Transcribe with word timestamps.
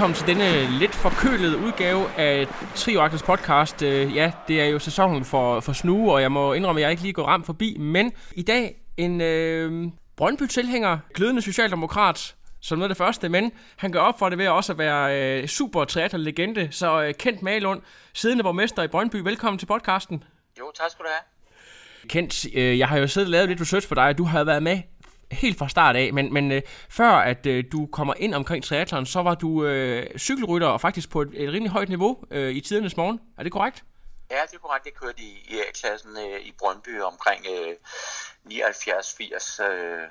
Velkommen 0.00 0.16
til 0.16 0.26
denne 0.26 0.78
lidt 0.78 0.94
forkølede 0.94 1.58
udgave 1.58 2.10
af 2.18 2.46
Trioaktors 2.74 3.22
podcast. 3.22 3.82
Øh, 3.82 4.16
Ja, 4.16 4.32
det 4.48 4.60
er 4.60 4.64
jo 4.64 4.78
sæsonen 4.78 5.24
for, 5.24 5.60
for 5.60 5.72
snue, 5.72 6.12
og 6.12 6.22
jeg 6.22 6.32
må 6.32 6.52
indrømme, 6.52 6.80
at 6.80 6.82
jeg 6.82 6.90
ikke 6.90 7.02
lige 7.02 7.12
går 7.12 7.24
ramt 7.24 7.46
forbi. 7.46 7.76
Men 7.78 8.12
i 8.32 8.42
dag 8.42 8.76
en 8.96 9.20
øh, 9.20 9.88
Brøndby-tilhænger, 10.16 10.98
glødende 11.14 11.42
socialdemokrat, 11.42 12.34
som 12.60 12.78
noget 12.78 12.90
af 12.90 12.96
det 12.96 12.96
første, 12.96 13.28
men 13.28 13.52
han 13.76 13.92
gør 13.92 14.00
op 14.00 14.18
for 14.18 14.28
det 14.28 14.38
ved 14.38 14.48
også 14.48 14.72
at 14.72 14.78
være 14.78 15.40
øh, 15.40 15.46
super 15.48 15.84
triathlon 15.84 16.20
legende 16.20 16.68
Så 16.70 17.02
øh, 17.02 17.14
Kent 17.14 17.42
Malund, 17.42 17.82
siddende 18.12 18.44
borgmester 18.44 18.82
i 18.82 18.88
Brøndby, 18.88 19.16
velkommen 19.16 19.58
til 19.58 19.66
podcasten. 19.66 20.24
Jo, 20.58 20.72
tak 20.74 20.90
skal 20.90 21.04
du 21.04 21.08
have. 21.10 22.08
Kent, 22.08 22.46
øh, 22.54 22.78
jeg 22.78 22.88
har 22.88 22.98
jo 22.98 23.06
siddet 23.06 23.26
og 23.26 23.30
lavet 23.30 23.48
lidt 23.48 23.60
research 23.60 23.88
på 23.88 23.94
dig, 23.94 24.04
og 24.04 24.18
du 24.18 24.24
har 24.24 24.44
været 24.44 24.62
med 24.62 24.80
helt 25.32 25.58
fra 25.58 25.68
start 25.68 25.96
af, 25.96 26.12
men, 26.12 26.32
men 26.32 26.52
øh, 26.52 26.62
før 26.90 27.10
at 27.10 27.46
øh, 27.46 27.64
du 27.72 27.86
kommer 27.86 28.14
ind 28.16 28.34
omkring 28.34 28.64
triathlon, 28.64 29.06
så 29.06 29.22
var 29.22 29.34
du 29.34 29.64
øh, 29.64 30.18
cykelrytter 30.18 30.68
og 30.68 30.80
faktisk 30.80 31.10
på 31.10 31.22
et, 31.22 31.28
et 31.34 31.52
rimelig 31.52 31.70
højt 31.70 31.88
niveau 31.88 32.24
øh, 32.30 32.52
i 32.54 32.60
tidernes 32.60 32.96
morgen. 32.96 33.20
Er 33.38 33.42
det 33.42 33.52
korrekt? 33.52 33.84
Ja, 34.30 34.36
det 34.50 34.54
er 34.54 34.58
korrekt. 34.58 34.84
Jeg 34.86 34.94
kørte 34.94 35.22
i, 35.22 35.46
i 35.48 35.54
A-klassen 35.68 36.10
øh, 36.10 36.40
i 36.40 36.52
Brøndby 36.58 37.00
omkring 37.00 37.46
øh, 37.50 37.74
79-80, 38.46 39.62
øh, 39.64 40.02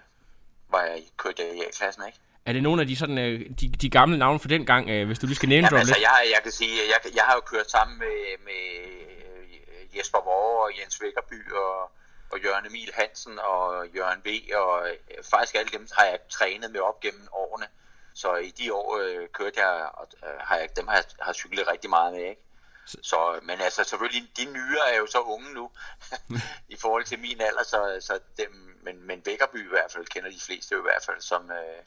var 0.72 0.82
jeg 0.82 1.04
kørt 1.18 1.40
i 1.40 1.64
A-klassen, 1.68 2.04
ikke? 2.08 2.20
Er 2.46 2.54
det 2.54 2.64
nogle 2.64 2.82
af 2.82 2.88
de, 2.88 2.96
sådan, 2.96 3.18
øh, 3.18 3.50
de, 3.62 3.70
de 3.70 3.90
gamle 3.90 4.18
navne 4.18 4.40
fra 4.40 4.50
den 4.50 4.66
gang, 4.66 4.90
øh, 4.90 5.08
hvis 5.08 5.20
du 5.20 5.26
lige 5.26 5.36
skal 5.36 5.50
nævne 5.50 5.68
Jamen, 5.68 5.80
altså, 5.80 5.94
lidt? 5.94 6.04
jeg, 6.04 6.20
jeg 6.36 6.44
kan 6.44 6.52
sige, 6.52 6.76
jeg, 6.94 7.16
jeg 7.16 7.24
har 7.24 7.34
jo 7.34 7.42
kørt 7.42 7.72
sammen 7.72 8.00
med, 8.00 8.18
med 8.48 8.64
øh, 8.82 9.98
Jesper 9.98 10.22
Vore 10.28 10.66
og 10.66 10.72
Jens 10.80 11.02
Vækkerby 11.02 11.52
og, 11.52 11.92
og 12.30 12.40
Jørgen 12.44 12.66
Emil 12.66 12.92
Hansen 12.94 13.40
og 13.40 13.88
Jørgen 13.88 14.22
V. 14.26 14.54
Og 14.56 14.90
øh, 14.90 15.24
faktisk 15.24 15.56
alle 15.56 15.72
dem 15.72 15.88
har 15.92 16.06
jeg 16.06 16.20
trænet 16.30 16.72
med 16.72 16.80
op 16.80 17.00
gennem 17.00 17.28
årene. 17.32 17.68
Så 18.14 18.36
i 18.36 18.50
de 18.50 18.74
år 18.74 18.98
øh, 18.98 19.28
kørte 19.30 19.60
jeg, 19.60 19.90
og 19.94 20.08
øh, 20.24 20.40
har 20.40 20.58
jeg, 20.58 20.76
dem 20.76 20.88
har 20.88 20.96
jeg 20.96 21.04
har 21.22 21.34
cyklet 21.34 21.68
rigtig 21.68 21.90
meget 21.90 22.14
med, 22.14 22.24
ikke? 22.24 22.42
Så, 22.86 23.40
men 23.44 23.62
altså 23.62 23.84
selvfølgelig, 23.84 24.32
de 24.38 24.46
nyere 24.46 24.94
er 24.94 24.98
jo 24.98 25.08
så 25.08 25.22
unge 25.22 25.54
nu, 25.54 25.72
i 26.76 26.76
forhold 26.76 27.04
til 27.06 27.20
min 27.20 27.42
alder, 27.42 27.64
så, 27.64 27.98
så 28.00 28.20
dem, 28.38 28.80
men, 28.84 29.08
men 29.08 29.26
Vækkerby 29.26 29.66
i 29.66 29.70
hvert 29.70 29.92
fald 29.92 30.06
kender 30.06 30.30
de 30.30 30.40
fleste 30.40 30.76
i 30.76 30.82
hvert 30.82 31.04
fald, 31.06 31.22
som 31.22 31.52
øh, 31.52 31.84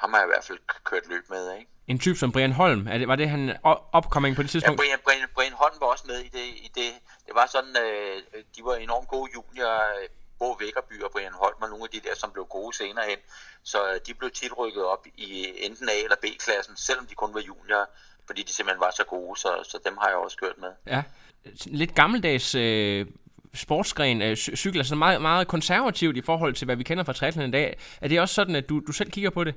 ham 0.00 0.10
har 0.12 0.18
jeg 0.20 0.26
i 0.28 0.32
hvert 0.34 0.44
fald 0.44 0.58
kørt 0.84 1.02
løb 1.08 1.24
med, 1.30 1.42
ikke? 1.58 1.70
En 1.86 1.98
type 1.98 2.18
som 2.18 2.32
Brian 2.32 2.52
Holm, 2.52 2.86
er 2.92 2.98
det, 2.98 3.08
var 3.08 3.16
det 3.16 3.28
han 3.28 3.56
opkoming 3.98 4.36
på 4.36 4.42
det 4.42 4.48
Ja, 4.48 4.52
tidspunkt? 4.52 4.80
Brian, 4.80 4.98
Brian, 5.04 5.28
Brian 5.34 5.52
Holm 5.52 5.74
var 5.80 5.86
også 5.86 6.04
med 6.06 6.18
i 6.28 6.28
det. 6.38 6.46
I 6.66 6.70
det. 6.74 6.90
det 7.26 7.34
var 7.34 7.46
sådan, 7.46 7.76
øh, 7.84 8.16
de 8.56 8.60
var 8.64 8.74
enormt 8.74 9.08
gode 9.08 9.30
juniorer, 9.34 9.80
øh, 10.02 10.08
Bo 10.38 10.48
Vækkerby 10.60 11.02
og 11.02 11.10
Brian 11.14 11.32
Holm 11.42 11.58
og 11.62 11.68
nogle 11.68 11.84
af 11.84 11.90
de 11.94 12.00
der, 12.08 12.14
som 12.16 12.30
blev 12.32 12.46
gode 12.50 12.76
senere 12.76 13.04
hen. 13.08 13.18
Så 13.62 13.78
øh, 13.90 14.00
de 14.06 14.14
blev 14.14 14.30
tit 14.30 14.58
rykket 14.58 14.84
op 14.84 15.06
i 15.16 15.46
enten 15.66 15.88
A- 15.88 16.02
eller 16.04 16.16
B-klassen, 16.22 16.76
selvom 16.76 17.06
de 17.06 17.14
kun 17.14 17.34
var 17.34 17.40
juniorer, 17.40 17.86
fordi 18.26 18.42
de 18.42 18.52
simpelthen 18.54 18.80
var 18.80 18.92
så 18.96 19.04
gode, 19.04 19.40
så, 19.40 19.50
så 19.70 19.78
dem 19.86 19.96
har 20.00 20.08
jeg 20.08 20.16
også 20.16 20.36
kørt 20.42 20.58
med. 20.58 20.72
Ja. 20.86 21.02
Lidt 21.66 21.94
gammeldags 21.94 22.54
øh, 22.54 23.06
sportsgren, 23.54 24.22
øh, 24.22 24.32
cy- 24.32 24.54
cykel, 24.56 24.78
altså 24.78 24.94
meget, 24.94 25.22
meget 25.22 25.48
konservativt 25.48 26.16
i 26.16 26.22
forhold 26.22 26.54
til, 26.54 26.64
hvad 26.64 26.76
vi 26.76 26.82
kender 26.82 27.04
fra 27.04 27.12
triathlon 27.12 27.48
i 27.48 27.50
dag. 27.50 27.78
Er 28.00 28.08
det 28.08 28.20
også 28.20 28.34
sådan, 28.34 28.56
at 28.56 28.68
du, 28.68 28.80
du 28.86 28.92
selv 28.92 29.10
kigger 29.10 29.30
på 29.30 29.44
det? 29.44 29.54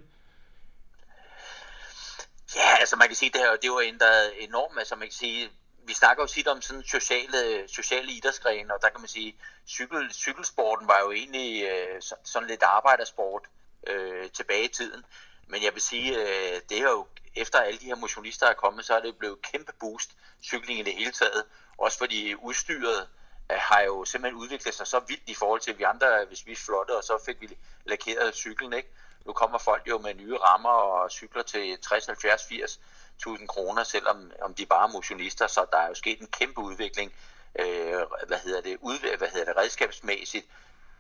Altså 2.88 2.96
man 2.96 3.08
kan 3.08 3.16
sige, 3.16 3.30
det, 3.30 3.42
her, 3.42 3.56
det 3.56 3.72
var 3.72 3.82
ændret 3.82 4.44
enormt. 4.44 4.80
Altså 4.80 4.96
man 4.96 5.08
kan 5.08 5.14
sige, 5.14 5.50
vi 5.88 5.94
snakker 5.94 6.24
jo 6.24 6.28
tit 6.28 6.48
om 6.48 6.62
sådan 6.62 6.84
sociale, 6.84 7.68
sociale 7.68 8.12
idrætsgrene, 8.12 8.74
og 8.74 8.82
der 8.82 8.90
kan 8.90 9.02
man 9.02 9.08
sige, 9.08 9.36
cykel, 9.68 10.14
cykelsporten 10.14 10.88
var 10.88 11.00
jo 11.00 11.12
egentlig 11.12 11.64
øh, 11.64 12.02
sådan 12.24 12.48
lidt 12.48 12.64
arbejdersport 12.64 13.44
øh, 13.88 14.30
tilbage 14.30 14.64
i 14.64 14.68
tiden. 14.68 15.06
Men 15.48 15.64
jeg 15.64 15.74
vil 15.74 15.82
sige, 15.82 16.10
øh, 16.18 16.62
det 16.70 16.82
har 16.82 16.90
jo, 16.90 17.08
efter 17.36 17.60
alle 17.60 17.80
de 17.80 17.86
her 17.86 17.96
motionister 17.96 18.48
er 18.48 18.54
kommet, 18.54 18.86
så 18.86 18.94
er 18.94 19.00
det 19.00 19.18
blevet 19.18 19.42
kæmpe 19.42 19.74
boost, 19.80 20.10
cykling 20.44 20.80
i 20.80 20.84
det 20.84 20.94
hele 20.94 21.12
taget. 21.12 21.44
Også 21.78 21.98
fordi 21.98 22.36
udstyret 22.36 23.10
øh, 23.52 23.58
har 23.60 23.82
jo 23.82 24.06
simpelthen 24.06 24.42
udviklet 24.42 24.74
sig 24.74 24.88
så 24.88 25.00
vildt 25.08 25.30
i 25.30 25.34
forhold 25.34 25.62
til, 25.62 25.72
at 25.72 25.78
vi 25.78 25.84
andre, 25.84 26.26
hvis 26.28 26.46
vi 26.46 26.56
flotte, 26.56 26.98
og 26.98 27.04
så 27.04 27.24
fik 27.26 27.42
vi 27.42 27.58
lakeret 27.86 28.36
cyklen, 28.36 28.74
ikke? 28.74 28.90
Nu 29.28 29.34
kommer 29.34 29.58
folk 29.58 29.88
jo 29.88 29.98
med 29.98 30.14
nye 30.14 30.38
rammer 30.38 30.70
og 30.70 31.12
cykler 31.12 31.44
til 31.44 31.78
60, 31.82 32.06
70, 32.06 32.48
80 32.50 32.80
tusind 33.20 33.48
kroner, 33.48 33.84
selvom 33.84 34.32
om 34.42 34.54
de 34.54 34.66
bare 34.66 34.88
er 34.88 34.92
motionister, 34.94 35.48
så 35.48 35.66
der 35.72 35.78
er 35.78 35.88
jo 35.88 35.94
sket 35.94 36.20
en 36.20 36.28
kæmpe 36.28 36.62
udvikling, 36.62 37.14
øh, 37.60 38.02
hvad 38.28 38.38
hedder 38.44 38.62
det, 38.62 38.78
ud, 38.82 39.18
hvad 39.18 39.28
hedder 39.28 39.46
det, 39.46 39.58
redskabsmæssigt, 39.58 40.46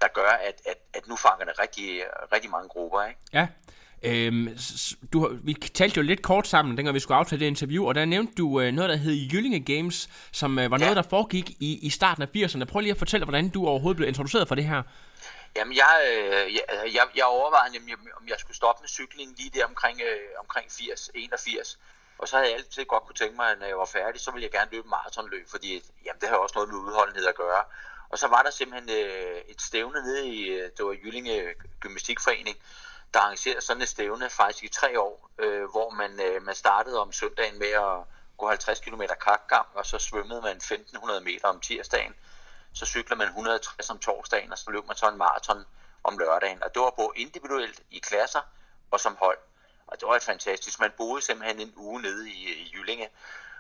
der 0.02 0.08
gør, 0.08 0.30
at, 0.30 0.62
at, 0.66 0.78
at 0.94 1.08
nu 1.08 1.16
fanger 1.16 1.46
det 1.46 1.60
rigtig, 1.60 2.04
rigtig 2.32 2.52
mange 2.52 2.70
grupper, 2.70 3.04
ikke? 3.04 3.20
Ja. 3.34 3.48
Øhm, 4.04 4.58
du, 5.14 5.38
vi 5.44 5.54
talte 5.54 5.98
jo 5.98 6.02
lidt 6.02 6.22
kort 6.22 6.48
sammen, 6.48 6.78
dengang 6.78 6.96
vi 6.96 7.00
skulle 7.00 7.18
aftale 7.18 7.40
det 7.40 7.46
interview, 7.46 7.88
og 7.88 7.96
der 7.96 8.06
nævnte 8.06 8.34
du 8.36 8.62
øh, 8.62 8.72
noget, 8.72 8.90
der 8.90 8.96
hed 8.96 9.14
Jyllinge 9.34 9.60
Games, 9.76 10.10
som 10.32 10.60
øh, 10.60 10.72
var 10.72 10.78
noget, 10.78 10.96
Ja. 10.96 11.02
der 11.02 11.10
foregik 11.10 11.50
i, 11.60 11.80
i 11.82 11.90
starten 11.90 12.24
af 12.24 12.28
80'erne. 12.36 12.66
Prøv 12.66 12.80
lige 12.80 12.92
at 12.92 12.98
fortælle, 12.98 13.26
hvordan 13.26 13.50
du 13.50 13.68
overhovedet 13.68 13.98
blev 13.98 14.08
introduceret 14.08 14.48
for 14.48 14.56
det 14.56 14.66
her. 14.66 14.84
Jamen, 15.56 15.76
jeg, 15.76 15.94
øh, 16.12 16.54
jeg, 16.54 16.64
jeg, 16.94 17.04
jeg 17.16 17.26
overvejede 17.26 17.74
nemlig, 17.78 17.94
om- 17.96 18.28
jeg 18.28 18.36
skulle 18.40 18.58
stoppe 18.58 18.82
med 18.84 18.90
cykling 18.90 19.30
lige 19.38 19.52
der 19.54 19.66
omkring, 19.66 20.02
øh, 20.02 20.20
omkring 20.40 20.72
80, 20.72 21.10
81. 21.16 21.80
Og 22.20 22.28
så 22.28 22.36
havde 22.36 22.50
jeg 22.50 22.58
altid 22.58 22.86
godt 22.86 23.04
kunne 23.04 23.16
tænke 23.16 23.36
mig, 23.36 23.48
at 23.52 23.60
når 23.60 23.66
jeg 23.68 23.78
var 23.78 23.90
færdig, 23.98 24.22
så 24.22 24.32
ville 24.32 24.44
jeg 24.44 24.52
gerne 24.52 24.72
løbe 24.72 24.88
maratonløb, 24.88 25.46
fordi 25.50 25.70
jamen, 26.06 26.20
det 26.22 26.30
har 26.30 26.36
også 26.36 26.56
noget 26.56 26.70
med 26.70 26.78
udholdenhed 26.88 27.26
at 27.26 27.36
gøre. 27.36 27.64
Og 28.10 28.18
så 28.18 28.28
var 28.28 28.42
der 28.44 28.52
simpelthen 28.52 28.90
øh, 29.02 29.38
et 29.54 29.62
stævne 29.62 30.00
nede 30.08 30.28
i, 30.36 30.40
øh, 30.56 30.64
det 30.78 30.86
var 30.86 30.96
Jyllinge 31.04 31.36
Gymnastikforening, 31.80 32.58
der 33.14 33.20
arrangerer 33.20 33.60
sådan 33.60 33.82
et 33.82 33.90
stævne 33.90 34.30
faktisk 34.30 34.64
i 34.64 34.68
tre 34.68 35.00
år, 35.00 35.30
øh, 35.38 35.70
hvor 35.72 35.90
man, 35.90 36.22
øh, 36.22 36.44
man 36.44 36.56
startede 36.56 37.02
om 37.02 37.12
søndagen 37.12 37.60
med 37.60 37.72
at 37.72 37.98
gå 38.38 38.48
50 38.48 38.80
km 38.80 39.02
kakgang, 39.22 39.68
og 39.74 39.86
så 39.86 40.00
svømmede 40.00 40.42
man 40.42 40.58
1500 40.58 41.22
meter 41.22 41.48
om 41.48 41.60
tirsdagen 41.60 42.16
så 42.78 42.86
cykler 42.86 43.18
man 43.18 43.28
160 43.28 43.90
om 43.90 44.00
torsdagen, 44.00 44.52
og 44.52 44.58
så 44.58 44.72
løb 44.72 44.88
man 44.88 44.96
så 44.96 45.10
en 45.10 45.18
maraton 45.18 45.66
om 46.04 46.18
lørdagen. 46.18 46.64
Og 46.64 46.74
det 46.74 46.82
var 46.82 46.90
både 46.90 47.12
individuelt 47.16 47.82
i 47.92 48.00
klasser 48.00 48.42
og 48.92 49.00
som 49.00 49.16
hold. 49.20 49.38
Og 49.88 50.00
det 50.00 50.08
var 50.08 50.20
fantastisk. 50.20 50.80
Man 50.80 50.92
boede 50.98 51.22
simpelthen 51.22 51.60
en 51.60 51.74
uge 51.76 52.02
nede 52.02 52.30
i, 52.30 52.54
i 52.64 52.72
Jyllinge. 52.74 53.10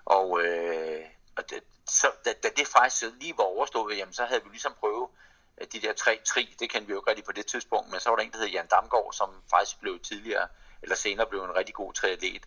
Og, 0.05 0.41
øh, 0.41 1.05
og 1.37 1.49
det, 1.49 1.63
så, 1.85 2.07
da, 2.25 2.33
da 2.43 2.49
det 2.57 2.67
faktisk 2.67 3.03
lige 3.19 3.37
var 3.37 3.43
overstået, 3.43 3.97
jamen, 3.97 4.13
så 4.13 4.25
havde 4.25 4.43
vi 4.43 4.49
ligesom 4.49 4.73
prøvet 4.79 5.09
Øh, 5.57 5.67
de 5.73 5.81
der 5.81 5.93
tre 5.93 6.19
tri. 6.25 6.55
Det 6.59 6.69
kendte 6.69 6.87
vi 6.87 6.93
jo 6.93 6.99
ikke 6.99 7.09
rigtig 7.09 7.25
på 7.25 7.31
det 7.31 7.45
tidspunkt, 7.45 7.91
men 7.91 7.99
så 7.99 8.09
var 8.09 8.15
der 8.15 8.23
en, 8.23 8.31
der 8.31 8.37
hed 8.37 8.47
Jan 8.47 8.67
Damgaard, 8.67 9.13
som 9.13 9.29
faktisk 9.49 9.79
blev 9.79 9.99
tidligere, 9.99 10.47
eller 10.81 10.95
senere 10.95 11.27
blev 11.27 11.43
en 11.43 11.55
rigtig 11.55 11.75
god 11.75 11.93
triatlet, 11.93 12.43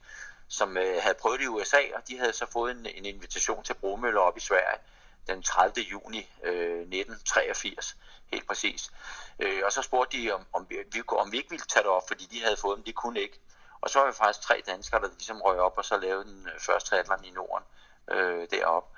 som 0.48 0.76
øh, 0.76 1.02
havde 1.02 1.14
prøvet 1.14 1.38
det 1.38 1.44
i 1.44 1.48
USA, 1.48 1.80
og 1.94 2.08
de 2.08 2.18
havde 2.18 2.32
så 2.32 2.46
fået 2.52 2.70
en, 2.70 2.86
en 2.86 3.04
invitation 3.04 3.64
til 3.64 3.74
Bromøller 3.74 4.20
op 4.20 4.36
i 4.36 4.40
Sverige 4.40 4.78
den 5.26 5.42
30. 5.42 5.84
juni 5.84 6.30
øh, 6.44 6.80
1983, 6.80 7.96
helt 8.32 8.46
præcis. 8.46 8.90
Øh, 9.38 9.62
og 9.64 9.72
så 9.72 9.82
spurgte 9.82 10.16
de, 10.16 10.32
om, 10.32 10.46
om, 10.52 10.66
vi, 10.70 11.02
om 11.08 11.32
vi 11.32 11.36
ikke 11.36 11.50
ville 11.50 11.64
tage 11.64 11.82
det 11.82 11.90
op, 11.90 12.08
fordi 12.08 12.24
de 12.26 12.42
havde 12.42 12.56
fået 12.56 12.76
dem, 12.76 12.84
de 12.84 12.92
kunne 12.92 13.20
ikke. 13.20 13.40
Og 13.80 13.90
så 13.90 13.98
var 13.98 14.06
vi 14.06 14.12
faktisk 14.12 14.40
tre 14.40 14.62
danskere, 14.66 15.00
der 15.00 15.08
ligesom 15.08 15.42
røg 15.42 15.58
op 15.58 15.78
og 15.78 15.84
så 15.84 15.96
lavede 15.96 16.24
den 16.24 16.48
øh, 16.54 16.60
første 16.60 16.88
triathlon 16.90 17.24
i 17.24 17.30
Norden 17.30 17.64
øh, 18.10 18.48
derop. 18.50 18.92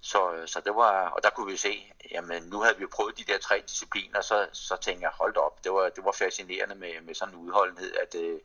Så, 0.00 0.32
øh, 0.34 0.48
så 0.48 0.60
det 0.64 0.74
var, 0.74 1.08
og 1.08 1.22
der 1.22 1.30
kunne 1.30 1.50
vi 1.52 1.56
se, 1.56 1.92
jamen 2.10 2.42
nu 2.42 2.60
havde 2.60 2.76
vi 2.76 2.82
jo 2.82 2.88
prøvet 2.96 3.18
de 3.18 3.32
der 3.32 3.38
tre 3.38 3.62
discipliner, 3.68 4.20
så, 4.20 4.46
så 4.52 4.76
tænkte 4.76 5.02
jeg, 5.02 5.10
hold 5.20 5.36
op, 5.36 5.64
det 5.64 5.72
var, 5.72 5.88
det 5.96 6.04
var 6.04 6.12
fascinerende 6.12 6.74
med, 6.74 6.92
med 7.06 7.14
sådan 7.14 7.34
en 7.34 7.40
udholdenhed, 7.40 7.92
at 8.02 8.12
det, 8.12 8.40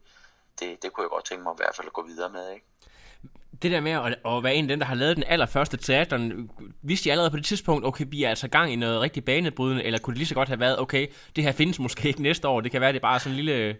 det, 0.59 0.83
det 0.83 0.93
kunne 0.93 1.03
jeg 1.03 1.09
godt 1.09 1.25
tænke 1.25 1.43
mig 1.43 1.53
i 1.53 1.61
hvert 1.61 1.75
fald 1.75 1.87
at 1.87 1.93
gå 1.93 2.03
videre 2.03 2.29
med. 2.29 2.51
Ikke? 2.53 2.65
det 3.63 3.71
der 3.71 3.81
med 3.81 3.91
at, 3.91 4.05
at 4.25 4.43
være 4.43 4.55
en 4.55 4.63
af 4.63 4.67
dem, 4.67 4.79
der 4.79 4.85
har 4.85 4.95
lavet 4.95 5.15
den 5.15 5.23
allerførste 5.27 5.77
triathlon, 5.77 6.49
vidste 6.81 7.07
I 7.07 7.11
allerede 7.11 7.31
på 7.31 7.37
det 7.37 7.45
tidspunkt, 7.45 7.85
okay, 7.85 8.05
vi 8.07 8.23
er 8.23 8.29
altså 8.29 8.47
gang 8.47 8.73
i 8.73 8.75
noget 8.75 9.01
rigtig 9.01 9.25
banebrydende, 9.25 9.83
eller 9.83 9.99
kunne 9.99 10.13
det 10.13 10.17
lige 10.17 10.27
så 10.27 10.35
godt 10.35 10.47
have 10.47 10.59
været, 10.59 10.79
okay, 10.79 11.07
det 11.35 11.43
her 11.43 11.51
findes 11.51 11.79
måske 11.79 12.07
ikke 12.07 12.21
næste 12.21 12.47
år, 12.47 12.61
det 12.61 12.71
kan 12.71 12.81
være, 12.81 12.91
det 12.91 12.97
er 12.97 13.01
bare 13.01 13.19
sådan 13.19 13.31
en 13.31 13.45
lille 13.45 13.75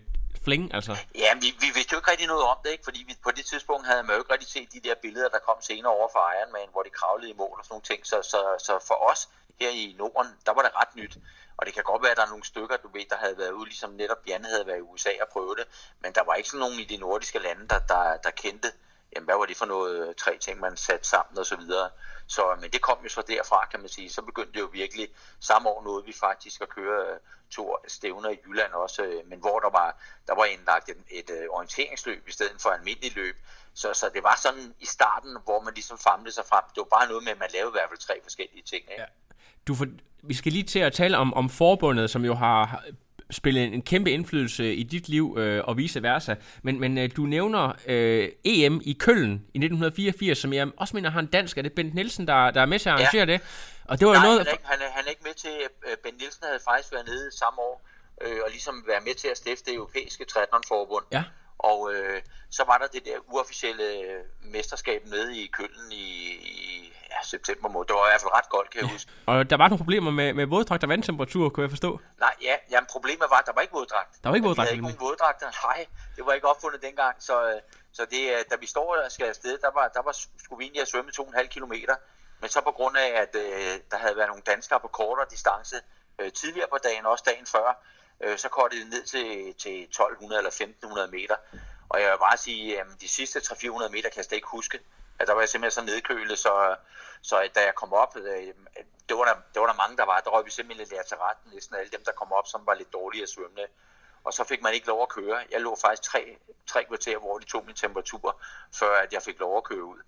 fling, 0.46 0.74
altså? 0.74 0.98
Ja, 1.16 1.34
vi, 1.42 1.48
vi 1.60 1.70
vidste 1.76 1.94
jo 1.94 1.98
ikke 2.00 2.12
rigtig 2.12 2.28
noget 2.28 2.44
om 2.44 2.58
det, 2.64 2.72
ikke? 2.72 2.84
fordi 2.84 3.04
vi, 3.08 3.14
på 3.24 3.32
det 3.32 3.46
tidspunkt 3.46 3.88
havde 3.88 4.04
man 4.04 4.16
jo 4.16 4.22
ikke 4.22 4.34
rigtig 4.34 4.50
set 4.50 4.74
de 4.74 4.80
der 4.88 4.96
billeder, 5.02 5.30
der 5.30 5.40
kom 5.40 5.58
senere 5.62 5.94
over 5.94 6.08
fra 6.14 6.24
Ironman, 6.34 6.70
hvor 6.72 6.84
de 6.84 6.90
kravlede 6.90 7.30
i 7.30 7.34
mål 7.34 7.56
og 7.60 7.66
sådan 7.66 7.74
nogle 7.74 7.90
ting. 7.92 8.00
Så, 8.12 8.18
så, 8.32 8.40
så 8.68 8.74
for 8.88 8.98
os 9.12 9.30
her 9.60 9.70
i 9.70 9.96
Norden, 9.98 10.32
der 10.46 10.54
var 10.54 10.62
det 10.62 10.72
ret 10.76 10.96
nyt. 10.96 11.18
Og 11.58 11.66
det 11.66 11.74
kan 11.74 11.84
godt 11.84 12.02
være, 12.02 12.12
at 12.12 12.18
der 12.18 12.26
er 12.26 12.34
nogle 12.34 12.46
stykker, 12.52 12.78
du 12.78 12.90
ved, 12.94 13.06
der 13.10 13.18
havde 13.18 13.38
været 13.38 13.52
ude, 13.52 13.66
ligesom 13.66 13.92
netop 13.92 14.22
Jan 14.28 14.46
havde 14.46 14.68
været 14.68 14.78
i 14.78 14.88
USA 14.92 15.10
og 15.22 15.28
prøvet 15.34 15.58
det. 15.60 15.68
Men 16.02 16.14
der 16.16 16.24
var 16.24 16.36
ikke 16.36 16.50
sådan 16.50 16.60
nogen 16.60 16.80
i 16.80 16.84
de 16.84 16.98
nordiske 16.98 17.40
lande, 17.40 17.68
der, 17.68 17.80
der, 17.80 18.18
der 18.18 18.32
kendte, 18.44 18.72
jamen, 19.16 19.26
hvad 19.26 19.36
var 19.36 19.46
det 19.46 19.58
for 19.58 19.66
noget 19.66 20.08
øh, 20.08 20.16
tre 20.16 20.38
ting, 20.38 20.60
man 20.60 20.78
satte 20.78 21.08
sammen 21.08 21.38
og 21.38 21.46
så 21.46 21.56
videre. 21.56 21.90
Så, 22.28 22.52
øh, 22.52 22.62
men 22.62 22.70
det 22.72 22.82
kom 22.82 22.98
jo 23.04 23.10
så 23.10 23.22
derfra, 23.28 23.66
kan 23.72 23.80
man 23.80 23.90
sige. 23.90 24.10
Så 24.10 24.22
begyndte 24.22 24.54
det 24.54 24.60
jo 24.60 24.70
virkelig, 24.74 25.08
samme 25.40 25.70
år 25.70 25.84
nåede 25.84 26.06
vi 26.06 26.14
faktisk 26.20 26.62
at 26.62 26.70
køre 26.70 27.14
øh, 27.14 27.20
to 27.52 27.76
stævner 27.88 28.30
i 28.30 28.38
Jylland 28.48 28.72
også, 28.74 29.22
men 29.26 29.40
hvor 29.40 29.60
der 29.60 29.70
var, 29.70 29.90
der 30.28 30.36
var 30.36 30.46
indlagt 30.46 30.90
et, 30.90 30.98
et, 31.10 31.30
orienteringsløb 31.50 32.28
i 32.28 32.32
stedet 32.32 32.62
for 32.62 32.70
almindelig 32.70 33.16
løb. 33.16 33.36
Så, 33.74 33.94
så 33.94 34.10
det 34.14 34.24
var 34.24 34.36
sådan 34.42 34.74
i 34.80 34.86
starten, 34.86 35.38
hvor 35.44 35.62
man 35.62 35.74
ligesom 35.74 35.98
famlede 35.98 36.32
sig 36.32 36.44
frem. 36.50 36.64
Det 36.76 36.78
var 36.78 36.98
bare 36.98 37.08
noget 37.08 37.24
med, 37.24 37.32
at 37.32 37.40
man 37.40 37.50
lavede 37.54 37.72
i 37.72 37.78
hvert 37.78 37.90
fald 37.90 38.00
tre 38.00 38.20
forskellige 38.24 38.64
ting. 38.64 38.84
Ikke? 38.92 39.02
Ja. 39.02 39.06
Du 39.68 39.76
for, 39.76 39.86
vi 40.24 40.34
skal 40.34 40.52
lige 40.52 40.64
til 40.64 40.80
at 40.80 40.94
tale 40.94 41.18
om, 41.18 41.34
om 41.34 41.50
forbundet, 41.50 42.10
som 42.10 42.26
jo 42.26 42.34
har 42.34 42.84
spillet 43.32 43.64
en, 43.64 43.74
en 43.74 43.82
kæmpe 43.82 44.12
indflydelse 44.12 44.76
i 44.76 44.84
dit 44.84 45.10
liv 45.10 45.36
øh, 45.40 45.64
og 45.64 45.78
vice 45.78 46.04
versa. 46.04 46.36
Men, 46.64 46.80
men 46.80 46.98
øh, 46.98 47.10
du 47.16 47.22
nævner 47.22 47.74
øh, 47.88 48.30
EM 48.44 48.82
i 48.84 48.94
Køln 48.94 49.32
i 49.32 49.58
1984, 49.58 50.38
som 50.38 50.54
jeg 50.54 50.68
også 50.78 50.96
mener 50.96 51.10
har 51.10 51.20
en 51.20 51.26
dansk. 51.26 51.58
Er 51.58 51.62
det 51.62 51.74
Bent 51.74 51.94
Nielsen, 51.94 52.28
der, 52.28 52.52
der 52.52 52.62
er 52.62 52.66
med 52.66 52.80
til 52.80 52.90
at 52.90 52.96
arrangere 52.96 53.28
ja. 53.28 53.34
det? 53.34 53.42
Og 53.86 54.00
det 54.00 54.08
var 54.08 54.14
Nej, 54.14 54.26
noget... 54.26 54.40
han, 54.40 54.48
er 54.48 54.52
ikke, 54.52 54.68
han, 54.68 54.80
er, 54.82 54.90
han 54.92 55.06
er 55.06 55.10
ikke 55.10 55.24
med 55.24 55.34
til... 55.34 55.56
Øh, 55.88 55.98
Bent 56.04 56.18
Nielsen 56.18 56.44
havde 56.44 56.60
faktisk 56.70 56.94
været 56.94 57.06
nede 57.06 57.38
samme 57.38 57.62
år 57.62 57.88
øh, 58.22 58.40
og 58.46 58.50
ligesom 58.50 58.84
være 58.88 59.02
med 59.08 59.16
til 59.16 59.28
at 59.28 59.38
stifte 59.38 59.66
det 59.66 59.74
europæiske 59.76 60.26
triathlonforbund. 60.26 61.06
Ja. 61.12 61.24
Og 61.64 61.94
øh, 61.94 62.22
så 62.52 62.64
var 62.64 62.78
der 62.78 62.88
det 62.88 63.06
der 63.06 63.18
uofficielle 63.34 63.88
mesterskab 64.42 65.02
nede 65.06 65.38
i 65.42 65.48
Køln 65.48 65.92
i, 65.92 66.06
i 66.56 66.94
ja, 67.12 67.20
september 67.24 67.70
måned. 67.70 67.88
Det 67.88 67.96
var 67.96 68.08
i 68.08 68.12
hvert 68.12 68.22
fald 68.22 68.34
ret 68.40 68.50
koldt, 68.56 68.70
kan 68.72 68.82
jeg 68.82 68.90
huske. 68.96 69.12
Og 69.26 69.50
der 69.50 69.58
var 69.58 69.68
nogle 69.68 69.82
problemer 69.84 70.12
med, 70.12 70.34
med 70.34 70.46
våddragt 70.46 70.84
og 70.84 70.90
vandtemperatur, 70.90 71.50
kunne 71.50 71.64
jeg 71.64 71.70
forstå? 71.70 72.00
Nej, 72.20 72.36
ja, 72.42 72.56
jamen, 72.72 72.88
problemet 72.96 73.28
var, 73.34 73.40
at 73.44 73.46
der 73.46 73.54
var 73.58 73.62
ikke 73.62 73.74
våddragt. 73.80 74.12
Der 74.24 74.30
var 74.30 74.36
ikke 74.36 74.48
våddragt? 74.48 74.68
Der 74.68 74.72
var 74.72 74.78
ikke 74.78 74.88
nogen 74.88 75.06
våddragter. 75.08 75.48
Nej, 75.68 75.80
det 76.16 76.26
var 76.26 76.34
ikke 76.34 76.48
opfundet 76.48 76.82
dengang. 76.82 77.16
Så, 77.20 77.36
så 77.98 78.02
det, 78.14 78.24
øh, 78.34 78.40
da 78.52 78.56
vi 78.64 78.68
står 78.76 78.88
og 79.06 79.12
skal 79.12 79.28
afsted, 79.34 79.58
der, 79.66 79.72
var, 79.78 79.86
der 79.98 80.02
var, 80.08 80.14
skulle 80.44 80.58
vi 80.60 80.64
egentlig 80.64 80.82
have 80.82 80.92
svømmet 80.94 81.20
2,5 81.20 81.48
kilometer. 81.48 81.96
Men 82.42 82.50
så 82.50 82.62
på 82.62 82.72
grund 82.72 82.98
af, 82.98 83.10
at 83.24 83.36
øh, 83.36 83.74
der 83.92 83.98
havde 83.98 84.16
været 84.18 84.30
nogle 84.34 84.44
danskere 84.52 84.80
på 84.80 84.88
kortere 84.88 85.28
distance 85.32 85.76
øh, 86.20 86.32
tidligere 86.32 86.68
på 86.72 86.78
dagen, 86.88 87.06
også 87.06 87.24
dagen 87.32 87.46
før, 87.46 87.68
øh, 88.22 88.38
så 88.38 88.50
går 88.50 88.68
det 88.68 88.88
ned 88.88 89.04
til, 89.04 89.54
til 89.54 89.84
1200 89.84 90.40
eller 90.40 90.50
1500 90.50 91.08
meter. 91.12 91.36
Og 91.90 92.02
jeg 92.02 92.12
vil 92.12 92.18
bare 92.18 92.38
sige, 92.38 92.80
at 92.80 92.86
de 93.02 93.08
sidste 93.08 93.40
300-400 93.40 93.90
meter 93.90 94.10
kan 94.10 94.18
jeg 94.18 94.26
slet 94.26 94.36
ikke 94.36 94.48
huske. 94.48 94.80
At 95.20 95.28
der 95.28 95.34
var 95.34 95.42
jeg 95.42 95.50
simpelthen 95.50 95.82
så 95.82 95.86
nedkølet, 95.92 96.40
så, 96.40 96.76
så 97.22 97.50
da 97.56 97.62
jeg 97.62 97.76
kom 97.76 97.94
op, 97.94 98.18
øh, 98.18 98.54
det 99.10 99.18
var, 99.18 99.26
der, 99.26 99.36
det 99.54 99.60
var 99.62 99.68
der 99.68 99.74
mange, 99.74 99.98
der 99.98 100.06
var. 100.06 100.20
Der 100.20 100.30
røg 100.30 100.46
vi 100.46 100.52
simpelthen 100.52 100.88
lidt 100.88 101.08
til 101.08 101.18
retten, 101.18 101.52
næsten 101.54 101.76
alle 101.76 101.92
dem, 101.92 102.04
der 102.06 102.12
kom 102.12 102.32
op, 102.32 102.48
som 102.48 102.66
var 102.66 102.74
lidt 102.74 102.94
dårlige 102.94 103.24
at 103.24 103.30
svømme. 103.30 103.68
Og 104.24 104.34
så 104.34 104.44
fik 104.44 104.62
man 104.62 104.74
ikke 104.74 104.88
lov 104.88 105.02
at 105.02 105.10
køre. 105.10 105.46
Jeg 105.52 105.62
lå 105.62 105.76
faktisk 105.82 106.04
tre, 106.12 106.38
tre 106.68 106.86
kvarter, 106.86 107.18
hvor 107.18 107.40
de 107.40 107.46
tog 107.46 107.66
min 107.66 107.76
temperatur, 107.76 108.42
før 108.80 108.96
at 108.96 109.14
jeg 109.14 109.22
fik 109.22 109.40
lov 109.40 109.58
at 109.58 109.64
køre 109.64 109.84
ud. 109.84 110.00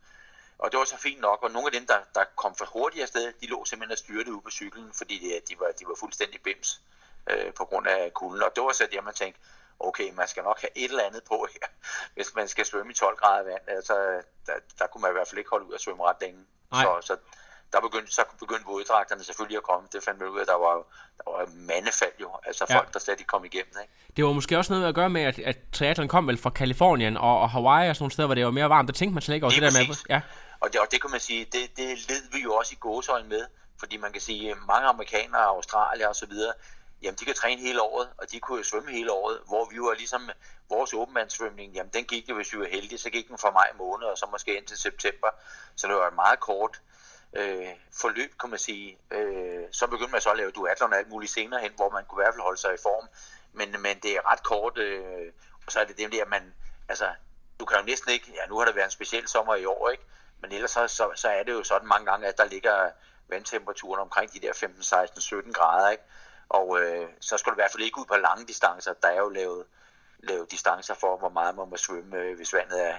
Og 0.57 0.71
det 0.71 0.77
var 0.77 0.85
så 0.85 0.97
fint 0.97 1.21
nok, 1.21 1.43
og 1.43 1.51
nogle 1.51 1.67
af 1.67 1.71
dem, 1.71 1.87
der, 1.87 1.99
der 2.15 2.23
kom 2.35 2.55
for 2.55 2.65
hurtigt 2.65 3.01
afsted, 3.01 3.33
de 3.41 3.47
lå 3.47 3.65
simpelthen 3.65 3.91
og 3.91 3.97
styrte 3.97 4.33
ud 4.33 4.41
på 4.41 4.51
cyklen, 4.51 4.93
fordi 4.93 5.15
de, 5.19 5.41
de, 5.49 5.59
var, 5.59 5.71
de 5.79 5.87
var 5.87 5.95
fuldstændig 5.99 6.41
bims 6.41 6.81
øh, 6.81 6.94
på 7.57 7.65
grund 7.65 7.87
af 7.87 8.13
kulden. 8.13 8.43
Og 8.43 8.51
det 8.55 8.63
var 8.63 8.71
så 8.71 8.87
det, 8.91 9.03
man 9.03 9.13
tænkte, 9.13 9.39
okay, 9.79 10.13
man 10.13 10.27
skal 10.27 10.43
nok 10.43 10.61
have 10.61 10.73
et 10.75 10.89
eller 10.89 11.03
andet 11.03 11.23
på 11.23 11.47
her, 11.53 11.67
hvis 12.15 12.35
man 12.35 12.47
skal 12.47 12.65
svømme 12.65 12.91
i 12.91 12.95
12 12.95 13.17
grader 13.17 13.43
vand. 13.43 13.63
Altså, 13.67 13.93
der, 14.47 14.53
der 14.79 14.87
kunne 14.87 15.01
man 15.01 15.11
i 15.11 15.17
hvert 15.17 15.27
fald 15.27 15.39
ikke 15.39 15.49
holde 15.49 15.65
ud 15.67 15.73
at 15.73 15.81
svømme 15.81 16.03
ret 16.03 16.17
længe. 16.21 16.45
Så, 16.73 16.97
så 17.01 17.17
der 17.73 17.81
begyndte, 17.81 18.11
så 18.13 18.21
begyndte 18.39 18.65
våddragterne 18.65 19.23
selvfølgelig 19.23 19.57
at 19.57 19.63
komme. 19.63 19.87
Det 19.93 20.03
fandt 20.03 20.19
man 20.19 20.29
ud 20.29 20.39
af, 20.39 20.45
der 20.45 20.53
var, 20.53 20.75
der 21.17 21.31
var 21.31 21.49
mandefald 21.55 22.11
jo. 22.21 22.29
Altså 22.45 22.65
ja. 22.69 22.77
folk, 22.77 22.93
der 22.93 22.99
slet 22.99 23.19
ikke 23.19 23.27
kom 23.27 23.45
igennem. 23.45 23.73
Ikke? 23.81 23.93
Det 24.15 24.25
var 24.25 24.31
måske 24.31 24.57
også 24.57 24.73
noget 24.73 24.87
at 24.87 24.95
gøre 24.95 25.09
med, 25.09 25.21
at, 25.21 25.39
at 25.39 25.57
triathlon 25.73 26.07
kom 26.07 26.27
vel 26.27 26.37
fra 26.37 26.49
Kalifornien 26.49 27.17
og, 27.17 27.39
og 27.39 27.49
Hawaii 27.49 27.89
og 27.89 27.95
sådan 27.95 28.03
nogle 28.03 28.11
steder, 28.11 28.27
hvor 28.27 28.35
det 28.35 28.45
var 28.45 28.51
mere 28.51 28.69
varmt. 28.69 28.87
Der 28.87 28.93
tænkte 28.93 29.13
man 29.13 29.21
slet 29.21 29.35
ikke 29.35 29.45
over 29.45 29.53
det, 29.53 29.61
det 29.61 29.73
der 29.73 29.87
med. 29.87 29.95
Ja. 30.09 30.21
Og 30.59 30.73
det, 30.73 30.81
og 30.81 30.87
det 30.91 31.01
kan 31.01 31.11
man 31.11 31.19
sige, 31.19 31.45
det, 31.45 31.77
det 31.77 31.87
led 32.09 32.31
vi 32.33 32.39
jo 32.43 32.53
også 32.53 32.71
i 32.73 32.79
gåsøjne 32.79 33.29
med. 33.29 33.45
Fordi 33.79 33.97
man 33.97 34.11
kan 34.11 34.21
sige, 34.21 34.55
mange 34.67 34.87
amerikanere, 34.87 35.43
Australier 35.43 36.07
og 36.07 36.15
så 36.15 36.25
videre, 36.25 36.53
jamen 37.05 37.17
de 37.19 37.25
kan 37.25 37.35
træne 37.35 37.61
hele 37.61 37.81
året, 37.81 38.09
og 38.17 38.31
de 38.31 38.39
kunne 38.39 38.57
jo 38.57 38.63
svømme 38.63 38.91
hele 38.91 39.11
året, 39.11 39.39
hvor 39.47 39.69
vi 39.71 39.79
var 39.79 39.93
ligesom, 39.93 40.29
vores 40.69 40.93
åbenvandssvømning, 40.93 41.73
jamen 41.73 41.93
den 41.93 42.05
gik 42.05 42.29
jo, 42.29 42.35
hvis 42.35 42.53
vi 42.53 42.59
var 42.59 42.65
heldige, 42.65 42.99
så 42.99 43.09
gik 43.09 43.27
den 43.27 43.37
fra 43.37 43.51
maj 43.51 43.71
måned, 43.77 44.07
og 44.07 44.17
så 44.17 44.27
måske 44.31 44.57
ind 44.57 44.65
til 44.65 44.77
september, 44.77 45.29
så 45.75 45.87
det 45.87 45.95
var 45.95 46.07
et 46.07 46.15
meget 46.15 46.39
kort 46.39 46.81
øh, 47.33 47.67
forløb, 48.01 48.31
kan 48.39 48.49
man 48.49 48.59
sige. 48.59 48.97
Øh, 49.11 49.63
så 49.71 49.87
begyndte 49.87 50.11
man 50.11 50.21
så 50.21 50.29
at 50.29 50.37
lave 50.37 50.51
duatlon 50.51 50.93
og 50.93 50.99
alt 50.99 51.09
muligt 51.09 51.31
senere 51.31 51.61
hen, 51.61 51.71
hvor 51.75 51.89
man 51.89 52.05
kunne 52.05 52.21
i 52.21 52.23
hvert 52.23 52.33
fald 52.33 52.43
holde 52.43 52.61
sig 52.61 52.73
i 52.73 52.83
form, 52.83 53.07
men, 53.53 53.81
men 53.81 53.99
det 54.03 54.11
er 54.11 54.31
ret 54.31 54.43
kort, 54.43 54.77
øh, 54.77 55.31
og 55.65 55.71
så 55.71 55.79
er 55.79 55.85
det 55.85 55.97
det 55.97 56.11
der, 56.11 56.25
man, 56.25 56.53
altså, 56.89 57.09
du 57.59 57.65
kan 57.65 57.77
jo 57.77 57.85
næsten 57.85 58.11
ikke, 58.11 58.31
ja 58.35 58.45
nu 58.49 58.57
har 58.57 58.65
det 58.65 58.75
været 58.75 58.85
en 58.85 58.91
speciel 58.91 59.27
sommer 59.27 59.55
i 59.55 59.65
år, 59.65 59.89
ikke? 59.89 60.03
men 60.41 60.51
ellers 60.51 60.71
så, 60.71 60.87
så, 60.87 61.11
så 61.15 61.27
er 61.29 61.43
det 61.43 61.51
jo 61.51 61.63
sådan 61.63 61.87
mange 61.87 62.05
gange, 62.05 62.27
at 62.27 62.37
der 62.37 62.45
ligger 62.45 62.89
vandtemperaturen 63.29 64.01
omkring 64.01 64.33
de 64.33 64.39
der 64.39 64.53
15, 64.53 64.83
16, 64.83 65.21
17 65.21 65.53
grader, 65.53 65.89
ikke? 65.89 66.03
Og 66.49 66.81
øh, 66.81 67.07
så 67.19 67.37
skal 67.37 67.49
du 67.51 67.55
i 67.55 67.61
hvert 67.61 67.71
fald 67.71 67.83
ikke 67.83 67.99
ud 67.99 68.05
på 68.05 68.15
lange 68.15 68.45
distancer. 68.47 68.93
Der 69.01 69.07
er 69.07 69.19
jo 69.19 69.29
lavet, 69.29 69.63
lavet 70.23 70.51
distancer 70.51 70.93
for, 70.93 71.17
hvor 71.17 71.29
meget 71.29 71.55
man 71.55 71.69
må 71.69 71.77
svømme, 71.77 72.17
øh, 72.17 72.35
hvis 72.35 72.53
vandet 72.53 72.89
er 72.89 72.95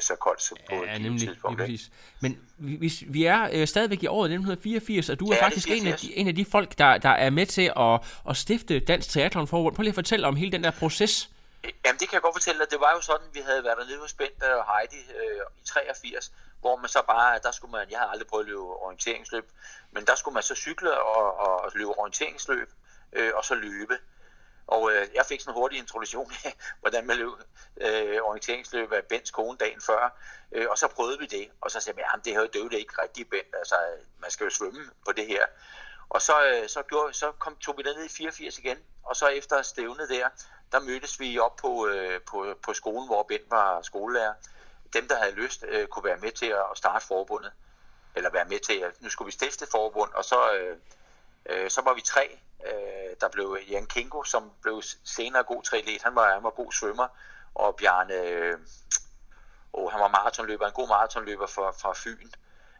så 0.00 0.16
koldt 0.16 0.42
så 0.42 0.54
på 0.70 0.74
ja, 0.74 0.94
et 0.94 1.00
nemlig, 1.00 1.28
tidspunkt. 1.28 1.58
Præcis. 1.58 1.90
Men 2.20 2.40
hvis 2.58 3.04
vi 3.06 3.24
er 3.24 3.48
øh, 3.52 3.66
stadigvæk 3.66 4.02
i 4.02 4.06
året 4.06 4.26
1984, 4.26 5.08
og 5.08 5.20
du 5.20 5.26
er 5.26 5.36
ja, 5.36 5.44
faktisk 5.44 5.68
en 5.70 5.86
af, 5.86 5.98
de, 5.98 6.16
en 6.16 6.28
af 6.28 6.34
de 6.34 6.44
folk, 6.44 6.78
der, 6.78 6.98
der 6.98 7.08
er 7.10 7.30
med 7.30 7.46
til 7.46 7.72
at, 7.76 8.00
at 8.30 8.36
stifte 8.36 8.80
Dansk 8.80 9.10
Triathlon 9.10 9.46
Forbund. 9.46 9.74
Prøv 9.74 9.82
lige 9.82 9.90
at 9.90 9.94
fortælle 9.94 10.26
om 10.26 10.36
hele 10.36 10.52
den 10.52 10.64
der 10.64 10.70
proces. 10.70 11.30
Jamen 11.64 11.98
det 12.00 12.08
kan 12.08 12.12
jeg 12.12 12.22
godt 12.22 12.34
fortælle 12.34 12.60
dig. 12.60 12.70
Det 12.70 12.80
var 12.80 12.92
jo 12.96 13.00
sådan, 13.00 13.26
vi 13.32 13.40
havde 13.40 13.64
været 13.64 13.78
dernede 13.78 14.00
hos 14.00 14.12
Bent 14.12 14.42
og 14.42 14.64
Heidi 14.70 15.00
øh, 15.20 15.40
i 15.62 15.66
83, 15.66 16.32
hvor 16.60 16.76
man 16.76 16.88
så 16.88 17.02
bare, 17.06 17.40
der 17.42 17.52
skulle 17.52 17.72
man, 17.72 17.86
jeg 17.90 17.98
har 17.98 18.06
aldrig 18.06 18.26
prøvet 18.26 18.44
at 18.44 18.48
løbe 18.48 18.60
orienteringsløb, 18.60 19.46
men 19.92 20.04
der 20.04 20.14
skulle 20.14 20.34
man 20.34 20.42
så 20.42 20.54
cykle 20.54 21.00
og, 21.00 21.40
og 21.40 21.72
løbe 21.74 21.98
orienteringsløb, 21.98 22.70
øh, 23.12 23.32
og 23.34 23.44
så 23.44 23.54
løbe. 23.54 23.98
Og 24.66 24.92
øh, 24.92 25.06
jeg 25.14 25.26
fik 25.26 25.40
sådan 25.40 25.54
en 25.54 25.60
hurtig 25.60 25.78
introduktion 25.78 26.32
af, 26.44 26.56
hvordan 26.80 27.06
man 27.06 27.16
løb 27.16 27.28
øh, 27.80 28.18
orienteringsløb 28.22 28.92
af 28.92 29.04
Bens 29.04 29.30
kone 29.30 29.58
dagen 29.58 29.80
før. 29.80 30.18
Øh, 30.52 30.66
og 30.70 30.78
så 30.78 30.88
prøvede 30.88 31.18
vi 31.18 31.26
det, 31.26 31.48
og 31.60 31.70
så 31.70 31.80
sagde 31.80 32.00
jeg, 32.00 32.10
at 32.14 32.24
det 32.24 32.32
her 32.32 32.40
det 32.40 32.74
er 32.74 32.78
ikke 32.78 33.02
rigtig 33.02 33.30
Bent, 33.30 33.54
altså 33.58 33.76
man 34.18 34.30
skal 34.30 34.44
jo 34.44 34.50
svømme 34.50 34.90
på 35.06 35.12
det 35.12 35.26
her. 35.26 35.46
Og 36.08 36.22
så, 36.22 36.46
øh, 36.46 36.68
så, 36.68 36.82
gjorde, 36.82 37.14
så 37.14 37.32
kom, 37.32 37.56
tog 37.56 37.74
vi 37.76 37.82
ned 37.82 38.04
i 38.04 38.08
84 38.08 38.58
igen, 38.58 38.78
og 39.02 39.16
så 39.16 39.26
efter 39.26 39.62
stævnet 39.62 40.08
der, 40.08 40.28
der 40.72 40.80
mødtes 40.80 41.20
vi 41.20 41.38
op 41.38 41.56
på, 41.56 41.86
øh, 41.86 42.20
på, 42.20 42.54
på 42.62 42.72
skolen, 42.74 43.06
hvor 43.06 43.22
Bent 43.22 43.50
var 43.50 43.82
skolelærer. 43.82 44.34
Dem, 44.92 45.08
der 45.08 45.18
havde 45.18 45.32
lyst, 45.32 45.64
øh, 45.68 45.86
kunne 45.86 46.04
være 46.04 46.16
med 46.16 46.32
til 46.32 46.46
at 46.46 46.64
starte 46.74 47.06
forbundet, 47.06 47.52
eller 48.14 48.30
være 48.30 48.44
med 48.44 48.58
til, 48.58 48.78
at 48.78 49.02
nu 49.02 49.08
skulle 49.08 49.26
vi 49.26 49.32
stifte 49.32 49.66
forbund, 49.70 50.12
og 50.12 50.24
så, 50.24 50.52
øh, 50.54 50.76
øh, 51.46 51.70
så 51.70 51.80
var 51.80 51.94
vi 51.94 52.00
tre, 52.00 52.38
Øh, 52.66 53.16
der 53.20 53.28
blev 53.28 53.58
Jan 53.70 53.86
Kingo, 53.86 54.22
som 54.22 54.52
blev 54.62 54.82
senere 55.04 55.42
god 55.42 55.62
triatlet. 55.62 56.02
Han 56.02 56.14
var, 56.14 56.34
han 56.34 56.42
var 56.42 56.50
god 56.50 56.72
svømmer. 56.72 57.08
Og 57.54 57.76
Bjarne, 57.76 58.14
øh, 58.14 58.58
oh, 59.72 59.92
han 59.92 60.00
var 60.00 60.08
maratonløber, 60.08 60.66
en 60.66 60.72
god 60.72 60.88
maratonløber 60.88 61.46
fra, 61.46 61.70
fra 61.70 61.92
Fyn. 61.96 62.30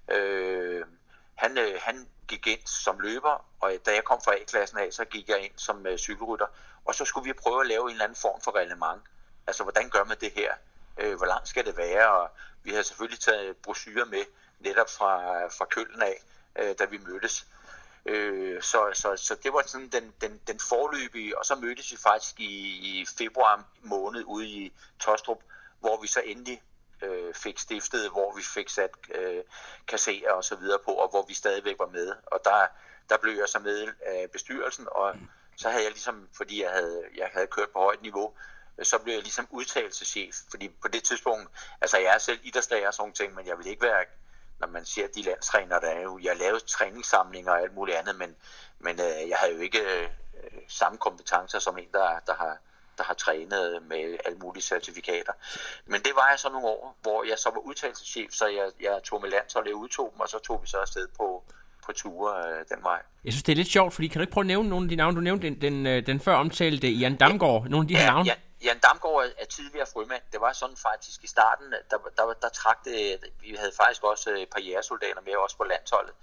Øh, 0.09 0.87
han, 1.35 1.59
øh, 1.59 1.81
han 1.83 2.09
gik 2.29 2.47
ind 2.47 2.67
som 2.67 3.01
løber, 3.01 3.45
og 3.61 3.73
da 3.87 3.95
jeg 3.95 4.05
kom 4.05 4.21
fra 4.25 4.35
A-klassen 4.35 4.79
af, 4.79 4.93
så 4.93 5.05
gik 5.05 5.29
jeg 5.29 5.41
ind 5.41 5.53
som 5.57 5.87
øh, 5.87 5.99
cykelrytter. 5.99 6.47
Og 6.85 6.95
så 6.95 7.05
skulle 7.05 7.25
vi 7.25 7.33
prøve 7.33 7.61
at 7.61 7.67
lave 7.67 7.83
en 7.83 7.91
eller 7.91 8.05
anden 8.05 8.17
form 8.17 8.41
for 8.41 8.55
reglement. 8.55 9.03
Altså, 9.47 9.63
hvordan 9.63 9.91
gør 9.91 10.05
man 10.05 10.17
det 10.21 10.33
her? 10.33 10.55
Øh, 10.99 11.17
hvor 11.17 11.27
langt 11.27 11.49
skal 11.49 11.67
det 11.67 11.77
være? 11.77 12.09
Og 12.09 12.31
vi 12.63 12.71
havde 12.71 12.85
selvfølgelig 12.85 13.21
taget 13.21 13.57
brosyrer 13.57 14.05
med, 14.05 14.25
netop 14.61 14.91
fra, 14.91 15.47
fra 15.47 15.65
Køllen 15.65 16.03
af, 16.03 16.23
øh, 16.59 16.75
da 16.79 16.85
vi 16.85 16.99
mødtes. 16.99 17.47
Øh, 18.09 18.63
så, 18.63 18.91
så, 18.95 19.17
så 19.17 19.35
det 19.43 19.53
var 19.53 19.63
sådan 19.67 19.89
den, 19.89 20.15
den, 20.21 20.41
den 20.47 20.61
forløbige, 20.61 21.39
og 21.39 21.45
så 21.45 21.55
mødtes 21.55 21.93
vi 21.93 21.97
faktisk 21.97 22.41
i, 22.41 22.55
i 22.91 23.07
februar 23.19 23.65
måned 23.83 24.25
ude 24.27 24.47
i 24.49 24.73
Tostrup, 25.01 25.43
hvor 25.81 26.01
vi 26.01 26.07
så 26.07 26.21
endelig 26.21 26.63
øh, 27.03 27.35
fik 27.35 27.59
stiftet, 27.59 28.11
hvor 28.11 28.37
vi 28.37 28.43
fik 28.43 28.69
sat 28.69 28.91
øh, 29.15 29.43
kasserer 29.89 30.33
og 30.33 30.45
så 30.45 30.57
videre 30.57 30.79
på, 30.85 30.91
og 30.91 31.09
hvor 31.09 31.25
vi 31.29 31.35
stadigvæk 31.35 31.79
var 31.79 31.87
med. 31.87 32.15
Og 32.27 32.41
der, 32.45 32.67
der 33.09 33.17
blev 33.19 33.35
jeg 33.35 33.49
så 33.49 33.59
med 33.59 33.89
af 34.07 34.31
bestyrelsen, 34.33 34.87
og 34.91 35.15
så 35.57 35.69
havde 35.71 35.85
jeg 35.85 35.93
ligesom, 35.93 36.29
fordi 36.37 36.63
jeg 36.63 36.71
havde, 36.71 37.05
jeg 37.17 37.31
havde 37.33 37.47
kørt 37.47 37.71
på 37.71 37.79
højt 37.79 38.03
niveau, 38.03 38.35
så 38.83 38.99
blev 38.99 39.15
jeg 39.15 39.23
ligesom 39.23 39.47
udtalelseschef, 39.51 40.35
fordi 40.51 40.69
på 40.69 40.89
det 40.89 41.05
tidspunkt, 41.05 41.51
altså 41.81 41.99
jeg 41.99 42.15
er 42.15 42.19
selv 42.19 42.41
idrætslærer 42.43 42.87
og 42.87 42.95
sådan 42.95 43.13
ting, 43.13 43.35
men 43.35 43.47
jeg 43.47 43.59
vil 43.59 43.67
ikke 43.67 43.83
være, 43.83 44.05
når 44.61 44.69
man 44.69 44.85
siger, 44.85 45.07
de 45.09 45.23
landstræner, 45.23 45.81
der 45.81 45.89
er 45.89 46.03
jo, 46.03 46.19
jeg 46.23 46.37
lavede 46.37 46.61
træningssamlinger 46.61 47.53
og 47.53 47.61
alt 47.61 47.75
muligt 47.75 47.97
andet, 47.97 48.17
men, 48.19 48.37
men 48.79 49.01
øh, 49.01 49.29
jeg 49.29 49.39
havde 49.39 49.55
jo 49.55 49.61
ikke 49.61 49.81
øh, 49.81 50.09
samme 50.69 50.99
kompetencer 50.99 51.59
som 51.59 51.79
en, 51.79 51.89
der, 51.93 52.19
der 52.27 52.35
har 52.35 52.59
der 52.99 53.05
har 53.05 53.15
trænet 53.15 53.83
med 53.89 54.17
alle 54.25 54.39
mulige 54.39 54.63
certifikater. 54.63 55.33
Men 55.87 56.01
det 56.01 56.13
var 56.15 56.31
jeg 56.31 56.39
så 56.39 56.49
nogle 56.49 56.67
år, 56.67 56.97
hvor 57.03 57.25
jeg 57.25 57.39
så 57.39 57.51
var 57.51 57.61
udtalelseschef, 57.61 58.31
så 58.33 58.47
jeg, 58.47 58.71
jeg 58.81 59.01
tog 59.05 59.21
med 59.21 59.31
land, 59.31 59.45
så 59.49 59.63
jeg 59.67 59.75
udtog 59.75 60.11
dem, 60.13 60.21
og 60.21 60.29
så 60.29 60.39
tog 60.39 60.63
vi 60.63 60.67
så 60.67 60.77
afsted 60.77 61.09
på, 61.17 61.45
på 61.87 61.93
ture 61.93 62.33
øh, 62.49 62.65
den 62.69 62.83
vej. 62.83 63.03
Jeg 63.25 63.33
synes, 63.33 63.43
det 63.43 63.53
er 63.53 63.57
lidt 63.57 63.69
sjovt, 63.69 63.95
fordi 63.95 64.09
kan 64.09 64.19
du 64.19 64.23
ikke 64.23 64.33
prøve 64.33 64.43
at 64.43 64.47
nævne 64.47 64.69
nogle 64.69 64.85
af 64.85 64.89
de 64.89 64.97
navne? 64.97 65.17
Du 65.17 65.21
nævnte 65.21 65.47
den, 65.47 65.61
den, 65.61 65.87
øh, 65.87 66.07
den 66.07 66.21
før 66.21 66.35
omtalte 66.35 66.89
Jan 66.89 67.17
Damgaard, 67.17 67.65
nogle 67.69 67.85
af 67.85 67.89
de 67.89 67.97
her 67.97 68.05
ja, 68.05 68.11
navne. 68.11 68.27
Ja, 68.27 68.35
Jan 68.63 68.79
Damgaard 68.79 69.25
er, 69.25 69.31
er 69.39 69.45
tidligere 69.45 69.87
frømand. 69.93 70.23
Det 70.33 70.41
var 70.41 70.53
sådan 70.53 70.77
faktisk 70.77 71.25
i 71.25 71.27
starten, 71.27 71.73
der, 71.91 71.99
der, 72.17 72.33
der 72.33 72.49
trak 72.49 72.85
det, 72.85 73.25
vi 73.41 73.55
havde 73.55 73.73
faktisk 73.77 74.05
også 74.05 74.31
øh, 74.31 74.39
et 74.39 74.51
par 74.51 74.61
jægersoldater 74.61 75.21
med 75.21 75.37
også 75.37 75.57
på 75.57 75.65
landsholdet. 75.65 76.15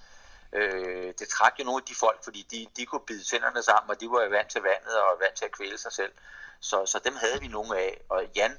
Øh, 0.53 1.13
det 1.19 1.29
trak 1.29 1.59
jo 1.59 1.63
nogle 1.63 1.81
af 1.81 1.85
de 1.87 1.95
folk, 1.95 2.23
fordi 2.23 2.47
de, 2.51 2.67
de 2.77 2.85
kunne 2.85 3.05
bide 3.07 3.23
tænderne 3.23 3.63
sammen, 3.63 3.89
og 3.89 4.01
de 4.01 4.09
var 4.09 4.23
jo 4.23 4.29
vant 4.29 4.49
til 4.49 4.61
vandet 4.61 4.95
og 5.01 5.19
vant 5.19 5.35
til 5.35 5.45
at 5.45 5.51
kvæle 5.51 5.77
sig 5.77 5.91
selv. 5.91 6.13
Så, 6.59 6.85
så 6.85 6.99
dem 6.99 7.15
havde 7.15 7.41
vi 7.41 7.47
nogle 7.47 7.77
af. 7.77 8.01
Og 8.09 8.25
Jan, 8.35 8.57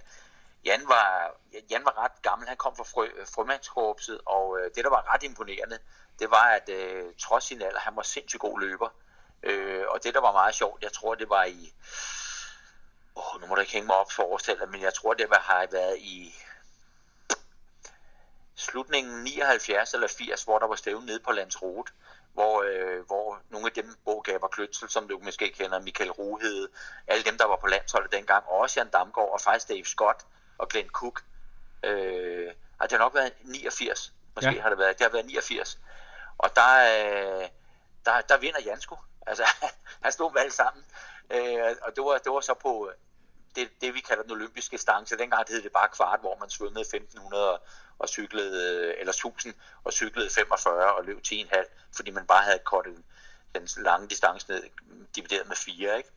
Jan, 0.64 0.88
var, 0.88 1.34
Jan 1.70 1.84
var 1.84 2.04
ret 2.04 2.22
gammel. 2.22 2.48
Han 2.48 2.56
kom 2.56 2.76
fra 2.76 2.84
frø, 2.84 3.08
frømandskorpset, 3.34 4.20
og 4.26 4.58
øh, 4.58 4.70
det, 4.74 4.84
der 4.84 4.90
var 4.90 5.14
ret 5.14 5.22
imponerende, 5.22 5.78
det 6.18 6.30
var, 6.30 6.46
at 6.58 6.68
øh, 6.68 7.04
trods 7.18 7.44
sin 7.44 7.62
alder, 7.62 7.80
han 7.80 7.96
var 7.96 8.02
sindssygt 8.02 8.40
god 8.40 8.60
løber. 8.60 8.88
Øh, 9.42 9.84
og 9.88 10.04
det, 10.04 10.14
der 10.14 10.20
var 10.20 10.32
meget 10.32 10.54
sjovt, 10.54 10.82
jeg 10.82 10.92
tror, 10.92 11.14
det 11.14 11.28
var 11.28 11.44
i... 11.44 11.72
Åh, 13.16 13.40
nu 13.40 13.46
må 13.46 13.54
du 13.54 13.60
ikke 13.60 13.72
hænge 13.72 13.86
mig 13.86 13.96
op 13.96 14.12
for 14.12 14.22
årstallet, 14.22 14.70
men 14.70 14.82
jeg 14.82 14.94
tror, 14.94 15.14
det 15.14 15.30
var, 15.30 15.38
har 15.38 15.66
været 15.70 15.98
i 15.98 16.34
slutningen 18.54 19.24
79 19.24 19.94
eller 19.94 20.08
80, 20.08 20.44
hvor 20.44 20.58
der 20.58 20.66
var 20.66 20.74
stævne 20.74 21.06
nede 21.06 21.20
på 21.20 21.32
Landsrode, 21.32 21.92
hvor, 22.32 22.62
øh, 22.62 23.06
hvor 23.06 23.38
nogle 23.50 23.66
af 23.66 23.72
dem, 23.72 23.96
Bo 24.04 24.18
Gaber 24.18 24.48
Kløtsel, 24.48 24.88
som 24.90 25.08
du 25.08 25.18
måske 25.22 25.52
kender, 25.52 25.80
Michael 25.80 26.10
Ruhede, 26.10 26.68
alle 27.06 27.24
dem, 27.24 27.38
der 27.38 27.44
var 27.44 27.56
på 27.56 27.66
landsholdet 27.66 28.12
dengang, 28.12 28.44
og 28.46 28.58
også 28.58 28.80
Jan 28.80 28.90
Damgaard, 28.90 29.32
og 29.32 29.40
faktisk 29.40 29.68
Dave 29.68 29.84
Scott 29.84 30.26
og 30.58 30.68
Glenn 30.68 30.88
Cook, 30.88 31.22
øh, 31.82 32.52
har 32.80 32.86
det 32.86 32.98
nok 32.98 33.14
været 33.14 33.32
89, 33.42 34.12
måske 34.34 34.50
ja. 34.50 34.62
har 34.62 34.68
det 34.68 34.78
været, 34.78 34.98
det 34.98 35.04
har 35.04 35.12
været 35.12 35.26
89, 35.26 35.78
og 36.38 36.56
der, 36.56 36.74
øh, 36.76 37.48
der, 38.04 38.20
der 38.20 38.36
vinder 38.38 38.60
Jansko, 38.60 38.96
altså 39.26 39.44
han 40.02 40.12
stod 40.12 40.32
med 40.32 40.40
alle 40.40 40.52
sammen, 40.52 40.84
øh, 41.30 41.76
og 41.82 41.96
det 41.96 42.04
var, 42.04 42.18
det 42.18 42.32
var 42.32 42.40
så 42.40 42.54
på 42.54 42.90
det, 43.56 43.68
det, 43.80 43.94
vi 43.94 44.00
kalder 44.00 44.22
den 44.22 44.32
olympiske 44.32 44.78
stance, 44.78 45.16
dengang 45.18 45.44
hed 45.48 45.62
det 45.62 45.72
bare 45.72 45.88
kvart, 45.88 46.20
hvor 46.20 46.36
man 46.40 46.50
svømmede 46.50 46.80
1500 46.80 47.60
og 47.98 48.08
cyklede, 48.08 48.86
øh, 48.86 48.94
eller 48.98 49.12
1000 49.12 49.54
og 49.84 49.92
cyklede 49.92 50.30
45 50.30 50.94
og 50.94 51.04
løb 51.04 51.18
10,5, 51.26 51.92
fordi 51.96 52.10
man 52.10 52.26
bare 52.26 52.42
havde 52.42 52.58
kortet 52.58 53.04
den 53.54 53.68
lange 53.76 54.08
distance 54.08 54.48
ned, 54.48 54.62
divideret 55.16 55.48
med 55.48 55.56
4, 55.56 55.96
ikke? 55.96 56.10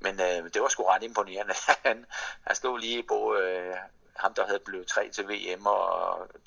Men 0.00 0.20
øh, 0.20 0.54
det 0.54 0.62
var 0.62 0.68
sgu 0.68 0.82
ret 0.84 1.02
imponerende. 1.02 1.54
han, 1.86 2.06
han 2.46 2.56
stod 2.56 2.80
lige 2.80 3.02
på 3.02 3.36
øh, 3.36 3.76
ham, 4.16 4.34
der 4.34 4.46
havde 4.46 4.60
blevet 4.66 4.86
tre 4.86 5.08
til 5.12 5.24
VM, 5.24 5.66
og 5.66 5.82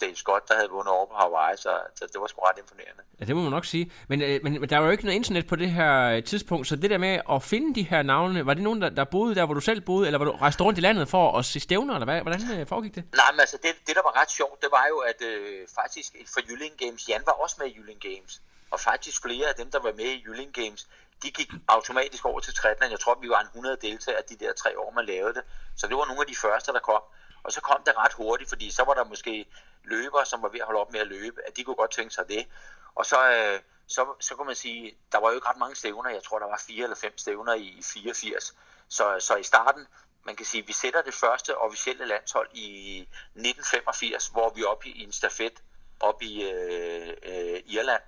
Dave 0.01 0.15
Scott, 0.15 0.47
der 0.47 0.55
havde 0.55 0.69
vundet 0.69 0.93
over 0.93 1.05
på 1.05 1.15
Hawaii, 1.15 1.57
så, 1.57 1.73
så 1.95 2.05
det 2.13 2.21
var 2.21 2.27
sgu 2.27 2.41
ret 2.41 2.57
imponerende. 2.59 3.01
Ja, 3.19 3.25
det 3.25 3.35
må 3.35 3.41
man 3.41 3.51
nok 3.51 3.65
sige. 3.65 3.91
Men, 4.07 4.21
øh, 4.21 4.39
men, 4.43 4.69
der 4.69 4.77
var 4.77 4.85
jo 4.85 4.91
ikke 4.91 5.05
noget 5.05 5.15
internet 5.15 5.47
på 5.47 5.55
det 5.55 5.71
her 5.71 6.21
tidspunkt, 6.21 6.67
så 6.67 6.75
det 6.75 6.89
der 6.89 6.97
med 6.97 7.19
at 7.31 7.43
finde 7.43 7.75
de 7.75 7.83
her 7.83 8.01
navne, 8.03 8.45
var 8.45 8.53
det 8.53 8.63
nogen, 8.63 8.81
der, 8.81 8.89
der 8.89 9.03
boede 9.03 9.35
der, 9.35 9.45
hvor 9.45 9.53
du 9.53 9.59
selv 9.59 9.81
boede, 9.81 10.05
eller 10.07 10.17
var 10.17 10.25
du 10.25 10.31
rejst 10.31 10.61
rundt 10.61 10.77
i 10.77 10.81
landet 10.81 11.07
for 11.09 11.37
at 11.37 11.45
se 11.45 11.59
stævner, 11.59 11.93
eller 11.93 12.05
hvad? 12.05 12.21
hvordan 12.21 12.41
øh, 12.59 12.67
foregik 12.67 12.95
det? 12.95 13.03
Nej, 13.15 13.31
men 13.31 13.39
altså, 13.39 13.57
det, 13.63 13.71
det 13.87 13.95
der 13.95 14.01
var 14.03 14.21
ret 14.21 14.31
sjovt, 14.31 14.61
det 14.61 14.69
var 14.71 14.85
jo, 14.89 14.97
at 14.97 15.21
øh, 15.21 15.67
faktisk 15.75 16.15
for 16.33 16.41
Jylling 16.49 16.77
Games, 16.77 17.09
Jan 17.09 17.21
var 17.25 17.31
også 17.31 17.55
med 17.59 17.67
i 17.67 17.75
Jylling 17.77 18.01
Games, 18.01 18.41
og 18.71 18.79
faktisk 18.79 19.21
flere 19.21 19.47
af 19.47 19.55
dem, 19.55 19.71
der 19.71 19.79
var 19.79 19.93
med 19.97 20.05
i 20.05 20.23
Jylling 20.25 20.53
Games, 20.53 20.87
de 21.23 21.31
gik 21.31 21.49
automatisk 21.67 22.25
over 22.25 22.39
til 22.39 22.53
triathlon. 22.53 22.91
Jeg 22.91 22.99
tror, 22.99 23.17
vi 23.21 23.29
var 23.29 23.41
en 23.41 23.47
100 23.47 23.77
deltagere 23.81 24.21
de 24.29 24.35
der 24.35 24.53
tre 24.53 24.79
år, 24.79 24.91
man 24.91 25.05
lavede 25.05 25.33
det. 25.33 25.43
Så 25.77 25.87
det 25.87 25.95
var 25.97 26.05
nogle 26.05 26.21
af 26.21 26.27
de 26.27 26.35
første, 26.35 26.71
der 26.71 26.79
kom. 26.79 27.03
Og 27.45 27.51
så 27.51 27.61
kom 27.61 27.83
det 27.85 27.97
ret 27.97 28.13
hurtigt, 28.13 28.49
fordi 28.49 28.71
så 28.71 28.83
var 28.83 28.93
der 28.93 29.03
måske 29.03 29.45
løbere, 29.83 30.25
som 30.25 30.41
var 30.41 30.49
ved 30.49 30.59
at 30.59 30.65
holde 30.65 30.79
op 30.79 30.91
med 30.91 30.99
at 30.99 31.07
løbe, 31.07 31.41
at 31.47 31.57
de 31.57 31.63
kunne 31.63 31.75
godt 31.75 31.91
tænke 31.91 32.13
sig 32.13 32.29
det. 32.29 32.47
Og 32.95 33.05
så, 33.05 33.31
øh, 33.31 33.59
så, 33.87 34.05
så 34.19 34.35
kan 34.35 34.45
man 34.45 34.55
sige, 34.55 34.97
der 35.11 35.19
var 35.19 35.29
jo 35.29 35.35
ikke 35.35 35.47
ret 35.47 35.57
mange 35.57 35.75
stævner. 35.75 36.09
Jeg 36.09 36.23
tror, 36.23 36.39
der 36.39 36.45
var 36.45 36.63
fire 36.67 36.83
eller 36.83 36.95
fem 36.95 37.17
stævner 37.17 37.53
i 37.53 37.81
84. 37.93 38.55
Så, 38.89 39.15
så 39.19 39.35
i 39.35 39.43
starten, 39.43 39.87
man 40.23 40.35
kan 40.35 40.45
sige, 40.45 40.67
vi 40.67 40.73
sætter 40.73 41.01
det 41.01 41.13
første 41.13 41.57
officielle 41.57 42.05
landshold 42.05 42.49
i 42.53 42.99
1985, 43.01 44.27
hvor 44.27 44.49
vi 44.49 44.61
er 44.61 44.67
oppe 44.67 44.87
i 44.87 45.03
en 45.03 45.11
stafet 45.11 45.63
op 45.99 46.21
i 46.21 46.49
øh, 46.49 47.13
øh, 47.23 47.61
Irland, 47.65 48.01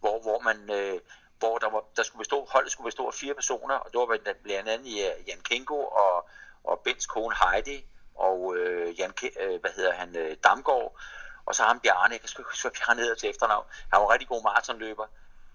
hvor, 0.00 0.22
hvor 0.22 0.38
man 0.38 0.70
øh, 0.70 1.00
hvor 1.38 1.58
der, 1.58 1.70
var, 1.70 1.84
der 1.96 2.02
skulle 2.02 2.20
bestå, 2.20 2.46
holdet 2.50 2.72
skulle 2.72 2.86
bestå 2.86 3.06
af 3.06 3.14
fire 3.14 3.34
personer, 3.34 3.74
og 3.74 3.92
det 3.92 3.98
var 4.00 4.18
blandt 4.42 4.68
andet 4.68 4.96
Jan 5.26 5.40
Kingo 5.44 5.84
og, 5.84 6.28
og 6.64 6.80
Bens 6.84 7.06
kone 7.06 7.34
Heidi, 7.42 7.86
og 8.26 8.56
øh, 8.56 9.00
Jan, 9.00 9.12
øh, 9.40 9.60
hvad 9.60 9.70
hedder 9.76 9.92
han, 9.92 10.16
øh, 10.16 10.36
Damgaard, 10.44 11.00
og 11.46 11.54
så 11.54 11.62
ham 11.62 11.80
Bjarne, 11.80 12.12
jeg 12.12 12.20
kan 12.20 12.28
sgu 12.28 12.42
huske, 12.42 12.70
Bjarne 12.70 13.00
hedder 13.00 13.14
til 13.14 13.30
efternavn. 13.30 13.66
Han 13.92 14.00
var 14.00 14.06
en 14.06 14.12
rigtig 14.12 14.28
god 14.28 14.42
maratonløber. 14.42 15.06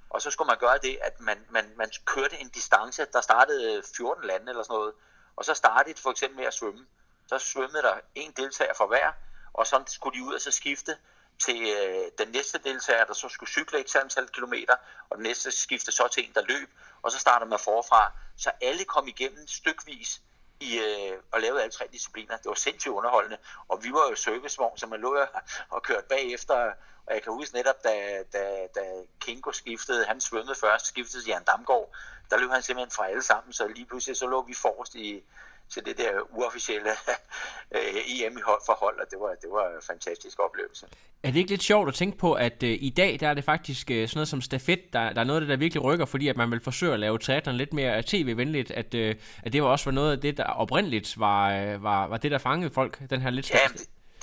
Og 0.10 0.22
så 0.22 0.32
skulle 0.32 0.48
man 0.48 0.58
gøre 0.58 0.78
det, 0.78 0.98
at 1.02 1.20
man, 1.20 1.38
man, 1.50 1.66
man 1.78 1.90
kørte 2.06 2.38
en 2.42 2.50
distance, 2.50 3.06
der 3.14 3.22
startede 3.22 3.78
øh, 3.78 3.84
14 3.98 4.24
lande 4.24 4.50
eller 4.50 4.64
sådan 4.64 4.74
noget, 4.74 4.94
og 5.36 5.46
så 5.46 5.54
startede 5.54 6.02
for 6.02 6.12
eksempel 6.12 6.38
med 6.38 6.46
at 6.46 6.54
svømme. 6.54 6.86
Så 7.28 7.40
svømmede 7.40 7.84
der 7.84 7.96
en 8.16 8.32
deltager 8.32 8.74
for 8.74 8.88
hver, 8.88 9.12
og 9.54 9.68
så 9.68 9.84
skulle 9.88 10.20
de 10.20 10.26
ud 10.26 10.34
og 10.34 10.42
så 10.42 10.52
skifte 10.52 10.98
til 11.46 11.62
øh, 11.62 12.12
den 12.18 12.28
næste 12.28 12.58
deltager, 12.58 13.06
der 13.06 13.14
så 13.14 13.30
skulle 13.30 13.50
cykle 13.50 13.80
et 13.80 13.96
antal 13.96 14.28
kilometer, 14.28 14.76
og 15.10 15.18
den 15.18 15.24
næste 15.24 15.52
skifte 15.52 15.92
så 15.92 16.08
til 16.08 16.28
en, 16.28 16.34
der 16.34 16.42
løb, 16.42 16.70
og 17.02 17.12
så 17.12 17.20
starter 17.20 17.46
man 17.46 17.60
forfra. 17.60 18.12
Så 18.38 18.52
alle 18.62 18.86
kom 18.86 19.08
igennem 19.08 19.48
stykvis 19.48 20.22
i, 20.60 20.80
øh, 20.80 21.18
og 21.32 21.42
lavede 21.42 21.62
alle 21.62 21.72
tre 21.72 21.88
discipliner. 21.92 22.38
Det 22.38 22.46
var 22.46 22.54
sindssygt 22.54 22.92
underholdende, 22.92 23.38
og 23.68 23.84
vi 23.84 23.92
var 23.92 24.10
jo 24.10 24.16
servicevogn, 24.16 24.78
så 24.78 24.88
man 24.88 25.00
lå 25.00 25.18
og 25.76 25.84
kørte 25.84 26.08
bagefter, 26.10 26.56
og 27.06 27.14
jeg 27.14 27.24
kan 27.24 27.34
huske 27.34 27.56
netop, 27.56 27.84
da, 27.84 28.24
da, 28.34 28.68
da 28.76 28.82
Kinko 29.20 29.52
skiftede, 29.52 30.06
han 30.06 30.22
svømmede 30.22 30.56
først, 30.56 30.86
skiftede 30.86 31.24
Jan 31.28 31.44
Damgaard, 31.44 31.96
der 32.30 32.38
løb 32.38 32.50
han 32.50 32.62
simpelthen 32.62 32.92
fra 32.92 33.08
alle 33.08 33.24
sammen, 33.24 33.54
så 33.54 33.68
lige 33.68 33.86
pludselig 33.86 34.18
så 34.18 34.28
lå 34.28 34.42
vi 34.42 34.54
forrest 34.54 34.96
i, 34.96 35.24
til 35.70 35.86
det 35.86 35.98
der 35.98 36.12
uofficielle 36.30 36.90
øh, 37.76 38.22
EM 38.22 38.38
i 38.38 38.42
hold 38.42 38.62
for 38.66 38.74
hold, 38.74 39.00
og 39.00 39.06
det 39.12 39.20
var, 39.20 39.36
det 39.42 39.50
var 39.52 39.68
en 39.68 39.82
fantastisk 39.88 40.40
oplevelse. 40.40 40.88
Er 41.24 41.32
det 41.32 41.40
ikke 41.40 41.50
lidt 41.50 41.64
sjovt 41.64 41.88
at 41.88 41.94
tænke 41.94 42.18
på, 42.18 42.34
at 42.34 42.64
øh, 42.64 42.78
i 42.82 42.90
dag 42.98 43.18
der 43.20 43.28
er 43.28 43.34
det 43.34 43.44
faktisk 43.44 43.92
øh, 43.92 44.08
sådan 44.08 44.18
noget 44.18 44.28
som 44.28 44.42
stafet, 44.42 44.94
der, 44.94 45.14
der 45.14 45.22
er 45.22 45.26
noget 45.26 45.42
af 45.42 45.42
det, 45.42 45.50
der 45.50 45.58
virkelig 45.58 45.84
rykker, 45.84 46.06
fordi 46.06 46.28
at 46.28 46.38
man 46.38 46.52
vil 46.52 46.62
forsøge 46.64 46.94
at 46.94 47.00
lave 47.00 47.20
triathlon 47.20 47.56
lidt 47.56 47.74
mere 47.74 48.04
tv-venligt, 48.08 48.72
at, 48.72 48.94
øh, 48.94 49.16
at 49.44 49.54
det 49.54 49.64
var 49.64 49.70
også 49.70 49.86
var 49.86 49.92
noget 49.92 50.12
af 50.12 50.22
det, 50.22 50.38
der 50.38 50.44
oprindeligt 50.44 51.20
var, 51.20 51.54
øh, 51.54 51.84
var, 51.84 52.08
var 52.08 52.18
det, 52.18 52.32
der 52.32 52.38
fangede 52.38 52.74
folk, 52.74 53.00
den 53.10 53.22
her 53.22 53.30
lidt 53.30 53.52
ja, 53.52 53.68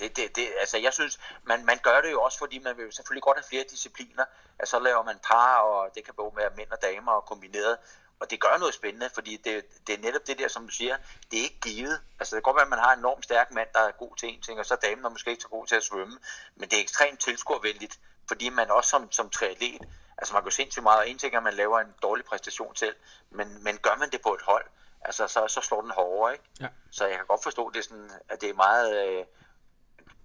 det, 0.03 0.17
det, 0.17 0.37
det, 0.37 0.47
altså 0.61 0.79
jeg 0.79 0.93
synes, 0.93 1.21
man, 1.45 1.65
man 1.65 1.79
gør 1.83 2.01
det 2.01 2.11
jo 2.11 2.21
også, 2.23 2.39
fordi 2.39 2.59
man 2.59 2.77
vil 2.77 2.93
selvfølgelig 2.93 3.23
godt 3.23 3.39
have 3.39 3.51
flere 3.53 3.65
discipliner, 3.71 4.25
at 4.59 4.69
så 4.69 4.79
laver 4.79 5.03
man 5.05 5.19
par, 5.31 5.57
og 5.59 5.91
det 5.95 6.05
kan 6.05 6.15
både 6.17 6.33
være 6.37 6.51
mænd 6.57 6.71
og 6.71 6.79
damer 6.83 7.13
og 7.13 7.25
kombineret, 7.25 7.77
og 8.21 8.31
det 8.31 8.41
gør 8.41 8.59
noget 8.59 8.75
spændende, 8.75 9.11
fordi 9.15 9.37
det, 9.37 9.65
det 9.87 9.95
er 9.95 9.99
netop 9.99 10.27
det 10.27 10.39
der, 10.39 10.49
som 10.49 10.67
du 10.67 10.73
siger, 10.73 10.97
det 11.31 11.39
er 11.39 11.43
ikke 11.43 11.61
givet. 11.61 12.01
Altså 12.19 12.37
det 12.37 12.45
kan 12.45 12.53
godt 12.53 12.57
være, 12.57 12.65
at 12.65 12.71
man 12.71 12.79
har 12.79 12.93
en 12.93 12.99
enormt 12.99 13.25
stærk 13.25 13.51
mand, 13.51 13.69
der 13.73 13.81
er 13.81 13.91
god 13.91 14.17
til 14.17 14.29
en 14.29 14.43
ting, 14.43 14.59
og 14.59 14.67
så 14.67 14.75
er 14.75 14.79
damen 14.79 15.05
er 15.05 15.09
måske 15.09 15.31
ikke 15.31 15.43
så 15.43 15.49
god 15.49 15.67
til 15.67 15.77
at 15.77 15.85
svømme, 15.85 16.19
men 16.57 16.69
det 16.69 16.79
er 16.79 16.83
ekstremt 16.83 17.21
tilskuervenligt, 17.21 17.99
fordi 18.29 18.49
man 18.49 18.71
også 18.71 18.91
som, 18.91 19.13
som 19.13 19.31
triatlet, 19.31 19.83
altså 20.19 20.35
man 20.35 20.43
går 20.43 20.51
sindssygt 20.51 20.83
meget, 20.83 20.99
og 20.99 21.09
en 21.09 21.19
ting 21.19 21.35
er, 21.35 21.39
at 21.39 21.43
man 21.43 21.55
laver 21.55 21.81
en 21.81 21.95
dårlig 22.03 22.25
præstation 22.25 22.77
selv, 22.77 22.97
men, 23.31 23.65
men 23.65 23.79
gør 23.79 23.97
man 23.99 24.11
det 24.11 24.21
på 24.23 24.35
et 24.35 24.43
hold, 24.43 24.67
altså 25.01 25.27
så, 25.27 25.49
så 25.49 25.61
slår 25.61 25.83
den 25.83 25.91
hårdere, 25.91 26.33
ikke? 26.33 26.45
Ja. 26.61 26.69
Så 26.91 27.07
jeg 27.07 27.17
kan 27.17 27.27
godt 27.27 27.43
forstå, 27.43 27.71
det 27.71 27.85
sådan, 27.85 28.11
at 28.29 28.41
det 28.41 28.51
er 28.51 28.55
meget, 28.55 29.07
øh, 29.07 29.25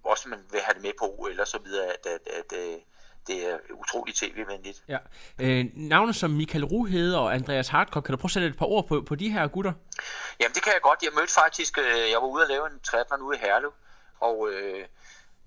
også 0.04 0.28
man 0.28 0.46
vil 0.50 0.60
have 0.60 0.74
det 0.74 0.82
med 0.82 0.92
på 0.98 1.04
OL 1.18 1.40
og 1.40 1.48
så 1.48 1.58
videre, 1.58 1.86
at, 1.86 2.06
at, 2.06 2.20
at, 2.26 2.52
at 2.52 2.58
øh, 2.58 2.80
det 3.28 3.50
er 3.50 3.56
utroligt 3.80 4.16
tv-venligt. 4.16 4.82
Ja. 4.88 4.98
Øh, 5.38 5.64
navne 5.74 6.14
som 6.14 6.30
Michael 6.30 6.64
Ruhede 6.64 7.18
og 7.18 7.34
Andreas 7.34 7.68
Hartkop, 7.68 8.04
kan 8.04 8.12
du 8.12 8.16
prøve 8.16 8.28
at 8.28 8.32
sætte 8.32 8.48
et 8.48 8.58
par 8.58 8.66
ord 8.66 8.88
på, 8.88 9.02
på 9.08 9.14
de 9.14 9.30
her 9.30 9.46
gutter? 9.46 9.72
Jamen 10.40 10.54
det 10.54 10.62
kan 10.62 10.72
jeg 10.72 10.82
godt. 10.82 11.02
Jeg 11.02 11.12
mødte 11.18 11.32
faktisk, 11.32 11.78
øh, 11.78 12.10
jeg 12.12 12.18
var 12.22 12.28
ude 12.28 12.42
og 12.42 12.48
lave 12.48 12.66
en 12.66 12.80
triathlon 12.80 13.22
ude 13.22 13.36
i 13.36 13.40
Herlev, 13.40 13.72
og 14.20 14.48
øh, 14.52 14.84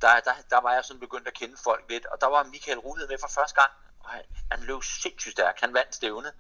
der, 0.02 0.20
der, 0.28 0.34
der 0.50 0.62
var 0.62 0.74
jeg 0.74 0.84
sådan 0.86 1.00
begyndt 1.00 1.28
at 1.28 1.34
kende 1.34 1.56
folk 1.64 1.84
lidt, 1.90 2.06
og 2.06 2.18
der 2.22 2.28
var 2.28 2.44
Michael 2.44 2.80
Ruhede 2.80 3.08
med 3.10 3.18
for 3.22 3.32
første 3.38 3.56
gang, 3.62 3.72
og 4.00 4.10
han, 4.10 4.24
han 4.52 4.60
løb 4.70 4.84
sindssygt 4.84 5.32
stærkt, 5.32 5.62
han 5.62 5.74
vandt 5.74 5.96
stævnet, 5.96 6.34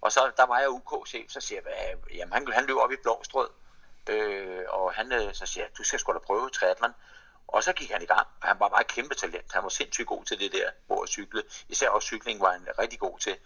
og 0.00 0.12
så 0.12 0.20
der 0.36 0.46
var 0.46 0.58
jeg 0.58 0.70
UK-chef, 0.70 1.30
så 1.30 1.40
siger 1.40 1.60
jeg, 1.64 1.96
jamen 2.14 2.32
han, 2.32 2.52
han 2.52 2.64
løb 2.66 2.76
op 2.76 2.92
i 2.92 2.96
Blåstrød, 3.02 3.48
øh, 4.08 4.64
og 4.68 4.92
han 4.92 5.12
øh, 5.12 5.34
så 5.34 5.46
siger 5.46 5.66
du 5.78 5.82
skal 5.82 5.98
sgu 5.98 6.12
da 6.12 6.18
prøve 6.18 6.50
triathlon, 6.50 6.94
og 7.48 7.62
så 7.64 7.72
gik 7.72 7.90
han 7.90 8.02
i 8.02 8.06
gang, 8.06 8.26
han 8.42 8.60
var 8.60 8.68
bare 8.68 8.80
et 8.80 8.86
kæmpe 8.86 9.14
talent. 9.14 9.52
Han 9.52 9.62
var 9.62 9.68
sindssygt 9.68 10.08
god 10.08 10.24
til 10.24 10.40
det 10.40 10.52
der, 10.52 10.70
hvor 10.86 11.02
at 11.02 11.08
cykle. 11.08 11.42
Især 11.68 11.88
også 11.88 12.06
cykling 12.06 12.40
var 12.40 12.52
han 12.52 12.66
rigtig 12.78 12.98
god 12.98 13.18
til. 13.18 13.36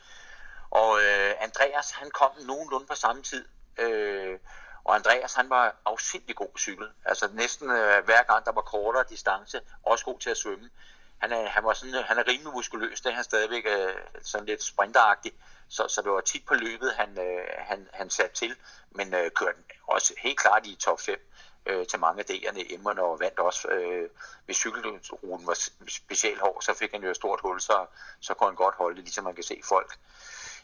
Og 0.70 1.00
øh, 1.02 1.34
Andreas, 1.40 1.90
han 1.90 2.10
kom 2.10 2.30
nogenlunde 2.46 2.86
på 2.86 2.94
samme 2.94 3.22
tid. 3.22 3.44
Øh, 3.78 4.38
Og 4.84 4.94
Andreas, 4.94 5.34
han 5.34 5.50
var 5.50 5.76
afsindelig 5.84 6.36
god 6.36 6.48
på 6.52 6.58
cykel. 6.58 6.88
Altså 7.04 7.28
næsten 7.32 7.70
øh, 7.70 8.04
hver 8.04 8.22
gang, 8.22 8.44
der 8.44 8.52
var 8.52 8.60
kortere 8.60 9.04
distance, 9.10 9.60
også 9.82 10.04
god 10.04 10.18
til 10.18 10.30
at 10.30 10.36
svømme. 10.36 10.70
Han 11.18 11.32
er, 11.32 11.48
han 11.48 11.64
var 11.64 11.72
sådan, 11.72 11.94
øh, 11.94 12.04
han 12.04 12.18
er 12.18 12.28
rimelig 12.28 12.52
muskuløs, 12.52 13.00
det 13.00 13.10
er 13.10 13.14
han 13.14 13.24
stadigvæk 13.24 13.66
øh, 13.66 13.94
sådan 14.22 14.46
lidt 14.46 14.62
sprinteragtig. 14.62 15.32
Så, 15.68 15.88
så 15.88 16.02
det 16.02 16.10
var 16.10 16.20
tit 16.20 16.46
på 16.46 16.54
løbet, 16.54 16.94
han, 16.94 17.18
øh, 17.18 17.44
han, 17.58 17.88
han 17.92 18.10
satte 18.10 18.34
til, 18.36 18.56
men 18.90 19.14
øh, 19.14 19.30
kørte 19.30 19.58
også 19.86 20.14
helt 20.18 20.38
klart 20.38 20.66
i 20.66 20.74
top 20.74 21.00
5 21.00 21.30
øh, 21.66 21.86
til 21.86 21.98
mange 22.00 22.20
af 22.20 22.30
D'erne 22.30 22.58
i 22.58 22.74
Emmerne 22.74 23.02
og 23.02 23.20
vandt 23.20 23.38
også. 23.38 23.68
Øh, 23.68 24.08
hvis 24.44 24.56
cykelruten 24.56 25.46
var 25.46 25.58
specielt 25.88 26.40
hård, 26.40 26.62
så 26.62 26.74
fik 26.78 26.90
han 26.92 27.02
jo 27.02 27.10
et 27.10 27.16
stort 27.16 27.40
hul, 27.42 27.60
så, 27.60 27.86
så 28.20 28.34
kunne 28.34 28.48
han 28.48 28.56
godt 28.56 28.74
holde 28.74 28.96
det, 28.96 29.04
ligesom 29.04 29.24
man 29.24 29.34
kan 29.34 29.44
se 29.44 29.60
folk 29.68 29.98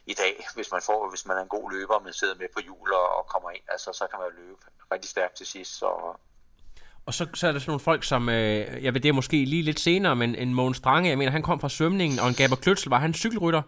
i 0.06 0.14
dag, 0.14 0.46
hvis 0.54 0.68
man 0.72 0.82
får, 0.86 1.10
hvis 1.10 1.26
man 1.26 1.36
er 1.36 1.42
en 1.42 1.48
god 1.48 1.72
løber, 1.72 1.94
og 1.94 2.02
man 2.02 2.12
sidder 2.12 2.34
med 2.34 2.48
på 2.54 2.60
hjul 2.60 2.92
og, 2.92 3.18
og 3.18 3.26
kommer 3.26 3.50
ind, 3.50 3.62
altså, 3.68 3.92
så 3.92 4.06
kan 4.10 4.18
man 4.18 4.28
løbe 4.36 4.60
rigtig 4.92 5.10
stærkt 5.10 5.36
til 5.36 5.46
sidst. 5.46 5.78
Så, 5.78 5.86
og 7.06 7.14
så, 7.14 7.26
så 7.34 7.48
er 7.48 7.52
der 7.52 7.58
sådan 7.58 7.70
nogle 7.70 7.80
folk, 7.80 8.04
som, 8.04 8.28
øh, 8.28 8.84
jeg 8.84 8.94
ved 8.94 9.00
det 9.00 9.08
er 9.08 9.12
måske 9.12 9.44
lige 9.44 9.62
lidt 9.62 9.80
senere, 9.80 10.16
men 10.16 10.34
en 10.34 10.54
Mogens 10.54 10.76
Strange, 10.76 11.08
jeg 11.08 11.18
mener, 11.18 11.32
han 11.32 11.42
kom 11.42 11.60
fra 11.60 11.68
svømningen, 11.68 12.18
og 12.18 12.28
en 12.28 12.34
Gaber 12.34 12.56
Kløtsel, 12.56 12.90
var 12.90 12.98
han 12.98 13.14
cykelrytter? 13.14 13.62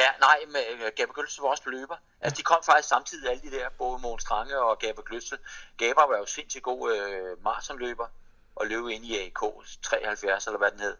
Ja, 0.00 0.10
nej, 0.20 0.38
men 0.46 0.80
øh, 0.82 0.92
Gaber 0.96 1.12
Kløtsel 1.12 1.42
var 1.42 1.48
også 1.48 1.62
løber. 1.66 1.96
Altså, 2.20 2.36
de 2.36 2.42
kom 2.42 2.62
faktisk 2.62 2.88
samtidig, 2.88 3.30
alle 3.30 3.42
de 3.42 3.50
der, 3.50 3.68
både 3.68 3.98
Mogens 3.98 4.22
Strange 4.22 4.58
og 4.58 4.78
Gaber 4.78 5.02
Kløtsel. 5.02 5.38
Gaber 5.78 6.06
var 6.06 6.18
jo 6.18 6.26
sindssygt 6.26 6.64
god 6.64 6.92
øh, 6.94 7.44
maratonløber, 7.44 8.06
og 8.56 8.66
løb 8.66 8.86
ind 8.88 9.04
i 9.04 9.26
AK 9.26 9.40
73, 9.82 10.46
eller 10.46 10.58
hvad 10.58 10.70
den 10.70 10.80
hed. 10.80 10.96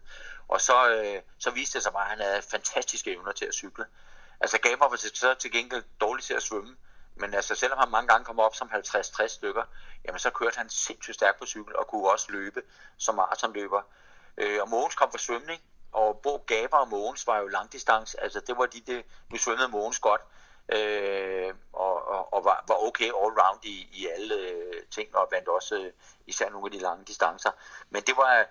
Og 0.47 0.61
så, 0.61 0.89
øh, 0.89 1.21
så 1.39 1.51
viste 1.51 1.77
det 1.77 1.83
sig 1.83 1.93
bare, 1.93 2.03
at 2.03 2.09
han 2.09 2.19
havde 2.19 2.41
fantastiske 2.41 3.11
evner 3.13 3.31
til 3.31 3.45
at 3.45 3.53
cykle. 3.53 3.85
Altså 4.39 4.57
Gaber 4.57 4.89
var 4.89 4.95
så 4.95 5.35
til 5.39 5.51
gengæld 5.51 5.83
dårlig 6.01 6.23
til 6.23 6.33
at 6.33 6.43
svømme, 6.43 6.77
men 7.15 7.33
altså 7.33 7.55
selvom 7.55 7.79
han 7.79 7.91
mange 7.91 8.07
gange 8.07 8.25
kom 8.25 8.39
op 8.39 8.55
som 8.55 8.71
50-60 8.73 9.27
stykker, 9.27 9.63
jamen 10.05 10.19
så 10.19 10.29
kørte 10.29 10.57
han 10.57 10.69
sindssygt 10.69 11.15
stærkt 11.15 11.39
på 11.39 11.45
cykel 11.45 11.75
og 11.75 11.87
kunne 11.87 12.09
også 12.09 12.31
løbe 12.31 12.61
som 12.97 13.15
maratonløber. 13.15 13.81
Øh, 14.37 14.61
og 14.61 14.69
Mogens 14.69 14.95
kom 14.95 15.11
fra 15.11 15.17
svømning, 15.17 15.61
og 15.91 16.19
Bo 16.23 16.43
Gaber 16.47 16.77
og 16.77 16.87
Mogens 16.87 17.27
var 17.27 17.39
jo 17.39 17.47
langdistance, 17.47 18.21
altså 18.23 18.39
det 18.39 18.57
var 18.57 18.65
de, 18.65 18.81
det, 18.87 19.05
nu 19.29 19.37
svømmede 19.37 19.67
Mogens 19.67 19.99
godt, 19.99 20.21
øh, 20.69 21.53
og, 21.73 22.07
og, 22.07 22.33
og 22.33 22.45
var, 22.45 22.63
var 22.67 22.75
okay 22.87 23.05
all 23.05 23.33
round 23.41 23.65
i, 23.65 23.89
i 23.93 24.07
alle 24.07 24.35
øh, 24.35 24.83
ting, 24.91 25.15
og 25.15 25.27
vandt 25.31 25.47
også 25.47 25.75
øh, 25.75 25.91
især 26.27 26.49
nogle 26.49 26.67
af 26.67 26.71
de 26.71 26.79
lange 26.79 27.05
distancer. 27.05 27.51
Men 27.89 28.01
det 28.03 28.17
var, 28.17 28.45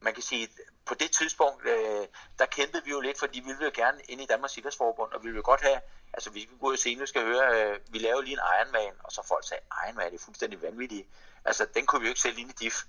man 0.00 0.14
kan 0.14 0.22
sige, 0.22 0.48
på 0.86 0.94
det 0.94 1.10
tidspunkt, 1.10 1.66
øh, 1.66 2.06
der 2.38 2.46
kæmpede 2.46 2.84
vi 2.84 2.90
jo 2.90 3.00
lidt, 3.00 3.18
fordi 3.18 3.40
vi 3.40 3.46
ville 3.46 3.64
jo 3.64 3.70
gerne 3.74 4.00
ind 4.08 4.20
i 4.20 4.26
Danmarks 4.26 4.56
Idrætsforbund, 4.56 5.12
og 5.12 5.22
vi 5.22 5.28
ville 5.28 5.42
godt 5.42 5.60
have, 5.60 5.80
altså 6.12 6.30
vi 6.30 6.48
går 6.60 6.68
ud 6.68 6.72
og 6.72 6.78
senere 6.78 7.06
skal 7.06 7.22
høre, 7.22 7.44
øh, 7.56 7.78
vi 7.88 7.98
laver 7.98 8.20
lige 8.20 8.32
en 8.32 8.40
Ironman, 8.60 8.94
og 9.04 9.12
så 9.12 9.22
folk 9.28 9.48
sagde, 9.48 9.62
Ironman 9.84 10.10
det 10.10 10.20
er 10.20 10.24
fuldstændig 10.24 10.62
vanvittigt. 10.62 11.08
Altså 11.44 11.66
den 11.74 11.86
kunne 11.86 12.00
vi 12.00 12.06
jo 12.06 12.10
ikke 12.10 12.20
sælge 12.20 12.40
ind 12.40 12.50
i 12.50 12.52
DIF, 12.52 12.84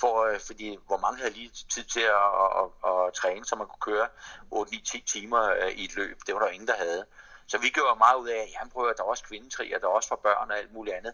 for, 0.00 0.24
øh, 0.24 0.40
fordi 0.40 0.78
hvor 0.86 0.96
mange 0.96 1.18
havde 1.18 1.32
lige 1.32 1.50
tid 1.70 1.84
til 1.84 2.00
at, 2.00 2.30
at, 2.40 2.68
at, 2.84 3.06
at 3.06 3.14
træne, 3.14 3.44
så 3.44 3.56
man 3.56 3.66
kunne 3.66 3.94
køre 3.94 4.08
8-9-10 4.54 5.04
timer 5.04 5.42
øh, 5.42 5.70
i 5.70 5.84
et 5.84 5.96
løb. 5.96 6.18
Det 6.26 6.34
var 6.34 6.40
der 6.40 6.48
ingen, 6.48 6.68
der 6.68 6.76
havde. 6.76 7.06
Så 7.46 7.58
vi 7.58 7.68
gjorde 7.68 7.98
meget 7.98 8.16
ud 8.16 8.28
af, 8.28 8.36
at 8.36 8.48
jamen, 8.52 8.70
prøver, 8.70 8.92
der 8.92 9.02
er 9.02 9.06
også 9.06 9.24
kvindetrier, 9.24 9.78
der 9.78 9.86
er 9.86 9.92
også 9.92 10.08
for 10.08 10.16
børn 10.16 10.50
og 10.50 10.58
alt 10.58 10.72
muligt 10.72 10.96
andet. 10.96 11.12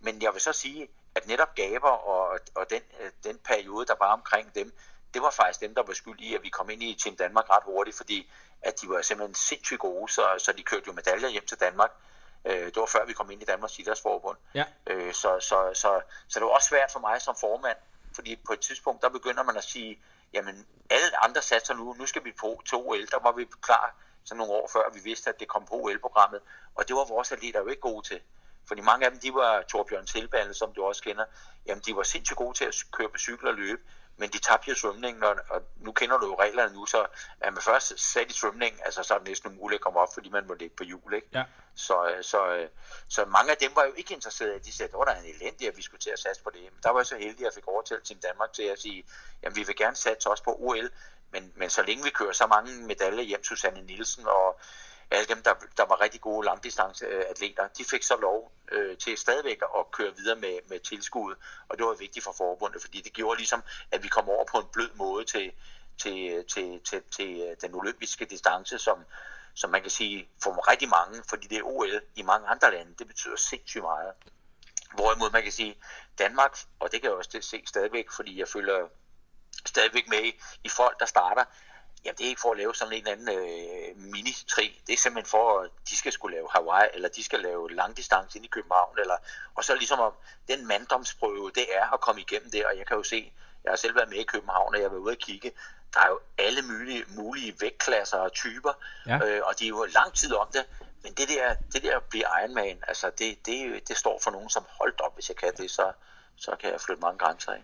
Men 0.00 0.22
jeg 0.22 0.32
vil 0.32 0.40
så 0.40 0.52
sige, 0.52 0.88
at 1.14 1.26
netop 1.26 1.54
gaber 1.54 1.88
og, 1.88 2.38
og 2.54 2.70
den, 2.70 2.82
øh, 3.00 3.10
den 3.24 3.38
periode, 3.38 3.86
der 3.86 3.94
var 3.98 4.12
omkring 4.12 4.54
dem, 4.54 4.72
det 5.14 5.22
var 5.22 5.30
faktisk 5.30 5.60
dem, 5.60 5.74
der 5.74 5.82
var 5.82 5.92
skyld 5.92 6.20
i, 6.20 6.34
at 6.34 6.42
vi 6.42 6.48
kom 6.48 6.70
ind 6.70 6.82
i 6.82 6.94
Team 6.94 7.16
Danmark 7.16 7.50
ret 7.50 7.62
hurtigt, 7.64 7.96
fordi 7.96 8.30
at 8.62 8.80
de 8.80 8.88
var 8.88 9.02
simpelthen 9.02 9.34
sindssygt 9.34 9.80
gode, 9.80 10.12
så, 10.12 10.22
så 10.38 10.52
de 10.52 10.62
kørte 10.62 10.84
jo 10.86 10.92
medaljer 10.92 11.28
hjem 11.28 11.46
til 11.46 11.60
Danmark. 11.60 11.90
Øh, 12.44 12.66
det 12.66 12.76
var 12.76 12.86
før 12.86 13.04
vi 13.06 13.12
kom 13.12 13.30
ind 13.30 13.42
i 13.42 13.44
Danmarks 13.44 13.78
Idrætsforbund. 13.78 14.36
Ja. 14.54 14.64
Øh, 14.86 15.12
så, 15.12 15.40
så, 15.40 15.70
så, 15.74 16.00
så 16.28 16.40
det 16.40 16.46
var 16.46 16.54
også 16.54 16.68
svært 16.68 16.90
for 16.92 17.00
mig 17.00 17.22
som 17.22 17.36
formand, 17.40 17.76
fordi 18.16 18.36
på 18.46 18.52
et 18.52 18.60
tidspunkt, 18.60 19.02
der 19.02 19.08
begynder 19.08 19.42
man 19.42 19.56
at 19.56 19.64
sige, 19.64 20.00
jamen 20.32 20.66
alle 20.90 21.24
andre 21.24 21.42
satser 21.42 21.74
nu, 21.74 21.94
nu 21.98 22.06
skal 22.06 22.24
vi 22.24 22.32
på 22.40 22.62
to 22.66 22.88
OL, 22.90 23.06
der 23.06 23.20
var 23.22 23.32
vi 23.32 23.46
klar 23.60 23.94
så 24.24 24.34
nogle 24.34 24.52
år 24.52 24.70
før, 24.72 24.90
vi 24.94 25.00
vidste, 25.00 25.30
at 25.30 25.40
det 25.40 25.48
kom 25.48 25.64
på 25.66 25.74
OL-programmet, 25.74 26.40
og 26.74 26.88
det 26.88 26.96
var 26.96 27.04
vores 27.04 27.32
atleter 27.32 27.60
jo 27.60 27.66
ikke 27.66 27.80
gode 27.80 28.06
til. 28.06 28.20
Fordi 28.68 28.80
mange 28.80 29.04
af 29.04 29.10
dem, 29.10 29.20
de 29.20 29.34
var 29.34 29.62
Torbjørn 29.62 30.06
Tilballe, 30.06 30.54
som 30.54 30.72
du 30.72 30.84
også 30.84 31.02
kender, 31.02 31.24
jamen 31.66 31.82
de 31.86 31.96
var 31.96 32.02
sindssygt 32.02 32.36
gode 32.36 32.56
til 32.58 32.64
at 32.64 32.74
køre 32.92 33.08
på 33.08 33.18
cykel 33.18 33.48
og 33.48 33.54
løbe, 33.54 33.82
men 34.16 34.30
de 34.30 34.38
tabte 34.38 34.70
jo 34.70 34.74
svømningen, 34.74 35.24
og, 35.24 35.36
og 35.48 35.62
nu 35.76 35.92
kender 35.92 36.18
du 36.18 36.26
jo 36.26 36.36
reglerne 36.40 36.74
nu, 36.74 36.86
så 36.86 37.06
er 37.40 37.50
man 37.50 37.62
først 37.62 38.12
sat 38.12 38.30
i 38.30 38.34
svømningen, 38.34 38.80
altså 38.84 39.02
så 39.02 39.14
er 39.14 39.18
det 39.18 39.28
næsten 39.28 39.50
umuligt 39.50 39.78
at 39.78 39.82
komme 39.84 40.00
op, 40.00 40.08
fordi 40.14 40.28
man 40.28 40.46
må 40.46 40.54
ligge 40.54 40.76
på 40.76 40.84
hjul, 40.84 41.14
ikke? 41.14 41.28
Ja. 41.34 41.44
Så, 41.74 42.08
øh, 42.08 42.24
så, 42.24 42.46
øh, 42.46 42.68
så 43.08 43.24
mange 43.24 43.50
af 43.50 43.56
dem 43.56 43.70
var 43.74 43.84
jo 43.84 43.92
ikke 43.96 44.14
interesserede, 44.14 44.58
de 44.58 44.72
sagde, 44.72 44.88
at 44.88 44.92
det 44.92 44.98
var 44.98 45.14
en 45.14 45.34
elendig, 45.34 45.68
at 45.68 45.76
vi 45.76 45.82
skulle 45.82 46.00
til 46.00 46.10
at 46.10 46.18
satse 46.18 46.42
på 46.42 46.50
det. 46.50 46.60
Men 46.62 46.80
der 46.82 46.90
var 46.90 47.00
jeg 47.00 47.06
så 47.06 47.16
heldig, 47.16 47.38
at 47.38 47.40
jeg 47.40 47.52
fik 47.54 47.68
overtalt 47.68 48.04
til 48.04 48.22
Danmark 48.22 48.52
til 48.52 48.62
at 48.62 48.78
sige, 48.78 49.04
at 49.42 49.56
vi 49.56 49.62
vil 49.62 49.76
gerne 49.76 49.96
satse 49.96 50.30
også 50.30 50.44
på 50.44 50.56
OL, 50.58 50.90
men, 51.32 51.52
men 51.56 51.70
så 51.70 51.82
længe 51.82 52.04
vi 52.04 52.10
kører 52.10 52.32
så 52.32 52.46
mange 52.46 52.86
medaljer 52.86 53.22
hjem, 53.22 53.44
Susanne 53.44 53.82
Nielsen 53.82 54.26
og 54.26 54.60
alle 55.10 55.26
dem, 55.26 55.42
der, 55.42 55.54
der 55.76 55.86
var 55.86 56.00
rigtig 56.00 56.20
gode 56.20 56.44
langdistanceatleter, 56.44 57.68
de 57.68 57.84
fik 57.84 58.02
så 58.02 58.16
lov 58.16 58.52
øh, 58.72 58.96
til 58.96 59.18
stadigvæk 59.18 59.60
at 59.78 59.90
køre 59.90 60.16
videre 60.16 60.36
med, 60.36 60.58
med 60.68 60.80
tilskud, 60.80 61.34
og 61.68 61.78
det 61.78 61.86
var 61.86 61.94
vigtigt 61.94 62.24
for 62.24 62.32
forbundet, 62.32 62.82
fordi 62.82 63.00
det 63.00 63.12
gjorde 63.12 63.38
ligesom, 63.38 63.62
at 63.90 64.02
vi 64.02 64.08
kom 64.08 64.28
over 64.28 64.44
på 64.44 64.58
en 64.58 64.66
blød 64.72 64.90
måde 64.94 65.24
til, 65.24 65.52
til, 65.98 66.44
til, 66.44 66.80
til, 66.80 67.02
til 67.10 67.40
øh, 67.40 67.56
den 67.60 67.74
olympiske 67.74 68.24
distance, 68.24 68.78
som, 68.78 68.98
som 69.54 69.70
man 69.70 69.82
kan 69.82 69.90
sige 69.90 70.28
for 70.42 70.70
rigtig 70.70 70.88
mange, 70.88 71.22
fordi 71.28 71.46
det 71.46 71.58
er 71.58 71.62
OL 71.62 72.00
i 72.14 72.22
mange 72.22 72.48
andre 72.48 72.70
lande, 72.70 72.94
det 72.98 73.06
betyder 73.06 73.36
sindssygt 73.36 73.82
meget. 73.82 74.12
Hvorimod 74.94 75.30
man 75.30 75.42
kan 75.42 75.52
sige, 75.52 75.76
Danmark, 76.18 76.58
og 76.80 76.92
det 76.92 77.00
kan 77.00 77.10
jeg 77.10 77.16
også 77.16 77.38
se 77.40 77.62
stadigvæk, 77.66 78.10
fordi 78.10 78.38
jeg 78.38 78.48
følger 78.48 78.88
stadigvæk 79.66 80.08
med 80.08 80.22
i, 80.24 80.40
i 80.64 80.68
folk, 80.68 81.00
der 81.00 81.06
starter, 81.06 81.44
Jamen, 82.06 82.16
det 82.18 82.24
er 82.24 82.28
ikke 82.28 82.40
for 82.40 82.52
at 82.52 82.58
lave 82.58 82.74
sådan 82.74 82.94
en 82.94 83.06
anden 83.06 83.28
øh, 83.28 83.96
mini-tri. 83.96 84.82
Det 84.86 84.92
er 84.92 84.96
simpelthen 84.96 85.30
for, 85.30 85.60
at 85.60 85.70
de 85.88 85.96
skal 85.96 86.12
skulle 86.12 86.36
lave 86.36 86.48
Hawaii, 86.50 86.88
eller 86.94 87.08
de 87.08 87.24
skal 87.24 87.40
lave 87.40 87.70
langdistance 87.70 88.38
ind 88.38 88.44
i 88.44 88.48
København, 88.48 88.98
eller, 88.98 89.16
og 89.54 89.64
så 89.64 89.74
ligesom 89.74 90.00
om 90.00 90.12
den 90.48 90.66
manddomsprøve, 90.66 91.50
det 91.54 91.76
er 91.76 91.94
at 91.94 92.00
komme 92.00 92.20
igennem 92.20 92.50
det, 92.50 92.66
og 92.66 92.78
jeg 92.78 92.86
kan 92.86 92.96
jo 92.96 93.02
se, 93.02 93.32
jeg 93.64 93.70
har 93.72 93.76
selv 93.76 93.94
været 93.96 94.08
med 94.08 94.18
i 94.18 94.24
København, 94.24 94.74
og 94.74 94.80
jeg 94.80 94.84
har 94.84 94.90
været 94.90 95.00
ude 95.00 95.12
at 95.12 95.18
kigge, 95.18 95.52
der 95.94 96.00
er 96.00 96.08
jo 96.08 96.20
alle 96.38 96.62
mulige, 96.62 97.04
mulige 97.08 97.56
vægtklasser 97.60 98.18
og 98.18 98.32
typer, 98.32 98.72
ja. 99.06 99.18
øh, 99.26 99.42
og 99.44 99.58
de 99.58 99.64
er 99.64 99.68
jo 99.68 99.86
lang 99.94 100.14
tid 100.14 100.34
om 100.34 100.48
det, 100.52 100.64
men 101.02 101.14
det 101.14 101.28
der, 101.28 101.54
det 101.72 101.82
der 101.82 102.00
bliver 102.00 102.38
Ironman, 102.42 102.82
altså 102.88 103.10
det, 103.18 103.46
det, 103.46 103.88
det 103.88 103.96
står 103.96 104.20
for 104.22 104.30
nogen 104.30 104.50
som 104.50 104.64
holdt 104.68 105.00
op, 105.00 105.14
hvis 105.14 105.28
jeg 105.28 105.36
kan 105.36 105.52
det, 105.56 105.70
så, 105.70 105.92
så 106.36 106.56
kan 106.60 106.72
jeg 106.72 106.80
flytte 106.80 107.00
mange 107.00 107.18
grænser 107.18 107.52
af. 107.52 107.62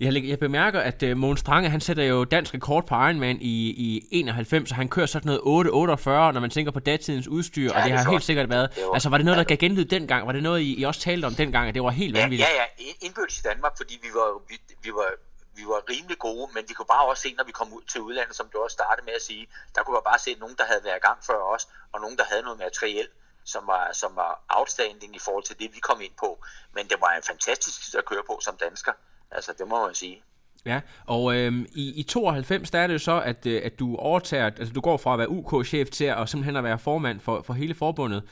Jeg, 0.00 0.24
jeg 0.24 0.38
bemærker, 0.38 0.80
at 0.80 1.02
uh, 1.02 1.16
Mogens 1.16 1.40
Strange, 1.40 1.68
han 1.68 1.80
sætter 1.80 2.04
jo 2.04 2.24
dansk 2.24 2.54
rekord 2.54 2.86
på 2.86 2.94
Ironman 2.94 3.38
i, 3.40 3.70
i 3.70 4.08
91, 4.10 4.70
og 4.70 4.76
han 4.76 4.88
kører 4.88 5.06
sådan 5.06 5.26
noget 5.44 5.66
8.48, 5.66 6.08
når 6.10 6.40
man 6.40 6.50
tænker 6.50 6.72
på 6.72 6.80
datidens 6.80 7.28
udstyr, 7.28 7.62
ja, 7.62 7.76
og 7.76 7.82
det, 7.82 7.90
det 7.90 7.98
har 7.98 8.10
helt 8.10 8.24
sikkert 8.24 8.48
været. 8.50 8.74
Det 8.74 8.84
var, 8.86 8.92
altså, 8.92 9.08
var 9.08 9.16
det 9.16 9.24
noget, 9.24 9.38
der 9.38 9.44
gav 9.44 9.56
genlyd 9.56 9.84
dengang? 9.84 10.26
Var 10.26 10.32
det 10.32 10.42
noget, 10.42 10.60
I, 10.60 10.80
I 10.80 10.82
også 10.82 11.00
talte 11.00 11.26
om 11.26 11.34
dengang, 11.34 11.68
at 11.68 11.74
det 11.74 11.82
var 11.82 11.90
helt 11.90 12.16
ja, 12.16 12.22
vanvittigt? 12.22 12.50
Ja, 12.50 12.62
ja, 12.62 12.92
indbyrdes 13.06 13.38
i 13.38 13.42
Danmark, 13.42 13.76
fordi 13.76 13.98
vi 14.02 14.08
var, 14.14 14.28
vi, 14.48 14.56
vi 14.82 14.90
var 14.90 15.10
vi 15.56 15.64
var 15.72 15.80
rimelig 15.90 16.18
gode, 16.18 16.46
men 16.54 16.64
vi 16.68 16.74
kunne 16.74 16.92
bare 16.96 17.06
også 17.06 17.22
se, 17.22 17.34
når 17.38 17.44
vi 17.44 17.52
kom 17.52 17.72
ud 17.72 17.82
til 17.82 18.00
udlandet, 18.00 18.36
som 18.36 18.48
du 18.52 18.58
også 18.58 18.74
startede 18.74 19.04
med 19.04 19.14
at 19.14 19.22
sige, 19.22 19.48
der 19.74 19.82
kunne 19.82 19.94
man 19.94 20.02
bare 20.04 20.18
se 20.18 20.34
nogen, 20.34 20.56
der 20.58 20.64
havde 20.64 20.84
været 20.84 20.96
i 20.96 21.06
gang 21.08 21.18
før 21.24 21.40
os, 21.54 21.68
og 21.92 22.00
nogen, 22.00 22.16
der 22.16 22.24
havde 22.24 22.42
noget 22.42 22.58
materiel, 22.58 23.08
som 23.44 23.66
var, 23.66 23.92
som 23.92 24.16
var 24.16 24.44
outstanding 24.48 25.16
i 25.16 25.18
forhold 25.18 25.44
til 25.44 25.58
det, 25.58 25.74
vi 25.74 25.80
kom 25.80 26.00
ind 26.00 26.12
på. 26.18 26.44
Men 26.74 26.88
det 26.88 26.96
var 27.00 27.10
en 27.16 27.22
fantastisk 27.22 27.94
at 27.94 28.04
køre 28.04 28.24
på 28.26 28.40
som 28.42 28.56
dansker. 28.56 28.92
Altså, 29.34 29.52
det 29.58 29.68
må 29.68 29.86
man 29.86 29.94
sige. 29.94 30.22
Ja, 30.66 30.80
og 31.06 31.34
øhm, 31.36 31.66
i, 31.74 32.00
i 32.00 32.02
92, 32.02 32.70
der 32.70 32.78
er 32.78 32.86
det 32.86 32.94
jo 32.94 32.98
så, 32.98 33.20
at, 33.20 33.46
øh, 33.46 33.62
at 33.64 33.78
du 33.78 33.96
overtager, 33.96 34.44
altså 34.44 34.72
du 34.72 34.80
går 34.80 34.96
fra 34.96 35.12
at 35.12 35.18
være 35.18 35.28
UK-chef 35.28 35.90
til 35.90 36.04
at, 36.04 36.22
at 36.22 36.28
simpelthen 36.28 36.56
at 36.56 36.64
være 36.64 36.78
formand 36.78 37.20
for, 37.20 37.42
for 37.42 37.52
hele 37.52 37.74
forbundet. 37.74 38.22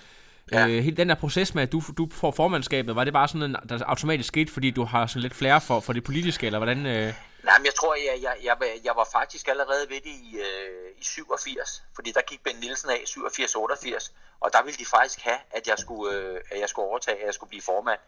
Ja. 0.53 0.67
Øh, 0.67 0.83
hele 0.85 0.97
den 0.97 1.09
der 1.09 1.15
proces 1.15 1.55
med, 1.55 1.63
at 1.63 1.73
du, 1.73 1.83
du 1.99 2.09
får 2.13 2.31
formandskabet, 2.31 2.97
var 2.97 3.05
det 3.05 3.13
bare 3.13 3.29
sådan 3.29 3.43
en, 3.43 3.57
der 3.69 3.85
automatisk 3.85 4.29
sket, 4.29 4.51
fordi 4.51 4.71
du 4.71 4.85
har 4.85 5.07
sådan 5.07 5.23
lidt 5.23 5.35
flere 5.35 5.61
for, 5.61 5.81
for 5.81 5.93
det 5.93 6.05
politiske, 6.05 6.47
eller 6.47 6.59
hvordan? 6.59 6.87
Øh... 6.87 7.15
Nej, 7.45 7.59
men 7.59 7.67
jeg 7.67 7.75
tror, 7.75 7.95
jeg, 7.95 8.17
jeg, 8.23 8.35
jeg, 8.45 8.57
jeg 8.85 8.93
var 8.97 9.09
faktisk 9.13 9.49
allerede 9.49 9.87
ved 9.89 10.01
det 10.07 10.15
i, 10.31 10.37
øh, 10.37 11.01
i 11.01 11.05
87, 11.05 11.83
fordi 11.95 12.13
der 12.13 12.21
gik 12.21 12.43
Ben 12.45 12.57
Nielsen 12.61 12.91
af 12.91 12.95
87-88, 12.95 14.13
og 14.41 14.51
der 14.53 14.63
ville 14.63 14.79
de 14.79 14.87
faktisk 14.87 15.21
have, 15.21 15.39
at 15.51 15.69
jeg 15.69 15.79
skulle, 15.79 16.17
øh, 16.17 16.41
at 16.51 16.61
jeg 16.61 16.69
skulle 16.69 16.89
overtage, 16.89 17.21
at 17.21 17.27
jeg 17.27 17.35
skulle 17.35 17.49
blive 17.49 17.63
formand. 17.63 18.01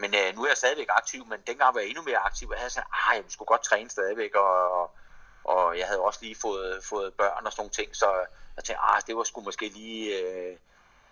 Men 0.00 0.14
øh, 0.14 0.34
nu 0.34 0.42
er 0.42 0.48
jeg 0.48 0.56
stadigvæk 0.56 0.86
aktiv, 0.90 1.26
men 1.26 1.40
dengang 1.46 1.74
var 1.74 1.80
jeg 1.80 1.88
endnu 1.88 2.02
mere 2.02 2.18
aktiv. 2.18 2.48
Jeg 2.50 2.58
havde 2.58 2.70
sagt, 2.70 2.86
at 3.10 3.16
jeg 3.16 3.24
skulle 3.28 3.46
godt 3.46 3.62
træne 3.62 3.90
stadigvæk, 3.90 4.34
og, 4.34 4.70
og, 4.80 4.90
og 5.44 5.78
jeg 5.78 5.86
havde 5.86 6.00
også 6.00 6.18
lige 6.22 6.34
fået, 6.34 6.84
fået 6.84 7.14
børn 7.14 7.46
og 7.46 7.52
sådan 7.52 7.60
nogle 7.60 7.70
ting, 7.70 7.96
så 7.96 8.08
jeg 8.56 8.64
tænkte, 8.64 8.84
at 8.96 9.06
det 9.06 9.16
var 9.16 9.22
sgu 9.24 9.40
måske 9.40 9.68
lige... 9.68 10.18
Øh, 10.18 10.56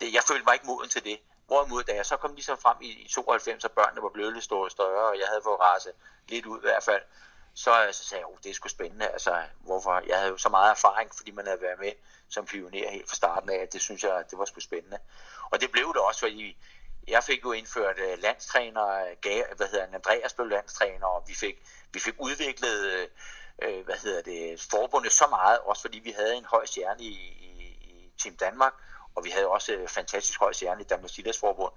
det, 0.00 0.14
jeg 0.14 0.22
følte 0.28 0.44
mig 0.44 0.54
ikke 0.54 0.66
moden 0.66 0.90
til 0.90 1.04
det. 1.04 1.18
Hvorimod, 1.46 1.82
da 1.82 1.94
jeg 1.94 2.06
så 2.06 2.16
kom 2.16 2.34
ligesom 2.34 2.58
frem 2.58 2.76
i, 2.80 2.90
i 3.04 3.08
92, 3.08 3.64
og 3.64 3.70
børnene 3.70 4.02
var 4.02 4.08
blevet 4.08 4.32
lidt 4.32 4.44
større, 4.44 4.70
større, 4.70 5.10
og 5.10 5.18
jeg 5.18 5.26
havde 5.28 5.40
fået 5.44 5.60
rase 5.60 5.92
lidt 6.28 6.46
ud 6.46 6.58
i 6.58 6.66
hvert 6.68 6.82
fald, 6.82 7.02
så, 7.54 7.86
øh, 7.86 7.92
så 7.92 8.04
sagde 8.04 8.20
jeg, 8.20 8.28
oh, 8.28 8.38
det 8.42 8.50
er 8.50 8.54
sgu 8.54 8.68
spændende. 8.68 9.08
Altså, 9.08 9.42
hvorfor? 9.60 10.02
Jeg 10.06 10.16
havde 10.16 10.30
jo 10.30 10.36
så 10.36 10.48
meget 10.48 10.70
erfaring, 10.70 11.10
fordi 11.16 11.30
man 11.30 11.46
havde 11.46 11.62
været 11.62 11.78
med 11.78 11.92
som 12.28 12.44
pioner 12.44 12.90
helt 12.90 13.08
fra 13.08 13.16
starten 13.16 13.50
af, 13.50 13.68
det 13.68 13.80
synes 13.80 14.04
jeg, 14.04 14.24
det 14.30 14.38
var 14.38 14.44
sgu 14.44 14.60
spændende. 14.60 14.98
Og 15.50 15.60
det 15.60 15.70
blev 15.70 15.86
det 15.94 16.02
også, 16.02 16.20
fordi 16.20 16.56
jeg 17.08 17.24
fik 17.24 17.44
jo 17.44 17.52
indført 17.52 17.98
uh, 17.98 18.22
landstræner, 18.22 19.14
hvad 19.56 19.66
hedder 19.66 19.84
han, 19.84 19.94
Andreas 19.94 20.34
blev 20.34 20.46
landstræner, 20.46 21.06
og 21.06 21.24
vi 21.26 21.34
fik, 21.34 21.56
vi 21.92 22.00
fik 22.00 22.14
udviklet 22.18 23.08
uh, 23.64 23.84
hvad 23.84 23.96
hedder 24.02 24.22
det, 24.22 24.66
forbundet 24.70 25.12
så 25.12 25.26
meget, 25.26 25.58
også 25.58 25.82
fordi 25.82 25.98
vi 25.98 26.10
havde 26.10 26.36
en 26.36 26.44
høj 26.44 26.66
stjerne 26.66 27.02
i, 27.02 27.14
i, 27.48 27.50
i 27.82 28.12
Team 28.22 28.36
Danmark, 28.36 28.72
og 29.14 29.24
vi 29.24 29.30
havde 29.30 29.46
også 29.46 29.76
uh, 29.82 29.88
fantastisk 29.88 30.40
høj 30.40 30.52
stjerne 30.52 30.80
i 30.80 30.84
Danmarks 30.84 31.18
Idrætsforbund, 31.18 31.72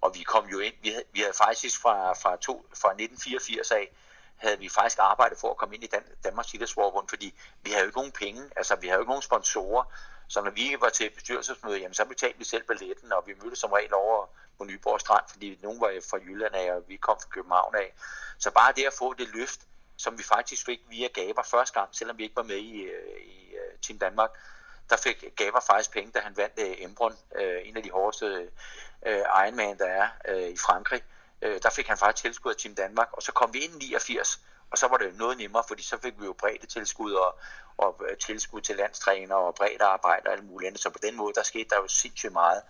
og 0.00 0.14
vi 0.14 0.22
kom 0.22 0.46
jo 0.46 0.58
ind, 0.58 0.74
vi 0.82 0.88
havde, 0.88 1.04
vi 1.12 1.20
havde 1.20 1.34
faktisk 1.34 1.80
fra, 1.80 2.12
fra, 2.12 2.36
to, 2.36 2.66
fra 2.80 2.88
1984 2.88 3.70
af, 3.70 3.90
havde 4.36 4.58
vi 4.58 4.68
faktisk 4.68 4.98
arbejdet 5.00 5.38
for 5.38 5.50
at 5.50 5.56
komme 5.56 5.74
ind 5.74 5.84
i 5.84 5.86
Dan- 5.86 6.14
Danmarks 6.24 6.54
Idrætsforbund, 6.54 7.08
fordi 7.08 7.34
vi 7.62 7.70
havde 7.70 7.82
jo 7.82 7.86
ikke 7.86 7.98
nogen 7.98 8.12
penge, 8.12 8.50
altså 8.56 8.76
vi 8.76 8.86
havde 8.86 8.98
jo 8.98 9.02
ikke 9.02 9.10
nogen 9.10 9.22
sponsorer, 9.22 9.84
så 10.28 10.40
når 10.40 10.50
vi 10.50 10.76
var 10.80 10.88
til 10.88 11.10
bestyrelsesmøde, 11.10 11.78
jamen, 11.78 11.94
så 11.94 12.04
betalte 12.04 12.38
vi 12.38 12.44
selv 12.44 12.64
balletten, 12.64 13.12
og 13.12 13.26
vi 13.26 13.34
mødtes 13.42 13.58
som 13.58 13.72
regel 13.72 13.94
over 13.94 14.26
på 14.58 14.64
Nyborg 14.64 15.00
Strand, 15.00 15.24
fordi 15.28 15.58
nogen 15.62 15.80
var 15.80 16.00
fra 16.10 16.18
Jylland 16.18 16.54
af, 16.54 16.72
og 16.72 16.84
vi 16.88 16.96
kom 16.96 17.16
fra 17.22 17.28
København 17.28 17.74
af. 17.74 17.94
Så 18.38 18.50
bare 18.50 18.72
det 18.76 18.84
at 18.84 18.92
få 18.98 19.14
det 19.14 19.28
løft, 19.34 19.60
som 19.96 20.18
vi 20.18 20.22
faktisk 20.22 20.66
fik 20.66 20.80
via 20.88 21.06
Gaber 21.06 21.42
første 21.42 21.80
gang, 21.80 21.88
selvom 21.92 22.18
vi 22.18 22.22
ikke 22.22 22.36
var 22.36 22.42
med 22.42 22.56
i, 22.56 22.82
øh, 22.82 23.20
i 23.22 23.54
øh, 23.54 23.78
Team 23.82 23.98
Danmark, 23.98 24.30
der 24.90 24.96
fik 24.96 25.24
Gaber 25.36 25.60
faktisk 25.60 25.90
penge, 25.92 26.12
da 26.12 26.18
han 26.18 26.36
vandt 26.36 26.58
øh, 26.58 26.66
Embrun, 26.66 27.12
Embron, 27.12 27.16
en 27.64 27.76
af 27.76 27.82
de 27.82 27.90
hårdeste 27.90 28.50
Ironman, 29.06 29.78
der 29.78 29.86
er 29.86 30.08
i 30.34 30.56
Frankrig. 30.56 31.02
Der 31.40 31.70
fik 31.70 31.86
han 31.86 31.98
faktisk 31.98 32.22
tilskud 32.22 32.50
af 32.50 32.56
Team 32.56 32.74
Danmark, 32.74 33.08
og 33.12 33.22
så 33.22 33.32
kom 33.32 33.54
vi 33.54 33.58
ind 33.58 33.82
i 33.82 33.86
89, 33.86 34.40
og 34.72 34.78
så 34.78 34.88
var 34.88 34.96
det 34.96 35.18
noget 35.18 35.38
nemmere, 35.38 35.64
fordi 35.68 35.82
så 35.82 35.98
fik 35.98 36.20
vi 36.20 36.24
jo 36.24 36.32
bredt 36.32 36.68
tilskud 36.68 37.12
og, 37.12 37.38
og 37.76 38.00
tilskud 38.20 38.60
til 38.60 38.76
landstræner 38.76 39.34
og 39.34 39.54
bredt 39.54 39.82
arbejde 39.82 40.22
og 40.26 40.32
alt 40.32 40.44
muligt 40.44 40.66
andet. 40.66 40.82
Så 40.82 40.90
på 40.90 40.98
den 41.02 41.16
måde, 41.16 41.32
der 41.34 41.42
skete 41.42 41.70
der 41.70 41.76
jo 41.76 41.88
sindssygt 41.88 42.32
meget 42.32 42.62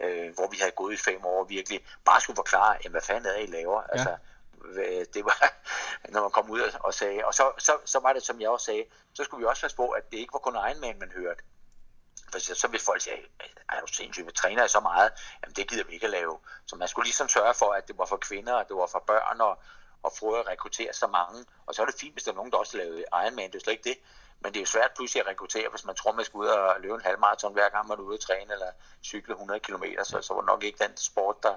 øh, 0.00 0.34
hvor 0.34 0.48
vi 0.48 0.56
havde 0.60 0.70
gået 0.70 0.94
i 0.94 0.96
fem 0.96 1.24
år 1.24 1.44
virkelig 1.44 1.86
bare 2.04 2.20
skulle 2.20 2.36
forklare, 2.36 2.76
jamen, 2.84 2.92
hvad 2.92 3.02
fanden 3.02 3.26
er 3.26 3.36
det, 3.36 3.48
I 3.48 3.52
laver? 3.52 3.82
Ja. 3.82 3.98
Altså, 3.98 4.16
det 5.14 5.24
var, 5.24 5.52
når 6.12 6.20
man 6.22 6.30
kom 6.30 6.50
ud 6.50 6.60
og 6.80 6.94
sagde, 6.94 7.24
og 7.24 7.34
så, 7.34 7.52
så, 7.58 7.72
så 7.84 7.98
var 7.98 8.12
det, 8.12 8.22
som 8.22 8.40
jeg 8.40 8.48
også 8.48 8.66
sagde, 8.66 8.84
så 9.14 9.24
skulle 9.24 9.40
vi 9.40 9.46
også 9.46 9.62
passe 9.62 9.76
på, 9.76 9.88
at 9.88 10.10
det 10.10 10.18
ikke 10.18 10.32
var 10.32 10.38
kun 10.38 10.80
mand, 10.80 10.98
man 10.98 11.12
hørte. 11.16 11.42
For 12.32 12.38
så, 12.38 12.54
så 12.54 12.68
vil 12.68 12.80
folk 12.80 13.00
sige, 13.00 13.16
er 13.68 13.80
du 13.80 13.86
sindssygt, 13.86 14.26
vi 14.26 14.32
træner 14.32 14.66
så 14.66 14.80
meget? 14.80 15.12
Jamen 15.42 15.54
det 15.54 15.68
gider 15.68 15.84
vi 15.84 15.92
ikke 15.92 16.06
at 16.06 16.10
lave. 16.10 16.38
Så 16.66 16.76
man 16.76 16.88
skulle 16.88 17.06
ligesom 17.06 17.28
sørge 17.28 17.54
for, 17.54 17.72
at 17.72 17.88
det 17.88 17.98
var 17.98 18.06
for 18.06 18.16
kvinder, 18.16 18.52
og 18.52 18.68
det 18.68 18.76
var 18.76 18.86
for 18.86 19.04
børn, 19.06 19.40
og, 19.40 19.58
og 20.02 20.12
få 20.18 20.32
at 20.32 20.46
rekruttere 20.46 20.92
så 20.92 21.06
mange. 21.06 21.44
Og 21.66 21.74
så 21.74 21.82
er 21.82 21.86
det 21.86 21.94
fint, 22.00 22.14
hvis 22.14 22.24
der 22.24 22.32
er 22.32 22.36
nogen, 22.36 22.52
der 22.52 22.58
også 22.58 22.76
lavede 22.76 23.04
Ironman, 23.12 23.50
det 23.50 23.54
er 23.54 23.60
slet 23.60 23.72
ikke 23.72 23.88
det. 23.90 23.98
Men 24.40 24.52
det 24.52 24.58
er 24.58 24.62
jo 24.62 24.66
svært 24.66 24.90
pludselig 24.96 25.20
at 25.22 25.26
rekruttere, 25.26 25.68
hvis 25.70 25.84
man 25.84 25.94
tror, 25.94 26.12
man 26.12 26.24
skal 26.24 26.38
ud 26.38 26.46
og 26.46 26.80
løbe 26.80 26.94
en 26.94 27.00
halvmarathon 27.00 27.52
hver 27.52 27.68
gang 27.68 27.88
man 27.88 27.98
er 27.98 28.02
ude 28.02 28.14
at 28.14 28.20
træne 28.20 28.52
eller 28.52 28.70
cykle 29.04 29.32
100 29.32 29.60
km, 29.60 29.84
så, 30.04 30.22
så 30.22 30.34
var 30.34 30.40
det 30.40 30.46
nok 30.46 30.64
ikke 30.64 30.84
den 30.84 30.96
sport, 30.96 31.42
der, 31.42 31.56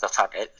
der 0.00 0.08
trak 0.08 0.34
alt 0.34 0.52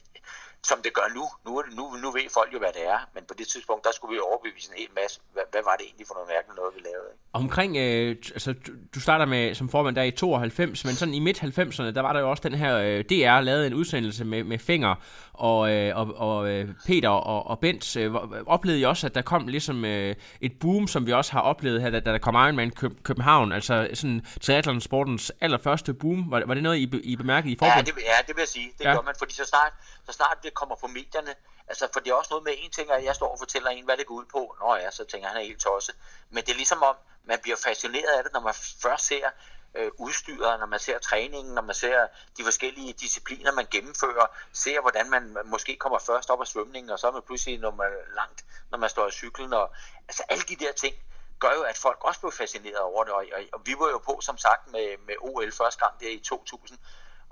som 0.63 0.77
det 0.83 0.93
gør 0.93 1.07
nu. 1.15 1.25
Nu, 1.45 1.57
er 1.57 1.61
det, 1.61 1.73
nu, 1.79 1.83
nu 2.03 2.11
ved 2.11 2.27
folk 2.33 2.53
jo, 2.53 2.59
hvad 2.59 2.73
det 2.77 2.87
er, 2.87 2.99
men 3.13 3.23
på 3.27 3.33
det 3.39 3.47
tidspunkt, 3.47 3.83
der 3.83 3.91
skulle 3.93 4.13
vi 4.15 4.19
overbevise 4.19 4.71
en 4.71 4.77
hel 4.77 4.91
masse. 5.01 5.19
Hvad, 5.33 5.43
hvad 5.51 5.61
var 5.69 5.75
det 5.75 5.85
egentlig 5.85 6.07
for 6.07 6.13
noget 6.13 6.29
mærkeligt 6.35 6.57
noget, 6.61 6.75
vi 6.75 6.81
lavede? 6.89 7.09
Ikke? 7.13 7.23
Omkring, 7.33 7.77
øh, 7.77 8.09
altså, 8.37 8.53
du 8.95 8.99
starter 8.99 9.25
med 9.25 9.55
som 9.55 9.69
formand 9.69 9.95
der 9.95 10.03
i 10.03 10.11
92, 10.11 10.85
men 10.85 10.95
sådan 10.95 11.13
i 11.13 11.19
midt-90'erne, 11.19 11.91
der 11.97 12.01
var 12.01 12.13
der 12.13 12.19
jo 12.19 12.29
også 12.29 12.43
den 12.49 12.53
her, 12.53 12.77
øh, 12.77 13.05
DR 13.09 13.39
lavede 13.41 13.67
en 13.67 13.73
udsendelse 13.73 14.25
med, 14.25 14.43
med 14.43 14.59
Finger 14.59 14.95
og, 15.33 15.71
øh, 15.71 15.97
og, 15.97 16.13
og 16.15 16.49
øh, 16.49 16.69
Peter 16.85 17.09
og, 17.09 17.47
og 17.47 17.59
Bent. 17.59 17.97
Øh, 17.97 18.13
oplevede 18.45 18.79
I 18.79 18.83
også, 18.85 19.07
at 19.07 19.15
der 19.15 19.21
kom 19.21 19.47
ligesom 19.47 19.85
øh, 19.85 20.15
et 20.41 20.51
boom, 20.59 20.87
som 20.87 21.07
vi 21.07 21.13
også 21.13 21.31
har 21.31 21.41
oplevet 21.41 21.81
her, 21.81 21.89
da, 21.89 21.99
da 21.99 22.11
der 22.11 22.17
kom 22.17 22.35
Ironman 22.35 22.71
Køb, 22.71 23.03
København, 23.03 23.51
altså 23.51 23.89
sådan 23.93 24.25
triathlon-sportens 24.41 25.31
allerførste 25.41 25.93
boom. 25.93 26.31
Var, 26.31 26.43
var 26.45 26.53
det 26.53 26.63
noget, 26.63 26.77
I, 26.77 26.99
I 27.03 27.15
bemærkede 27.15 27.53
i 27.53 27.57
forhold? 27.59 27.85
Ja, 27.87 27.91
det, 27.91 28.01
ja, 28.01 28.17
det 28.27 28.35
vil 28.35 28.41
jeg 28.41 28.47
sige. 28.47 28.71
Det 28.77 28.85
ja. 28.85 28.93
gør 28.93 29.01
man, 29.01 29.15
fordi 29.19 29.33
så 29.33 29.45
snart, 29.45 29.73
så 30.05 30.13
snart 30.13 30.37
det 30.43 30.50
kommer 30.53 30.75
på 30.75 30.87
medierne, 30.87 31.35
altså 31.67 31.87
for 31.93 31.99
det 31.99 32.09
er 32.09 32.13
også 32.13 32.33
noget 32.33 32.43
med 32.43 32.53
en 32.57 32.71
ting, 32.71 32.91
at 32.91 33.03
jeg 33.03 33.15
står 33.15 33.31
og 33.31 33.39
fortæller 33.39 33.69
en, 33.69 33.85
hvad 33.85 33.97
det 33.97 34.05
går 34.05 34.15
ud 34.15 34.25
på. 34.25 34.55
Nå 34.59 34.75
ja, 34.75 34.91
så 34.91 35.05
tænker 35.05 35.27
han 35.27 35.37
er 35.37 35.41
helt 35.41 35.59
tosset. 35.59 35.95
Men 36.29 36.43
det 36.43 36.51
er 36.51 36.55
ligesom 36.55 36.83
om, 36.83 36.95
man 37.23 37.39
bliver 37.39 37.57
fascineret 37.57 38.17
af 38.17 38.23
det, 38.23 38.33
når 38.33 38.39
man 38.39 38.53
først 38.81 39.05
ser 39.05 39.29
øh, 39.75 39.91
udstyret, 39.97 40.59
når 40.59 40.65
man 40.65 40.79
ser 40.79 40.99
træningen, 40.99 41.53
når 41.53 41.61
man 41.61 41.75
ser 41.75 42.07
de 42.37 42.43
forskellige 42.43 42.93
discipliner, 42.93 43.51
man 43.51 43.67
gennemfører, 43.71 44.27
ser 44.53 44.81
hvordan 44.81 45.09
man 45.09 45.37
måske 45.45 45.75
kommer 45.75 45.99
først 45.99 46.29
op 46.29 46.41
af 46.41 46.47
svømningen, 46.47 46.89
og 46.89 46.99
så 46.99 47.07
er 47.07 47.11
man 47.11 47.21
pludselig 47.21 47.59
når 47.59 47.71
man 47.71 47.91
langt, 48.15 48.45
når 48.71 48.77
man 48.77 48.89
står 48.89 49.07
i 49.07 49.11
cyklen. 49.11 49.53
Og, 49.53 49.71
altså 50.07 50.23
alle 50.29 50.43
de 50.43 50.55
der 50.55 50.71
ting 50.71 50.95
gør 51.39 51.53
jo, 51.57 51.61
at 51.61 51.77
folk 51.77 51.97
også 52.01 52.19
blev 52.19 52.31
fascineret 52.31 52.79
over 52.79 53.03
det, 53.03 53.13
og, 53.13 53.25
og, 53.33 53.41
og 53.53 53.61
vi 53.65 53.75
var 53.79 53.89
jo 53.89 53.97
på, 53.97 54.21
som 54.21 54.37
sagt, 54.37 54.71
med, 54.71 54.97
med 55.07 55.15
OL 55.19 55.51
første 55.51 55.85
gang 55.85 55.99
der 55.99 56.09
i 56.09 56.19
2000, 56.19 56.79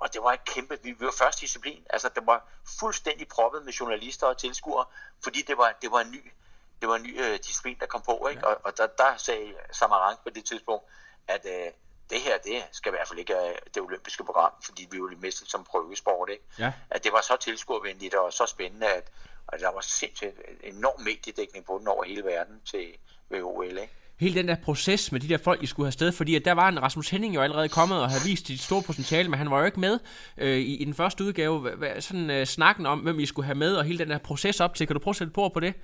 og 0.00 0.12
det 0.12 0.22
var 0.22 0.32
et 0.32 0.44
kæmpe, 0.44 0.78
vi 0.82 0.96
var 1.00 1.14
første 1.18 1.40
disciplin, 1.40 1.86
altså 1.90 2.08
det 2.08 2.26
var 2.26 2.48
fuldstændig 2.80 3.28
proppet 3.28 3.64
med 3.64 3.72
journalister 3.72 4.26
og 4.26 4.38
tilskuere, 4.38 4.84
fordi 5.22 5.42
det 5.42 5.58
var, 5.58 5.74
det 5.82 5.90
var 5.90 6.00
en 6.00 6.10
ny, 6.10 6.32
det 6.80 6.88
var 6.88 6.96
en 6.96 7.02
ny 7.02 7.20
uh, 7.20 7.36
disciplin, 7.36 7.76
der 7.80 7.86
kom 7.86 8.02
på, 8.02 8.28
ikke? 8.30 8.48
Ja. 8.48 8.54
Og, 8.54 8.60
og 8.64 8.78
der, 8.78 8.86
der 8.86 9.16
sagde 9.16 9.54
Samarang 9.72 10.18
på 10.24 10.30
det 10.30 10.44
tidspunkt, 10.44 10.84
at 11.28 11.44
uh, 11.44 11.72
det 12.10 12.20
her, 12.20 12.38
det 12.38 12.64
skal 12.72 12.90
i 12.90 12.94
hvert 12.96 13.08
fald 13.08 13.18
ikke 13.18 13.34
være 13.34 13.54
det 13.74 13.82
olympiske 13.82 14.24
program, 14.24 14.52
fordi 14.62 14.88
vi 14.90 14.96
jo 14.96 15.10
mistet 15.18 15.50
som 15.50 15.64
prøvesport, 15.64 16.28
ikke? 16.30 16.44
Ja. 16.58 16.72
At 16.90 17.04
det 17.04 17.12
var 17.12 17.20
så 17.20 17.36
tilskuervenligt 17.36 18.14
og 18.14 18.32
så 18.32 18.46
spændende, 18.46 18.86
at, 18.86 19.12
at 19.48 19.60
der 19.60 19.70
var 19.70 19.80
sindssygt 19.80 20.40
enorm 20.62 21.00
mediedækning 21.00 21.64
på 21.64 21.78
den 21.78 21.88
over 21.88 22.04
hele 22.04 22.24
verden 22.24 22.62
til 22.64 22.96
ved 23.28 23.42
OL, 23.42 23.78
ikke? 23.78 23.99
Hele 24.20 24.34
den 24.34 24.48
der 24.48 24.56
proces 24.64 25.12
med 25.12 25.20
de 25.20 25.28
der 25.28 25.38
folk, 25.38 25.62
I 25.62 25.66
skulle 25.66 25.86
have 25.86 25.92
sted, 25.92 26.12
fordi 26.12 26.36
at 26.36 26.44
der 26.44 26.52
var 26.52 26.68
en 26.68 26.82
Rasmus 26.82 27.10
Henning 27.10 27.34
jo 27.34 27.40
allerede 27.40 27.68
kommet 27.68 28.02
og 28.02 28.08
havde 28.08 28.22
vist 28.24 28.46
sit 28.46 28.60
store 28.60 28.82
potentiale, 28.82 29.28
men 29.28 29.38
han 29.38 29.50
var 29.50 29.58
jo 29.58 29.64
ikke 29.64 29.80
med 29.80 29.98
øh, 30.38 30.58
i, 30.58 30.76
i 30.76 30.84
den 30.84 30.94
første 30.94 31.24
udgave. 31.24 31.70
Sådan 32.00 32.30
øh, 32.30 32.46
snakken 32.46 32.86
om, 32.86 32.98
hvem 32.98 33.20
I 33.20 33.26
skulle 33.26 33.46
have 33.46 33.58
med, 33.58 33.76
og 33.76 33.84
hele 33.84 33.98
den 33.98 34.10
der 34.10 34.18
proces 34.18 34.60
op 34.60 34.74
til. 34.74 34.86
Kan 34.86 34.94
du 34.94 35.00
prøve 35.00 35.12
at 35.12 35.16
sætte 35.16 35.32
på 35.32 35.48
på 35.48 35.60
det? 35.60 35.74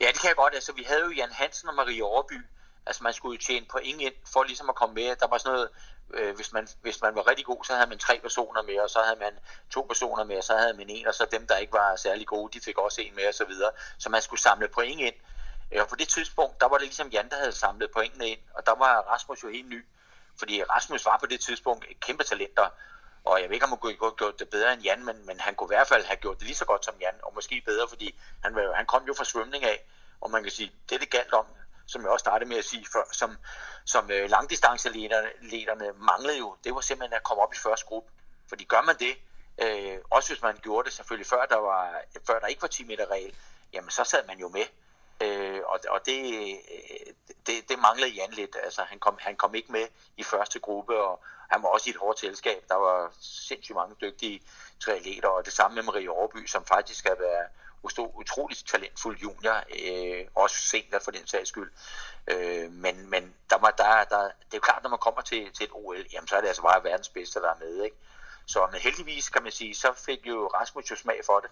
Ja, 0.00 0.06
det 0.06 0.20
kan 0.20 0.28
jeg 0.28 0.36
godt. 0.36 0.54
Altså, 0.54 0.72
vi 0.72 0.84
havde 0.86 1.00
jo 1.04 1.10
Jan 1.10 1.32
Hansen 1.32 1.68
og 1.68 1.74
Marie 1.74 2.04
Overby, 2.04 2.34
Altså 2.86 3.02
man 3.02 3.12
skulle 3.12 3.34
jo 3.36 3.40
tjene 3.46 3.66
point 3.70 4.00
ind 4.00 4.14
for 4.32 4.42
ligesom 4.42 4.68
at 4.68 4.74
komme 4.74 4.94
med. 4.94 5.16
Der 5.20 5.26
var 5.28 5.38
sådan 5.38 5.52
noget, 5.52 5.68
øh, 6.14 6.36
hvis, 6.36 6.52
man, 6.52 6.68
hvis 6.82 7.02
man 7.02 7.14
var 7.14 7.28
rigtig 7.30 7.46
god, 7.46 7.64
så 7.64 7.74
havde 7.74 7.88
man 7.88 7.98
tre 7.98 8.18
personer 8.22 8.62
med, 8.62 8.78
og 8.78 8.90
så 8.90 8.98
havde 9.06 9.18
man 9.18 9.32
to 9.70 9.82
personer 9.82 10.24
med, 10.24 10.36
og 10.36 10.44
så 10.44 10.56
havde 10.56 10.74
man 10.74 10.88
en, 10.88 11.06
og 11.06 11.14
så 11.14 11.26
dem, 11.32 11.46
der 11.46 11.56
ikke 11.56 11.72
var 11.72 11.96
særlig 11.96 12.26
gode, 12.26 12.52
de 12.52 12.64
fik 12.64 12.78
også 12.78 13.02
en 13.02 13.14
med, 13.14 13.26
og 13.28 13.34
så 13.34 13.44
videre. 13.44 13.70
Så 13.98 14.08
man 14.08 14.22
skulle 14.22 14.40
samle 14.40 14.68
point 14.68 15.00
ind. 15.00 15.14
Øh, 15.72 15.82
og 15.82 15.88
på 15.88 15.96
det 15.96 16.08
tidspunkt, 16.08 16.60
der 16.60 16.68
var 16.68 16.78
det 16.78 16.86
ligesom 16.86 17.08
Jan, 17.08 17.28
der 17.28 17.36
havde 17.36 17.52
samlet 17.52 17.90
pointene 17.90 18.28
ind, 18.28 18.40
og 18.54 18.66
der 18.66 18.74
var 18.74 19.00
Rasmus 19.00 19.42
jo 19.42 19.48
helt 19.48 19.68
ny. 19.68 19.86
Fordi 20.38 20.62
Rasmus 20.64 21.06
var 21.06 21.18
på 21.18 21.26
det 21.26 21.40
tidspunkt 21.40 21.84
et 21.90 22.00
kæmpe 22.00 22.24
talenter, 22.24 22.68
og 23.24 23.40
jeg 23.40 23.48
ved 23.48 23.54
ikke, 23.54 23.64
om 23.64 23.70
han 23.70 23.78
kunne 23.78 24.12
gjort 24.16 24.38
det 24.38 24.48
bedre 24.48 24.72
end 24.72 24.82
Jan, 24.82 25.04
men, 25.04 25.26
men 25.26 25.40
han 25.40 25.54
kunne 25.54 25.66
i 25.66 25.74
hvert 25.74 25.88
fald 25.88 26.04
have 26.04 26.16
gjort 26.16 26.38
det 26.38 26.46
lige 26.46 26.56
så 26.56 26.64
godt 26.64 26.84
som 26.84 26.94
Jan, 27.00 27.14
og 27.22 27.34
måske 27.34 27.62
bedre, 27.66 27.88
fordi 27.88 28.20
han, 28.44 28.54
var, 28.54 28.72
han 28.74 28.86
kom 28.86 29.04
jo 29.06 29.14
fra 29.14 29.24
svømning 29.24 29.64
af, 29.64 29.84
og 30.20 30.30
man 30.30 30.42
kan 30.42 30.52
sige, 30.52 30.72
det 30.88 30.94
er 30.94 30.98
det 30.98 31.10
galt 31.10 31.32
om 31.32 31.46
som 31.86 32.02
jeg 32.02 32.10
også 32.10 32.22
startede 32.22 32.48
med 32.48 32.58
at 32.58 32.64
sige 32.64 32.86
før, 32.92 33.04
som, 33.12 33.36
som 33.84 34.10
øh, 34.10 34.30
langdistancelederne 34.30 35.92
manglede 35.96 36.38
jo, 36.38 36.56
det 36.64 36.74
var 36.74 36.80
simpelthen 36.80 37.16
at 37.16 37.22
komme 37.22 37.42
op 37.42 37.54
i 37.54 37.56
første 37.56 37.86
gruppe. 37.86 38.12
Fordi 38.48 38.64
gør 38.64 38.82
man 38.82 38.96
det, 38.98 39.14
øh, 39.62 39.98
også 40.10 40.32
hvis 40.32 40.42
man 40.42 40.56
gjorde 40.62 40.84
det 40.86 40.92
selvfølgelig 40.92 41.26
før 41.26 41.46
der, 41.46 41.56
var, 41.56 42.00
før 42.26 42.38
der 42.38 42.46
ikke 42.46 42.62
var 42.62 42.68
10 42.68 42.84
meter 42.84 43.10
regel, 43.10 43.34
jamen 43.72 43.90
så 43.90 44.04
sad 44.04 44.26
man 44.26 44.38
jo 44.38 44.48
med. 44.48 44.66
Øh, 45.22 45.60
og 45.64 45.80
og 45.88 46.06
det, 46.06 46.20
øh, 46.34 47.14
det, 47.46 47.68
det 47.68 47.78
manglede 47.78 48.10
Jan 48.10 48.30
lidt. 48.30 48.56
Altså, 48.62 48.82
han, 48.82 48.98
kom, 48.98 49.16
han 49.20 49.36
kom 49.36 49.54
ikke 49.54 49.72
med 49.72 49.86
i 50.16 50.22
første 50.22 50.58
gruppe, 50.60 50.96
og 50.96 51.20
han 51.50 51.62
var 51.62 51.68
også 51.68 51.90
i 51.90 51.92
et 51.92 51.96
hårdt 51.96 52.18
selskab. 52.18 52.64
Der 52.68 52.74
var 52.74 53.12
sindssygt 53.20 53.76
mange 53.76 53.96
dygtige 54.00 54.42
triatleter, 54.84 55.28
og 55.28 55.44
det 55.44 55.52
samme 55.52 55.74
med 55.74 55.82
Marie 55.82 56.10
Overby, 56.10 56.46
som 56.46 56.64
faktisk 56.64 57.06
har 57.06 57.14
været 57.14 57.46
utroligt 58.14 58.68
talentfuld 58.68 59.18
junior, 59.18 59.56
øh, 59.84 60.26
også 60.34 60.56
senior 60.56 60.98
for 60.98 61.10
den 61.10 61.26
sags 61.26 61.48
skyld. 61.48 61.72
Øh, 62.26 62.70
men 62.70 63.10
men 63.10 63.34
der, 63.50 63.58
var, 63.58 63.70
der, 63.70 64.04
der, 64.04 64.22
det 64.22 64.52
er 64.52 64.56
jo 64.56 64.60
klart, 64.60 64.82
når 64.82 64.90
man 64.90 64.98
kommer 64.98 65.20
til, 65.20 65.52
til 65.52 65.64
et 65.64 65.70
OL, 65.72 66.06
jamen, 66.12 66.28
så 66.28 66.36
er 66.36 66.40
det 66.40 66.48
altså 66.48 66.62
bare 66.62 66.84
verdens 66.84 67.08
bedste, 67.08 67.40
der 67.40 67.50
er 67.50 67.58
med. 67.58 67.84
Ikke? 67.84 67.96
Så 68.46 68.68
men 68.72 68.80
heldigvis 68.80 69.28
kan 69.28 69.42
man 69.42 69.52
sige, 69.52 69.74
så 69.74 69.92
fik 69.92 70.26
jo 70.26 70.46
Rasmus 70.46 70.90
jo 70.90 70.96
smag 70.96 71.20
for 71.26 71.40
det, 71.40 71.50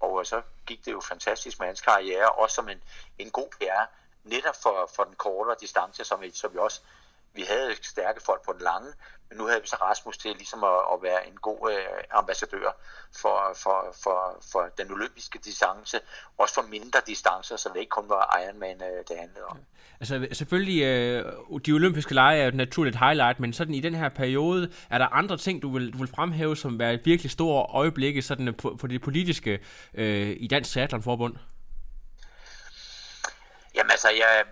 og 0.00 0.26
så 0.26 0.42
gik 0.66 0.84
det 0.84 0.92
jo 0.92 1.00
fantastisk 1.00 1.58
med 1.58 1.66
hans 1.66 1.80
karriere, 1.80 2.28
også 2.28 2.54
som 2.54 2.68
en, 2.68 2.82
en 3.18 3.30
god 3.30 3.48
PR, 3.50 3.84
netop 4.24 4.56
for, 4.62 4.90
for 4.96 5.04
den 5.04 5.14
kortere 5.14 5.56
distance, 5.60 6.04
som 6.04 6.20
vi, 6.20 6.30
som 6.30 6.52
vi 6.52 6.58
også 6.58 6.80
vi 7.32 7.42
havde 7.42 7.76
stærke 7.82 8.20
folk 8.20 8.44
på 8.44 8.52
den 8.52 8.60
lange, 8.60 8.92
men 9.30 9.38
nu 9.38 9.46
havde 9.46 9.60
vi 9.60 9.66
så 9.66 9.76
Rasmus 9.76 10.18
til 10.18 10.30
ligesom 10.36 10.64
at, 10.64 10.80
at 10.92 11.02
være 11.02 11.28
en 11.28 11.36
god 11.36 11.70
øh, 11.72 12.04
ambassadør 12.10 12.70
for, 13.22 13.56
for, 13.62 13.94
for, 14.02 14.42
for 14.52 14.68
den 14.78 14.92
olympiske 14.92 15.38
distance, 15.44 16.00
også 16.38 16.54
for 16.54 16.62
mindre 16.62 17.00
distancer, 17.06 17.56
så 17.56 17.68
det 17.74 17.80
ikke 17.80 17.90
kun 17.90 18.08
var 18.08 18.38
Ironman, 18.42 18.82
øh, 18.82 19.04
det 19.08 19.16
handlede 19.18 19.44
om. 19.46 19.58
Altså 20.00 20.28
selvfølgelig, 20.32 20.82
øh, 20.82 21.24
de 21.66 21.72
olympiske 21.72 22.14
lege 22.14 22.42
er 22.42 22.48
et 22.48 22.54
naturligt 22.54 22.96
highlight, 22.96 23.40
men 23.40 23.52
sådan 23.52 23.74
i 23.74 23.80
den 23.80 23.94
her 23.94 24.08
periode, 24.08 24.72
er 24.90 24.98
der 24.98 25.06
andre 25.06 25.36
ting, 25.36 25.62
du 25.62 25.72
vil, 25.72 25.92
du 25.92 25.98
vil 25.98 26.08
fremhæve, 26.08 26.56
som 26.56 26.78
være 26.78 26.94
et 26.94 27.00
virkelig 27.04 27.30
stort 27.30 27.66
øjeblikke 27.70 28.22
sådan 28.22 28.54
på, 28.54 28.76
på 28.80 28.86
det 28.86 29.02
politiske 29.02 29.60
øh, 29.94 30.36
i 30.40 30.46
Dansk 30.46 30.70
Triathlon-forbund? 30.70 31.36
Jamen 33.74 33.90
altså, 33.90 34.08
jeg, 34.08 34.44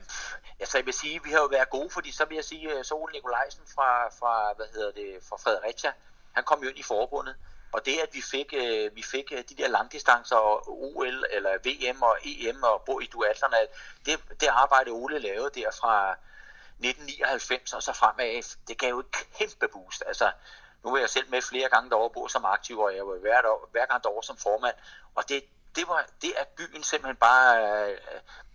Altså 0.61 0.79
jeg 0.79 0.87
vil 0.87 0.95
sige, 0.95 1.23
vi 1.25 1.31
har 1.31 1.39
jo 1.39 1.47
været 1.47 1.71
gode, 1.71 1.91
fordi 1.91 2.13
så 2.13 2.25
vil 2.25 2.35
jeg 2.35 2.45
sige, 2.45 2.79
øh, 2.79 2.85
så 2.85 2.95
Ole 2.95 3.13
Nikolajsen 3.13 3.63
fra, 3.75 4.09
fra, 4.09 4.53
hvad 4.57 4.67
hedder 4.75 4.91
det, 4.93 5.19
fra 5.29 5.37
Fredericia, 5.37 5.93
han 6.33 6.45
kom 6.45 6.63
jo 6.63 6.69
ind 6.69 6.79
i 6.79 6.83
forbundet, 6.83 7.37
Og 7.73 7.87
det, 7.87 7.99
at 7.99 8.09
vi 8.13 8.23
fik, 8.23 8.55
øh, 8.57 8.97
vi 8.97 9.03
fik 9.03 9.33
øh, 9.33 9.45
de 9.49 9.55
der 9.55 9.69
langdistancer 9.69 10.37
og 10.37 10.69
OL 10.69 11.25
eller 11.31 11.53
VM 11.65 12.03
og 12.03 12.19
EM 12.25 12.63
og 12.63 12.83
bo 12.87 13.01
i 13.01 13.07
duatlerne, 13.07 13.57
det, 14.07 14.21
det 14.41 14.47
arbejde 14.47 14.91
Ole 14.91 15.19
lavede 15.19 15.61
der 15.61 15.71
fra 15.81 16.17
1999 16.79 17.73
og 17.73 17.83
så 17.83 17.93
fremad, 17.93 18.57
det 18.69 18.79
gav 18.79 18.89
jo 18.89 18.99
et 18.99 19.11
kæmpe 19.39 19.69
boost. 19.73 20.03
Altså, 20.07 20.31
nu 20.85 20.91
var 20.91 20.99
jeg 20.99 21.11
selv 21.11 21.31
med 21.31 21.43
flere 21.43 21.69
gange 21.69 21.91
derovre 21.91 22.11
bo 22.11 22.29
som 22.29 22.45
aktiv, 22.45 22.79
og 22.79 22.97
jeg 22.97 23.07
var 23.07 23.17
hver, 23.17 23.43
år, 23.47 23.69
hver 23.73 23.87
gang 23.87 24.03
derovre 24.03 24.23
som 24.23 24.37
formand. 24.37 24.75
Og 25.15 25.29
det, 25.29 25.45
det, 25.77 25.89
var, 25.89 26.07
det 26.23 26.33
er 26.41 26.45
byen 26.57 26.83
simpelthen 26.83 27.17
bare 27.17 27.91
øh, 27.91 27.99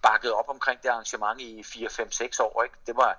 bakket 0.01 0.33
op 0.33 0.49
omkring 0.49 0.83
det 0.83 0.89
arrangement 0.89 1.41
i 1.41 1.63
4, 1.63 1.89
5, 1.89 2.11
6 2.11 2.39
år. 2.39 2.63
Ikke? 2.63 2.75
Det, 2.87 2.95
var, 2.95 3.17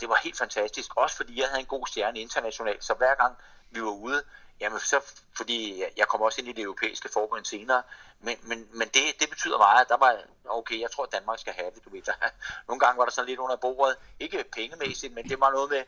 det 0.00 0.08
var 0.08 0.18
helt 0.24 0.38
fantastisk, 0.38 0.96
også 0.96 1.16
fordi 1.16 1.40
jeg 1.40 1.48
havde 1.48 1.60
en 1.60 1.66
god 1.66 1.86
stjerne 1.86 2.20
internationalt, 2.20 2.84
så 2.84 2.94
hver 2.94 3.14
gang 3.14 3.36
vi 3.70 3.82
var 3.82 3.90
ude, 3.90 4.22
jamen 4.60 4.78
så, 4.78 5.00
fordi 5.36 5.84
jeg 5.96 6.08
kom 6.08 6.22
også 6.22 6.40
ind 6.40 6.48
i 6.48 6.52
det 6.52 6.62
europæiske 6.62 7.08
forbund 7.12 7.44
senere, 7.44 7.82
men, 8.20 8.36
men, 8.42 8.68
men 8.72 8.88
det, 8.88 9.20
det 9.20 9.30
betyder 9.30 9.58
meget, 9.58 9.88
der 9.88 9.96
var, 9.96 10.18
okay, 10.48 10.80
jeg 10.80 10.90
tror, 10.90 11.04
at 11.04 11.12
Danmark 11.12 11.38
skal 11.38 11.52
have 11.52 11.70
det, 11.70 11.84
du 11.84 11.90
ved. 11.90 12.02
Der, 12.02 12.12
nogle 12.68 12.80
gange 12.80 12.98
var 12.98 13.04
der 13.04 13.12
sådan 13.12 13.28
lidt 13.28 13.40
under 13.40 13.56
bordet, 13.56 13.96
ikke 14.20 14.44
pengemæssigt, 14.52 15.14
men 15.14 15.28
det 15.28 15.40
var 15.40 15.50
noget 15.50 15.70
med, 15.70 15.84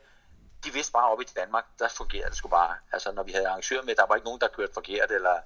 de 0.67 0.73
vidste 0.73 0.93
bare 0.93 1.11
op 1.11 1.21
i 1.21 1.23
Danmark, 1.23 1.65
der 1.79 1.87
fungerede 1.87 2.29
det 2.29 2.37
sgu 2.37 2.47
bare. 2.47 2.75
Altså 2.91 3.11
når 3.11 3.23
vi 3.23 3.31
havde 3.31 3.47
arrangører 3.47 3.83
med, 3.83 3.95
der 3.95 4.05
var 4.05 4.15
ikke 4.15 4.25
nogen, 4.25 4.41
der 4.41 4.47
kørte 4.47 4.73
forkert, 4.73 5.11
eller, 5.11 5.39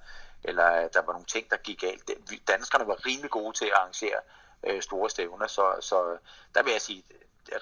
eller 0.44 0.88
der 0.88 1.02
var 1.02 1.12
nogle 1.12 1.26
ting, 1.26 1.50
der 1.50 1.56
gik 1.56 1.80
galt. 1.80 2.10
Danskerne 2.48 2.86
var 2.86 3.06
rimelig 3.06 3.30
gode 3.30 3.56
til 3.58 3.64
at 3.64 3.72
arrangere 3.72 4.20
øh, 4.66 4.82
store 4.82 5.10
stævner, 5.10 5.46
så, 5.46 5.76
så 5.80 6.16
der 6.54 6.62
vil 6.62 6.72
jeg 6.72 6.80
sige, 6.80 7.04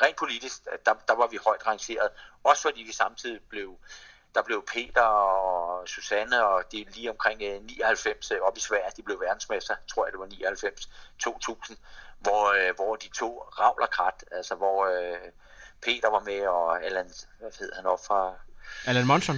rent 0.02 0.16
politisk, 0.16 0.64
der, 0.86 0.94
der 1.08 1.14
var 1.14 1.26
vi 1.26 1.38
højt 1.46 1.66
rangeret. 1.66 2.10
Også 2.44 2.62
fordi 2.62 2.82
vi 2.82 2.92
samtidig 2.92 3.40
blev, 3.48 3.78
der 4.34 4.42
blev 4.42 4.64
Peter 4.66 5.02
og 5.02 5.88
Susanne 5.88 6.44
og 6.46 6.72
de 6.72 6.84
lige 6.94 7.10
omkring 7.10 7.42
øh, 7.42 7.62
99 7.62 8.30
øh, 8.30 8.40
op 8.40 8.56
i 8.56 8.60
Sverige, 8.60 8.92
de 8.96 9.02
blev 9.02 9.20
verdensmester, 9.20 9.74
tror 9.88 10.06
jeg 10.06 10.12
det 10.12 10.20
var 10.20 10.26
99, 10.26 10.88
2000, 11.18 11.78
hvor, 12.18 12.44
øh, 12.52 12.74
hvor 12.74 12.96
de 12.96 13.08
to 13.08 13.38
ravler 13.38 13.86
krat, 13.86 14.24
altså 14.30 14.54
hvor 14.54 14.86
øh, 14.86 15.30
Peter 15.82 16.08
var 16.10 16.20
med, 16.20 16.46
og 16.46 16.84
Allan, 16.84 17.10
hvad 17.38 17.50
hed 17.58 17.72
han 17.72 17.86
op 17.86 18.04
fra... 18.06 18.34
Allan 18.86 19.06
Monson. 19.06 19.36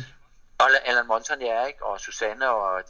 Og 0.59 0.69
Allan 0.85 1.07
Monson, 1.07 1.41
ja, 1.41 1.65
ikke? 1.65 1.85
og 1.85 2.01
Susanne, 2.01 2.49
og 2.49 2.83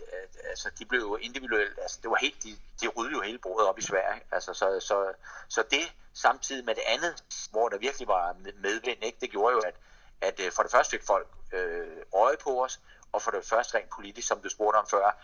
altså, 0.45 0.71
de 0.79 0.85
blev 0.85 1.01
jo 1.01 1.17
individuelt, 1.17 1.79
altså, 1.83 1.99
det 2.03 2.11
var 2.11 2.17
helt, 2.21 2.43
de, 2.43 2.57
de 2.81 2.89
ryddede 2.89 3.17
jo 3.17 3.23
hele 3.23 3.39
bordet 3.39 3.69
op 3.69 3.79
i 3.79 3.83
Sverige, 3.83 4.21
altså, 4.33 4.55
så, 4.55 4.81
så, 4.81 5.13
så 5.49 5.65
det 5.71 5.93
samtidig 6.15 6.65
med 6.65 6.75
det 6.75 6.83
andet, 6.87 7.25
hvor 7.51 7.69
der 7.69 7.79
virkelig 7.79 8.09
var 8.09 8.37
medvind, 8.61 9.05
ikke? 9.05 9.19
det 9.21 9.31
gjorde 9.31 9.55
jo, 9.55 9.61
at, 9.61 9.75
at 10.21 10.41
øh, 10.41 10.53
for 10.53 10.63
det 10.63 10.73
første 10.73 10.91
fik 10.91 11.07
folk 11.07 11.29
øh, 11.53 11.97
øje 12.15 12.37
på 12.45 12.65
os, 12.65 12.81
og 13.13 13.23
for 13.23 13.31
det 13.31 13.45
første 13.45 13.79
rent 13.79 13.91
politisk, 13.91 14.29
som 14.29 14.41
du 14.41 14.49
spurgte 14.49 14.77
om 14.77 14.87
før, 14.91 15.17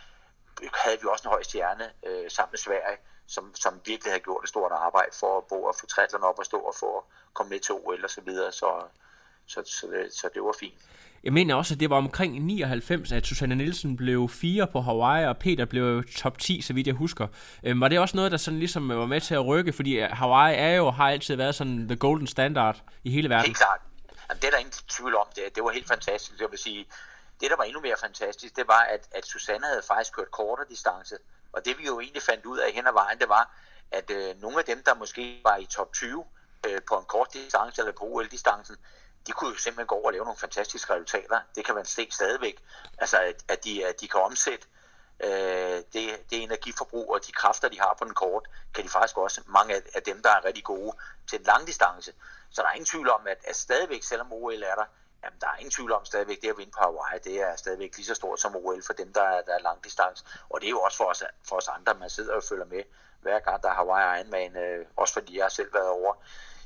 havde 0.75 1.01
vi 1.01 1.07
også 1.09 1.29
en 1.29 1.33
høj 1.33 1.43
stjerne 1.43 1.93
øh, 2.07 2.31
sammen 2.31 2.53
med 2.53 2.59
Sverige, 2.59 2.99
som, 3.29 3.55
som 3.55 3.73
virkelig 3.87 4.13
havde 4.13 4.23
gjort 4.23 4.43
et 4.45 4.49
stort 4.49 4.73
arbejde 4.73 5.11
for 5.21 5.39
at, 5.39 5.45
bo 5.49 5.65
og 5.65 5.75
få 5.81 5.87
trætlerne 5.87 6.25
op 6.25 6.39
og 6.39 6.45
stå 6.45 6.57
og 6.57 6.75
få 6.81 7.05
komme 7.33 7.51
med 7.51 7.61
til 7.61 7.75
OL 7.75 8.05
og 8.05 8.11
så 8.11 8.21
videre, 8.21 8.53
så, 8.53 8.71
så, 9.47 9.63
så, 9.67 9.87
det, 9.87 10.13
så 10.13 10.29
det 10.35 10.43
var 10.43 10.55
fint. 10.61 10.75
Jeg 11.25 11.33
mener 11.33 11.55
også, 11.55 11.75
at 11.75 11.81
det 11.81 11.91
var 11.91 11.97
omkring 11.97 12.45
99, 12.45 13.13
at 13.13 13.27
Susanne 13.27 13.55
Nielsen 13.55 13.97
blev 13.97 14.29
fire 14.29 14.67
på 14.67 14.81
Hawaii, 14.81 15.27
og 15.27 15.37
Peter 15.39 15.65
blev 15.65 16.05
top 16.17 16.39
10, 16.39 16.61
så 16.61 16.73
vidt 16.73 16.87
jeg 16.87 16.95
husker. 16.95 17.27
Øhm, 17.63 17.81
var 17.81 17.89
det 17.89 17.99
også 17.99 18.17
noget, 18.17 18.33
der 18.33 18.39
sådan 18.39 18.59
ligesom 18.59 18.89
var 18.89 19.07
med 19.07 19.21
til 19.21 19.35
at 19.35 19.47
rykke? 19.47 19.73
Fordi 19.73 19.99
Hawaii 20.01 20.57
er 20.57 20.71
jo, 20.71 20.91
har 20.91 21.11
altid 21.11 21.37
været 21.37 21.55
sådan 21.55 21.89
the 21.89 21.97
golden 21.97 22.27
standard 22.27 22.83
i 23.05 23.11
hele 23.11 23.29
verden. 23.29 23.47
Helt 23.47 23.57
klart. 23.57 23.81
Jamen, 24.29 24.41
det 24.41 24.47
er 24.47 24.51
der 24.51 24.59
ingen 24.59 24.73
tvivl 24.89 25.17
om. 25.17 25.27
Det, 25.37 25.43
det 25.55 25.65
var 25.65 25.71
helt 25.71 25.89
fantastisk. 25.89 26.41
Jeg 26.41 26.51
vil 26.51 26.59
sige, 26.59 26.87
det 27.41 27.51
der 27.51 27.57
var 27.57 27.65
endnu 27.65 27.81
mere 27.81 27.97
fantastisk, 28.01 28.57
det 28.57 28.69
var, 28.69 28.83
at, 28.95 29.09
at 29.15 29.27
Susanne 29.27 29.67
havde 29.67 29.83
faktisk 29.89 30.17
kørt 30.17 30.31
kortere 30.31 30.67
distance. 30.71 31.15
Og 31.53 31.65
det 31.65 31.79
vi 31.79 31.87
jo 31.87 32.01
egentlig 32.01 32.23
fandt 32.23 32.47
ud 32.47 32.59
af 32.59 32.73
hen 32.73 32.87
ad 32.87 32.93
vejen, 32.93 33.19
det 33.19 33.29
var, 33.29 33.57
at 33.91 34.11
øh, 34.11 34.41
nogle 34.41 34.59
af 34.59 34.65
dem, 34.65 34.83
der 34.83 34.95
måske 34.95 35.41
var 35.45 35.57
i 35.57 35.67
top 35.67 35.93
20 35.93 36.25
øh, 36.67 36.81
på 36.89 36.99
en 36.99 37.05
kort 37.05 37.33
distance 37.33 37.81
eller 37.81 37.93
på 37.93 38.05
OL-distancen, 38.05 38.77
de 39.27 39.33
kunne 39.33 39.51
jo 39.51 39.57
simpelthen 39.57 39.87
gå 39.87 39.95
over 39.95 40.07
og 40.07 40.13
lave 40.13 40.25
nogle 40.25 40.39
fantastiske 40.39 40.95
resultater. 40.95 41.41
Det 41.55 41.65
kan 41.65 41.75
man 41.75 41.85
se 41.85 42.09
stadigvæk. 42.11 42.63
Altså, 42.99 43.17
at, 43.19 43.45
at, 43.49 43.65
de, 43.65 43.87
at 43.87 44.01
de 44.01 44.09
kan 44.09 44.21
omsætte 44.21 44.67
øh, 45.25 45.83
det, 45.93 46.31
det 46.31 46.43
energiforbrug 46.43 47.15
og 47.15 47.27
de 47.27 47.33
kræfter, 47.33 47.69
de 47.69 47.81
har 47.81 47.95
på 47.99 48.05
den 48.05 48.15
kort, 48.15 48.49
kan 48.75 48.85
de 48.85 48.89
faktisk 48.89 49.19
også, 49.19 49.41
mange 49.47 49.75
af, 49.75 49.83
af 49.95 50.03
dem, 50.03 50.23
der 50.23 50.31
er 50.31 50.45
rigtig 50.45 50.65
gode 50.65 50.97
til 51.27 51.39
en 51.39 51.45
lang 51.45 51.67
distance. 51.67 52.13
Så 52.51 52.63
der 52.63 52.69
er 52.69 52.73
ingen 52.73 52.87
tvivl 52.87 53.11
om, 53.11 53.27
at, 53.27 53.39
at 53.45 53.57
stadigvæk, 53.57 54.03
selvom 54.03 54.33
OL 54.33 54.63
er 54.63 54.75
der, 54.75 54.85
jamen, 55.25 55.39
der 55.41 55.47
er 55.47 55.57
ingen 55.57 55.71
tvivl 55.71 55.93
om 55.93 56.05
stadigvæk, 56.05 56.43
det 56.43 56.51
at 56.51 56.59
vinde 56.59 56.73
på 56.73 56.81
Hawaii, 56.81 57.19
det 57.25 57.41
er 57.41 57.57
stadigvæk 57.57 57.97
lige 57.97 58.07
så 58.07 58.15
stort 58.15 58.41
som 58.41 58.57
OL 58.57 58.83
for 58.87 58.93
dem, 58.93 59.13
der 59.13 59.23
er, 59.23 59.43
der 59.43 59.55
er 59.55 59.59
lang 59.59 59.85
distance. 59.85 60.25
Og 60.49 60.61
det 60.61 60.67
er 60.67 60.71
jo 60.71 60.81
også 60.81 60.97
for 60.97 61.05
os, 61.05 61.23
for 61.49 61.57
os 61.57 61.69
andre, 61.69 61.95
man 61.95 62.11
sidder 62.11 62.35
og 62.35 62.43
følger 62.49 62.65
med, 62.65 62.83
hver 63.21 63.39
gang 63.39 63.63
der 63.63 63.69
er 63.69 63.75
Hawaii 63.75 64.21
Ironman, 64.21 64.57
øh, 64.57 64.87
også 64.97 65.15
fordi 65.15 65.37
jeg 65.37 65.45
har 65.45 65.49
selv 65.49 65.75
været 65.75 65.89
over 65.89 66.15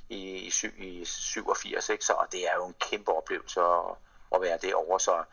i, 0.08 0.36
i, 0.36 0.50
sy, 0.50 0.64
i 0.64 1.04
87, 1.04 1.88
ikke? 1.88 2.04
Så, 2.04 2.12
og 2.12 2.32
det 2.32 2.48
er 2.50 2.54
jo 2.54 2.66
en 2.66 2.74
kæmpe 2.80 3.12
oplevelse 3.12 3.60
at, 3.60 3.96
at 4.34 4.42
være 4.42 4.58
derovre. 4.58 5.00
Så, 5.00 5.24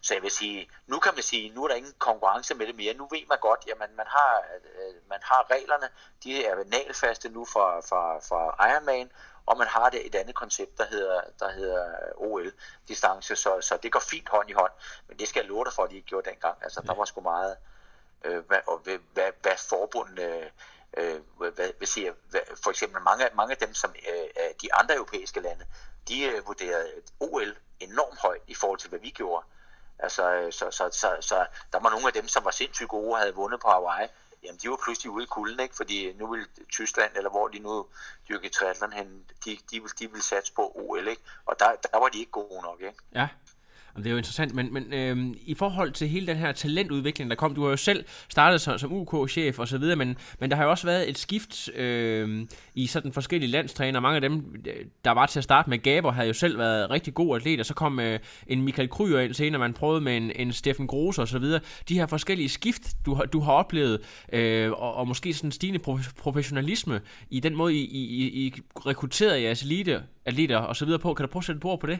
så 0.00 0.14
jeg 0.14 0.22
vil 0.22 0.30
sige, 0.30 0.70
nu 0.86 0.98
kan 0.98 1.14
man 1.14 1.22
sige, 1.22 1.54
nu 1.54 1.64
er 1.64 1.68
der 1.68 1.74
ingen 1.74 1.94
konkurrence 1.98 2.54
med 2.54 2.66
det 2.66 2.76
mere. 2.76 2.94
Nu 2.94 3.08
ved 3.10 3.26
man 3.28 3.38
godt, 3.40 3.68
at 3.72 3.78
man 3.78 4.06
har, 4.06 4.44
øh, 4.64 4.94
man 5.08 5.18
har 5.22 5.50
reglerne, 5.50 5.88
de 6.24 6.44
er 6.46 6.64
nalfaste 6.64 7.28
nu 7.28 7.44
fra, 7.44 7.80
fra, 7.80 8.18
fra 8.18 8.68
Ironman, 8.70 9.10
og 9.46 9.58
man 9.58 9.66
har 9.66 9.90
det 9.90 10.06
et 10.06 10.14
andet 10.14 10.34
koncept, 10.34 10.78
der 10.78 10.86
hedder, 10.86 11.20
der 11.38 11.50
hedder 11.50 11.84
OL-distance, 12.16 13.36
så, 13.36 13.60
så 13.60 13.78
det 13.82 13.92
går 13.92 14.00
fint 14.00 14.28
hånd 14.28 14.50
i 14.50 14.52
hånd, 14.52 14.72
men 15.08 15.18
det 15.18 15.28
skal 15.28 15.40
jeg 15.40 15.48
love 15.48 15.64
dig 15.64 15.72
for, 15.72 15.82
at 15.82 15.90
de 15.90 15.96
ikke 15.96 16.08
gjorde 16.08 16.30
dengang. 16.30 16.58
Altså, 16.62 16.80
der 16.86 16.94
var 16.94 17.04
sgu 17.04 17.20
meget, 17.20 17.56
øh, 18.24 18.46
hvad, 18.46 18.58
og 18.66 18.78
hvad, 18.78 18.98
hvad, 19.14 19.30
hvad 19.42 19.56
forbundene 19.68 20.50
øh, 20.96 21.20
hvad, 21.36 21.72
hvad 21.78 21.86
siger, 21.86 22.12
hvad, 22.30 22.40
for 22.62 22.70
eksempel 22.70 23.02
mange, 23.02 23.24
mange 23.34 23.52
af 23.52 23.58
dem, 23.58 23.74
som 23.74 23.94
øh, 24.08 24.50
de 24.62 24.74
andre 24.74 24.94
europæiske 24.94 25.40
lande, 25.40 25.64
de 26.08 26.24
øh, 26.24 26.46
vurderede 26.46 26.92
OL 27.20 27.56
enormt 27.80 28.18
højt 28.18 28.42
i 28.46 28.54
forhold 28.54 28.78
til, 28.78 28.88
hvad 28.88 28.98
vi 28.98 29.10
gjorde. 29.10 29.46
Altså, 29.98 30.32
øh, 30.32 30.52
så, 30.52 30.70
så, 30.70 30.88
så, 30.92 31.16
så 31.20 31.46
der 31.72 31.80
var 31.80 31.90
nogle 31.90 32.06
af 32.06 32.12
dem, 32.12 32.28
som 32.28 32.44
var 32.44 32.50
sindssygt 32.50 32.88
gode 32.88 33.12
og 33.12 33.18
havde 33.18 33.34
vundet 33.34 33.60
på 33.60 33.68
Hawaii, 33.68 34.08
jamen 34.46 34.60
de 34.62 34.70
var 34.70 34.80
pludselig 34.84 35.10
ude 35.10 35.24
i 35.24 35.26
kulden, 35.26 35.60
ikke? 35.60 35.76
fordi 35.76 36.12
nu 36.12 36.30
vil 36.30 36.46
Tyskland, 36.72 37.12
eller 37.16 37.30
hvor 37.30 37.48
de 37.48 37.58
nu 37.58 37.86
dyrker 38.28 38.48
triathlon 38.48 38.92
hen, 38.92 39.24
de, 39.44 39.58
de, 39.70 39.80
vil, 39.80 39.90
de 39.98 40.12
vil 40.12 40.22
satse 40.22 40.52
på 40.52 40.72
OL, 40.74 41.08
ikke? 41.08 41.22
og 41.46 41.58
der, 41.58 41.72
der 41.92 41.98
var 41.98 42.08
de 42.08 42.18
ikke 42.18 42.32
gode 42.32 42.62
nok. 42.62 42.80
Ikke? 42.80 42.98
Ja, 43.14 43.28
det 43.96 44.06
er 44.06 44.10
jo 44.10 44.16
interessant, 44.16 44.54
men, 44.54 44.72
men 44.72 44.92
øhm, 44.92 45.34
i 45.46 45.54
forhold 45.54 45.92
til 45.92 46.08
hele 46.08 46.26
den 46.26 46.36
her 46.36 46.52
talentudvikling, 46.52 47.30
der 47.30 47.36
kom, 47.36 47.54
du 47.54 47.62
har 47.62 47.70
jo 47.70 47.76
selv 47.76 48.04
startet 48.28 48.60
som, 48.60 48.78
som 48.78 48.92
UK-chef 48.92 49.58
og 49.58 49.68
så 49.68 49.78
videre, 49.78 49.96
men, 49.96 50.16
men 50.40 50.50
der 50.50 50.56
har 50.56 50.64
jo 50.64 50.70
også 50.70 50.86
været 50.86 51.08
et 51.08 51.18
skift 51.18 51.70
øhm, 51.76 52.48
i 52.74 52.86
sådan 52.86 53.12
forskellige 53.12 53.50
landstræner. 53.50 54.00
Mange 54.00 54.14
af 54.14 54.20
dem, 54.20 54.54
øh, 54.66 54.74
der 55.04 55.10
var 55.10 55.26
til 55.26 55.40
at 55.40 55.44
starte 55.44 55.70
med 55.70 55.78
Gaber, 55.78 56.12
havde 56.12 56.28
jo 56.28 56.34
selv 56.34 56.58
været 56.58 56.90
rigtig 56.90 57.14
gode 57.14 57.36
atleter. 57.36 57.64
Så 57.64 57.74
kom 57.74 58.00
øh, 58.00 58.18
en 58.46 58.62
Michael 58.62 58.88
Kryer 58.88 59.20
ind 59.20 59.34
senere, 59.34 59.58
man 59.58 59.72
prøvede 59.72 60.00
med 60.00 60.16
en, 60.16 60.32
en 60.36 60.52
Steffen 60.52 60.86
Grose 60.86 61.22
og 61.22 61.28
så 61.28 61.38
videre. 61.38 61.60
De 61.88 61.94
her 61.94 62.06
forskellige 62.06 62.48
skift, 62.48 62.82
du 63.06 63.14
har, 63.14 63.24
du 63.24 63.40
har 63.40 63.52
oplevet, 63.52 64.00
øh, 64.32 64.72
og, 64.72 64.94
og 64.94 65.08
måske 65.08 65.34
sådan 65.34 65.52
stigende 65.52 65.80
professionalisme 66.18 67.00
i 67.30 67.40
den 67.40 67.56
måde, 67.56 67.74
I, 67.74 67.84
I, 67.84 68.46
I 68.46 68.54
rekrutterede 68.86 69.42
jeres 69.42 69.62
elite 69.62 70.02
atleter 70.24 70.58
og 70.58 70.76
så 70.76 70.84
videre 70.84 70.98
på. 70.98 71.14
Kan 71.14 71.26
du 71.26 71.32
prøve 71.32 71.40
at 71.40 71.44
sætte 71.44 71.60
på 71.60 71.76
på 71.76 71.86
det? 71.86 71.98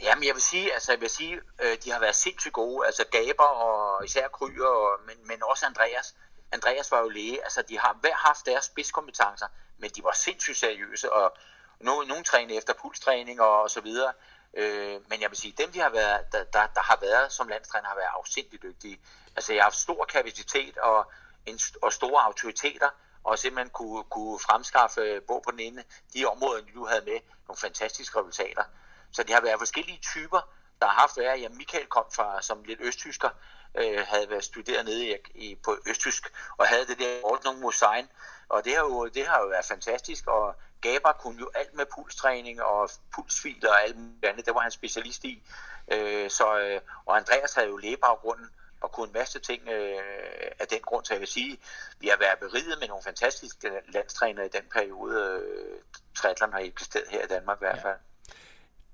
Jamen, 0.00 0.24
jeg 0.24 0.34
vil 0.34 0.42
sige, 0.42 0.72
altså, 0.74 0.92
jeg 0.92 1.00
vil 1.00 1.10
sige, 1.10 1.40
øh, 1.62 1.76
de 1.84 1.90
har 1.90 2.00
været 2.00 2.14
sindssygt 2.14 2.52
gode, 2.52 2.86
altså 2.86 3.04
Gaber 3.10 3.44
og 3.44 4.04
især 4.04 4.28
Kryer, 4.28 4.66
og, 4.66 5.00
men, 5.06 5.26
men 5.26 5.42
også 5.42 5.66
Andreas. 5.66 6.14
Andreas 6.52 6.90
var 6.90 7.00
jo 7.00 7.08
læge, 7.08 7.44
altså 7.44 7.62
de 7.62 7.78
har 7.78 7.96
hver 8.00 8.14
haft 8.14 8.46
deres 8.46 8.64
spidskompetencer, 8.64 9.46
men 9.78 9.90
de 9.90 10.04
var 10.04 10.12
sindssygt 10.12 10.56
seriøse, 10.56 11.12
og 11.12 11.36
nogen, 11.80 12.08
nogen 12.08 12.24
trænede 12.24 12.58
efter 12.58 12.74
pulstræning 12.74 13.40
og, 13.40 13.62
og 13.62 13.70
så 13.70 13.80
videre. 13.80 14.12
Øh, 14.56 15.00
men 15.08 15.22
jeg 15.22 15.30
vil 15.30 15.38
sige, 15.38 15.54
dem, 15.58 15.72
de 15.72 15.80
har 15.80 15.90
været, 15.90 16.32
der, 16.32 16.44
der, 16.44 16.66
der 16.66 16.80
har 16.80 16.98
været 17.00 17.32
som 17.32 17.48
landstræner, 17.48 17.88
har 17.88 17.94
været 17.94 18.10
afsindigt 18.18 18.62
dygtige. 18.62 19.00
Altså, 19.36 19.52
jeg 19.52 19.60
har 19.62 19.66
haft 19.66 19.76
stor 19.76 20.04
kapacitet 20.04 20.78
og, 20.78 21.12
en, 21.46 21.58
og 21.82 21.92
store 21.92 22.22
autoriteter, 22.22 22.90
og 23.24 23.38
simpelthen 23.38 23.70
kunne, 23.70 24.04
kunne 24.04 24.38
fremskaffe 24.38 25.00
øh, 25.00 25.22
både 25.22 25.40
på 25.44 25.50
den 25.50 25.60
ene, 25.60 25.84
de 26.14 26.24
områder, 26.24 26.62
du 26.74 26.86
havde 26.86 27.04
med, 27.04 27.20
nogle 27.48 27.58
fantastiske 27.60 28.18
resultater. 28.18 28.64
Så 29.14 29.22
det 29.22 29.34
har 29.34 29.40
været 29.40 29.58
forskellige 29.58 29.98
typer, 29.98 30.40
der 30.80 30.86
har 30.86 31.00
haft 31.00 31.16
været. 31.16 31.42
Ja, 31.42 31.48
Michael 31.48 31.86
kom 31.86 32.04
fra 32.16 32.42
som 32.42 32.64
lidt 32.64 32.80
østtysker, 32.80 33.28
øh, 33.74 34.06
havde 34.06 34.30
været 34.30 34.44
studeret 34.44 34.84
nede 34.84 35.08
i, 35.08 35.16
i, 35.34 35.54
på 35.64 35.76
østtysk, 35.86 36.32
og 36.56 36.66
havde 36.66 36.86
det 36.86 36.98
der 36.98 37.20
ordnung 37.22 37.60
Musein. 37.60 38.08
Og 38.48 38.64
det 38.64 38.74
har, 38.74 38.82
jo, 38.82 39.08
det 39.08 39.26
har 39.26 39.40
jo 39.40 39.46
været 39.46 39.64
fantastisk, 39.64 40.26
og 40.26 40.54
Gaber 40.80 41.12
kunne 41.12 41.40
jo 41.40 41.50
alt 41.54 41.74
med 41.74 41.86
pulstræning 41.94 42.62
og 42.62 42.90
pulsfiler 43.14 43.70
og 43.70 43.82
alt 43.82 43.96
muligt 43.96 44.24
andet. 44.24 44.46
Det 44.46 44.54
var 44.54 44.60
han 44.60 44.70
specialist 44.70 45.24
i. 45.24 45.42
Øh, 45.92 46.30
så, 46.30 46.58
øh, 46.58 46.80
og 47.06 47.16
Andreas 47.16 47.54
havde 47.54 47.68
jo 47.68 47.76
lægebagrunden 47.76 48.50
og 48.80 48.92
kunne 48.92 49.06
en 49.06 49.12
masse 49.12 49.38
ting 49.38 49.68
øh, 49.68 50.50
af 50.58 50.66
den 50.68 50.80
grund, 50.80 51.04
så 51.04 51.14
jeg 51.14 51.20
vil 51.20 51.28
sige, 51.28 51.58
vi 52.00 52.08
har 52.08 52.16
været 52.16 52.38
beriget 52.38 52.78
med 52.80 52.88
nogle 52.88 53.02
fantastiske 53.02 53.70
landstrænere 53.88 54.46
i 54.46 54.48
den 54.48 54.64
periode, 54.72 55.42
øh, 55.42 55.78
triathlon 56.16 56.52
har 56.52 56.60
eksisteret 56.60 57.08
her 57.08 57.22
i 57.24 57.26
Danmark 57.26 57.58
i 57.58 57.64
hvert 57.64 57.82
fald. 57.82 57.94
Ja. 57.94 58.13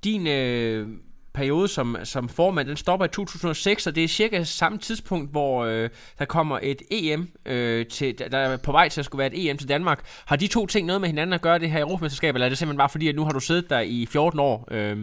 Din 0.05 0.27
øh, 0.27 0.89
periode 1.35 1.69
som, 1.69 1.97
som 2.05 2.29
formand, 2.29 2.69
den 2.69 2.77
stopper 2.77 3.07
i 3.07 3.09
2006, 3.09 3.87
og 3.87 3.95
det 3.95 4.05
er 4.05 4.09
cirka 4.09 4.45
samme 4.45 4.79
tidspunkt, 4.79 5.31
hvor 5.31 5.65
øh, 5.65 5.91
der 6.19 6.25
kommer 6.25 6.59
et 6.63 6.83
EM, 6.91 7.31
øh, 7.47 7.87
til, 7.87 8.19
der 8.19 8.39
er 8.39 8.57
på 8.57 8.73
vej 8.73 8.89
til 8.89 9.01
at 9.01 9.05
skulle 9.05 9.19
være 9.19 9.35
et 9.35 9.51
EM 9.51 9.59
til 9.59 9.69
Danmark. 9.69 10.07
Har 10.27 10.37
de 10.37 10.47
to 10.47 10.67
ting 10.67 10.87
noget 10.87 11.01
med 11.01 11.09
hinanden 11.09 11.35
at 11.35 11.43
gøre, 11.43 11.59
det 11.59 11.71
her 11.71 11.81
Europamesterskab, 11.81 12.35
eller 12.35 12.47
er 12.47 12.49
det 12.49 12.59
simpelthen 12.59 12.79
bare 12.79 12.89
fordi, 12.89 13.09
at 13.09 13.15
nu 13.15 13.25
har 13.25 13.33
du 13.33 13.41
siddet 13.41 13.71
der 13.71 13.81
i 13.81 14.07
14 14.07 14.41
år? 14.41 14.69
Øh? 14.71 14.97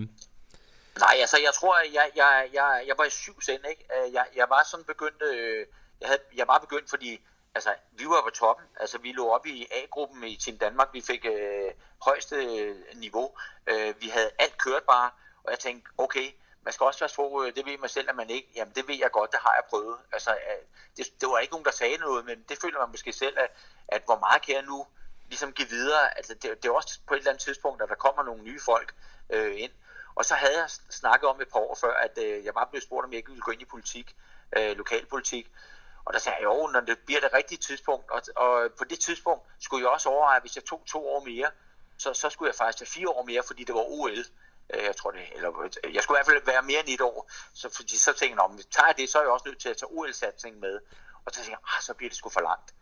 Nej, 0.99 1.15
altså 1.19 1.37
jeg 1.45 1.53
tror, 1.59 1.75
jeg, 1.93 2.07
jeg, 2.15 2.45
jeg, 2.53 2.81
jeg 2.87 2.95
var 2.97 3.05
i 3.05 3.09
syv 3.09 3.41
sind, 3.41 3.63
ikke? 3.69 3.83
Øh, 3.95 4.13
jeg, 4.13 4.25
jeg 4.35 4.45
var 4.49 4.61
sådan 4.71 4.85
begyndt, 4.87 5.21
øh, 5.33 5.65
jeg, 6.01 6.07
havde, 6.09 6.21
jeg 6.37 6.45
var 6.47 6.57
begyndt, 6.57 6.89
fordi 6.89 7.19
altså, 7.57 7.73
vi 7.91 8.05
var 8.05 8.21
på 8.23 8.29
toppen. 8.29 8.65
Altså, 8.79 8.97
vi 8.97 9.11
lå 9.11 9.29
op 9.29 9.45
i 9.45 9.67
A-gruppen 9.71 10.23
i 10.23 10.35
Team 10.35 10.57
Danmark. 10.57 10.89
Vi 10.93 11.01
fik 11.01 11.25
øh, 11.25 11.71
højeste 12.01 12.35
øh, 12.35 12.75
niveau. 12.95 13.27
Øh, 13.67 14.01
vi 14.01 14.07
havde 14.07 14.31
alt 14.39 14.57
kørt 14.57 14.83
bare, 14.83 15.09
og 15.43 15.51
jeg 15.51 15.59
tænkte, 15.59 15.91
okay, 15.97 16.27
man 16.63 16.73
skal 16.73 16.85
også 16.85 16.99
være 16.99 17.09
så, 17.09 17.45
øh, 17.45 17.55
det 17.55 17.65
ved 17.65 17.77
man 17.77 17.89
selv, 17.89 18.09
at 18.09 18.15
man 18.15 18.29
ikke, 18.29 18.49
jamen 18.55 18.73
det 18.75 18.87
ved 18.87 18.95
jeg 18.95 19.11
godt, 19.11 19.31
det 19.31 19.39
har 19.39 19.53
jeg 19.53 19.63
prøvet. 19.69 19.97
Altså, 20.11 20.31
øh, 20.31 20.63
det, 20.97 21.05
det 21.21 21.29
var 21.29 21.39
ikke 21.39 21.53
nogen, 21.53 21.65
der 21.65 21.71
sagde 21.71 21.97
noget, 21.97 22.25
men 22.25 22.45
det 22.49 22.57
føler 22.61 22.79
man 22.79 22.89
måske 22.89 23.13
selv, 23.13 23.39
at, 23.39 23.51
at 23.87 24.01
hvor 24.05 24.19
meget 24.19 24.41
kan 24.41 24.55
jeg 24.55 24.63
nu 24.63 24.87
ligesom 25.27 25.53
give 25.53 25.69
videre. 25.69 26.17
Altså, 26.17 26.33
det, 26.33 26.63
det 26.63 26.69
er 26.69 26.73
også 26.73 26.99
på 27.07 27.13
et 27.13 27.17
eller 27.17 27.31
andet 27.31 27.43
tidspunkt, 27.43 27.81
at 27.81 27.89
der 27.89 27.95
kommer 27.95 28.23
nogle 28.23 28.43
nye 28.43 28.59
folk 28.59 28.95
øh, 29.29 29.61
ind. 29.61 29.71
Og 30.15 30.25
så 30.25 30.35
havde 30.35 30.57
jeg 30.59 30.69
snakket 30.89 31.29
om 31.29 31.41
et 31.41 31.49
par 31.53 31.59
år 31.59 31.77
før, 31.81 31.93
at 31.93 32.17
øh, 32.17 32.45
jeg 32.45 32.55
var 32.55 32.65
blevet 32.65 32.83
spurgt, 32.83 33.05
om 33.05 33.11
jeg 33.11 33.17
ikke 33.17 33.29
ville 33.29 33.41
gå 33.41 33.51
ind 33.51 33.61
i 33.61 33.65
politik, 33.65 34.15
øh, 34.57 34.77
lokalpolitik. 34.77 35.51
Og 36.07 36.13
der 36.13 36.19
sagde 36.19 36.37
jeg, 36.37 36.45
jo, 36.45 36.67
når 36.67 36.79
det 36.79 36.99
bliver 37.05 37.21
det 37.21 37.33
rigtige 37.33 37.57
tidspunkt, 37.57 38.11
og, 38.11 38.21
og 38.35 38.71
på 38.77 38.83
det 38.83 38.99
tidspunkt 38.99 39.43
skulle 39.59 39.83
jeg 39.83 39.91
også 39.91 40.09
overveje, 40.09 40.35
at 40.35 40.43
hvis 40.43 40.55
jeg 40.55 40.65
tog 40.65 40.83
to 40.85 41.07
år 41.07 41.23
mere, 41.25 41.51
så, 41.97 42.13
så 42.13 42.29
skulle 42.29 42.47
jeg 42.49 42.55
faktisk 42.55 42.77
tage 42.77 42.99
fire 42.99 43.09
år 43.09 43.23
mere, 43.23 43.43
fordi 43.47 43.63
det 43.63 43.75
var 43.75 43.83
OL. 43.87 44.17
Øh, 44.73 44.83
jeg 44.83 44.95
tror 44.95 45.11
det, 45.11 45.21
eller 45.35 45.49
jeg 45.93 46.03
skulle 46.03 46.15
i 46.15 46.19
hvert 46.19 46.25
fald 46.25 46.45
være 46.45 46.61
mere 46.61 46.79
end 46.79 46.89
et 46.89 47.01
år. 47.01 47.31
Så, 47.53 47.69
fordi 47.75 47.97
så 47.97 48.13
tænkte 48.13 48.35
jeg, 48.35 48.49
om 48.49 48.59
tager 48.71 48.87
jeg 48.87 48.97
det, 48.97 49.09
så 49.09 49.17
er 49.17 49.23
jeg 49.23 49.31
også 49.31 49.47
nødt 49.47 49.59
til 49.59 49.69
at 49.69 49.77
tage 49.77 49.91
OL-satsning 49.91 50.59
med. 50.59 50.79
Og 51.25 51.31
så 51.31 51.35
tænkte 51.35 51.51
jeg, 51.51 51.59
ah, 51.75 51.81
så 51.81 51.93
bliver 51.93 52.09
det 52.09 52.17
sgu 52.17 52.29
for 52.29 52.41
langt. 52.41 52.73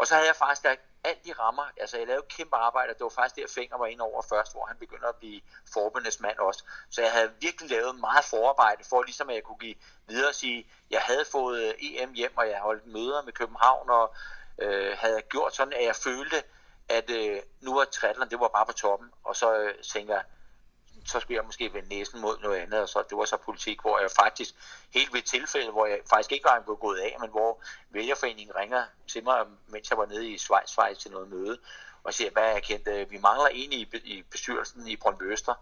Og 0.00 0.06
så 0.06 0.14
havde 0.14 0.26
jeg 0.26 0.36
faktisk 0.36 0.62
der 0.62 0.74
alt 1.04 1.26
i 1.26 1.32
rammer. 1.32 1.66
Altså 1.76 1.98
jeg 1.98 2.06
lavede 2.06 2.26
kæmpe 2.28 2.56
arbejde, 2.56 2.90
og 2.90 2.98
det 2.98 3.04
var 3.04 3.14
faktisk 3.20 3.36
der 3.36 3.60
Finger 3.60 3.78
var 3.78 3.86
ind 3.86 4.00
over 4.00 4.22
først, 4.22 4.52
hvor 4.52 4.64
han 4.66 4.76
begyndte 4.76 5.08
at 5.08 5.16
blive 5.16 5.40
forbundsmand 5.72 6.38
også. 6.38 6.64
Så 6.90 7.02
jeg 7.02 7.12
havde 7.12 7.32
virkelig 7.40 7.70
lavet 7.70 8.00
meget 8.00 8.24
forarbejde 8.24 8.84
for 8.84 9.02
ligesom 9.02 9.28
at 9.28 9.34
jeg 9.34 9.42
kunne 9.42 9.58
give 9.58 9.74
videre 10.06 10.28
og 10.28 10.34
sige, 10.34 10.66
jeg 10.90 11.00
havde 11.00 11.24
fået 11.32 11.62
øh, 11.62 11.74
EM 11.80 12.12
hjem, 12.12 12.36
og 12.36 12.48
jeg 12.48 12.60
holdt 12.60 12.86
møder 12.86 13.22
med 13.22 13.32
København, 13.32 13.90
og 13.90 14.14
øh, 14.58 14.98
havde 14.98 15.22
gjort 15.22 15.54
sådan, 15.54 15.72
at 15.72 15.84
jeg 15.84 15.96
følte, 15.96 16.42
at 16.88 17.10
øh, 17.10 17.42
nu 17.60 17.74
var 17.74 17.84
triathlon, 17.84 18.30
det 18.30 18.40
var 18.40 18.48
bare 18.48 18.66
på 18.66 18.72
toppen. 18.72 19.10
Og 19.24 19.36
så 19.36 19.58
øh, 19.58 19.74
tænker 19.82 20.14
jeg, 20.14 20.24
så 21.06 21.20
skulle 21.20 21.36
jeg 21.36 21.44
måske 21.44 21.74
vende 21.74 21.88
næsen 21.88 22.20
mod 22.20 22.38
noget 22.38 22.58
andet, 22.58 22.80
og 22.80 22.88
så, 22.88 23.02
det 23.10 23.18
var 23.18 23.24
så 23.24 23.36
politik, 23.36 23.80
hvor 23.80 23.98
jeg 23.98 24.10
faktisk, 24.10 24.54
helt 24.94 25.12
ved 25.12 25.20
et 25.20 25.26
tilfælde, 25.26 25.70
hvor 25.70 25.86
jeg 25.86 25.98
faktisk 26.10 26.32
ikke 26.32 26.44
var 26.44 26.74
gået 26.74 26.98
af, 26.98 27.16
men 27.20 27.30
hvor 27.30 27.62
vælgerforeningen 27.90 28.56
ringer 28.56 28.84
til 29.08 29.24
mig, 29.24 29.46
mens 29.66 29.90
jeg 29.90 29.98
var 29.98 30.06
nede 30.06 30.30
i 30.30 30.38
Schweiz, 30.38 30.70
Schweiz 30.70 30.98
til 30.98 31.10
noget 31.10 31.28
møde, 31.28 31.58
og 32.04 32.14
siger, 32.14 32.30
hvad 32.30 32.42
jeg 32.42 32.62
kendte, 32.62 33.08
vi 33.10 33.18
mangler 33.18 33.46
en 33.46 33.72
i, 33.72 33.88
i 34.04 34.22
bestyrelsen 34.22 34.88
i 34.88 34.96
Brøndby 34.96 35.32
Øster, 35.32 35.54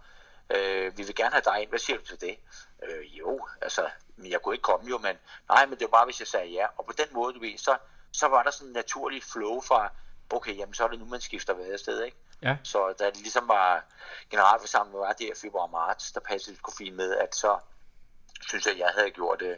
øh, 0.50 0.98
vi 0.98 1.02
vil 1.02 1.14
gerne 1.14 1.32
have 1.32 1.42
dig 1.44 1.62
ind, 1.62 1.68
hvad 1.68 1.78
siger 1.78 1.98
du 1.98 2.04
til 2.04 2.20
det? 2.20 2.38
Øh, 2.82 3.18
jo, 3.18 3.48
altså, 3.60 3.90
men 4.16 4.30
jeg 4.30 4.42
kunne 4.42 4.54
ikke 4.54 4.62
komme 4.62 4.88
jo, 4.90 4.98
men 4.98 5.16
nej, 5.48 5.66
men 5.66 5.78
det 5.78 5.82
var 5.82 5.98
bare, 5.98 6.04
hvis 6.04 6.20
jeg 6.20 6.28
sagde 6.28 6.46
ja, 6.46 6.66
og 6.76 6.86
på 6.86 6.92
den 6.92 7.06
måde, 7.10 7.34
du 7.34 7.40
ved, 7.40 7.58
så, 7.58 7.76
så 8.12 8.28
var 8.28 8.42
der 8.42 8.50
sådan 8.50 8.68
en 8.68 8.72
naturlig 8.72 9.22
flow 9.22 9.60
fra, 9.60 9.90
okay, 10.30 10.58
jamen 10.58 10.74
så 10.74 10.84
er 10.84 10.88
det 10.88 10.98
nu, 10.98 11.04
man 11.04 11.20
skifter 11.20 11.54
vadested, 11.54 11.78
sted, 11.78 12.04
ikke? 12.04 12.16
Ja. 12.42 12.56
Så 12.62 12.94
da 12.98 13.04
det 13.06 13.16
ligesom 13.16 13.48
var 13.48 13.84
generalforsamlingen 14.30 15.00
var 15.00 15.12
der 15.12 15.32
i 15.32 15.40
februar 15.42 15.62
og 15.62 15.70
marts, 15.70 16.12
der 16.12 16.20
passede 16.20 16.56
det 16.56 16.74
fint 16.78 16.96
med, 16.96 17.16
at 17.16 17.34
så 17.34 17.58
synes 18.48 18.66
jeg, 18.66 18.74
at 18.74 18.78
jeg 18.78 18.90
havde 18.96 19.10
gjort, 19.10 19.42
øh, 19.42 19.56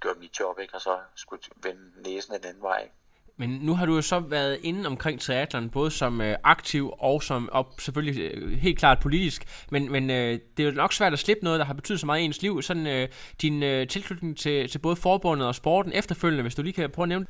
gjort 0.00 0.16
mit 0.18 0.40
job, 0.40 0.58
ikke? 0.58 0.74
og 0.74 0.80
så 0.80 0.98
skulle 1.14 1.42
vende 1.56 2.02
næsen 2.02 2.34
af 2.34 2.40
den 2.40 2.62
vej. 2.62 2.78
Ikke? 2.82 2.94
Men 3.36 3.50
nu 3.50 3.74
har 3.74 3.86
du 3.86 3.94
jo 3.94 4.02
så 4.02 4.20
været 4.20 4.58
inde 4.62 4.86
omkring 4.86 5.20
triathlon, 5.20 5.70
både 5.70 5.90
som 5.90 6.20
øh, 6.20 6.36
aktiv 6.44 6.92
og 6.98 7.22
som 7.22 7.48
og 7.52 7.74
selvfølgelig 7.78 8.22
øh, 8.22 8.52
helt 8.58 8.78
klart 8.78 8.98
politisk. 9.00 9.66
Men, 9.70 9.92
men 9.92 10.10
øh, 10.10 10.40
det 10.56 10.62
er 10.62 10.70
jo 10.70 10.74
nok 10.74 10.92
svært 10.92 11.12
at 11.12 11.18
slippe 11.18 11.44
noget, 11.44 11.58
der 11.58 11.64
har 11.66 11.74
betydet 11.74 12.00
så 12.00 12.06
meget 12.06 12.20
i 12.20 12.24
ens 12.24 12.42
liv. 12.42 12.62
Sådan 12.62 12.86
øh, 12.86 13.08
din 13.42 13.62
øh, 13.62 13.88
tilknytning 13.88 14.38
til, 14.38 14.68
til 14.68 14.78
både 14.78 14.96
forbundet 14.96 15.48
og 15.48 15.54
sporten 15.54 15.92
efterfølgende, 15.92 16.42
hvis 16.42 16.54
du 16.54 16.62
lige 16.62 16.72
kan 16.72 16.90
prøve 16.90 17.04
at 17.04 17.08
nævne 17.08 17.26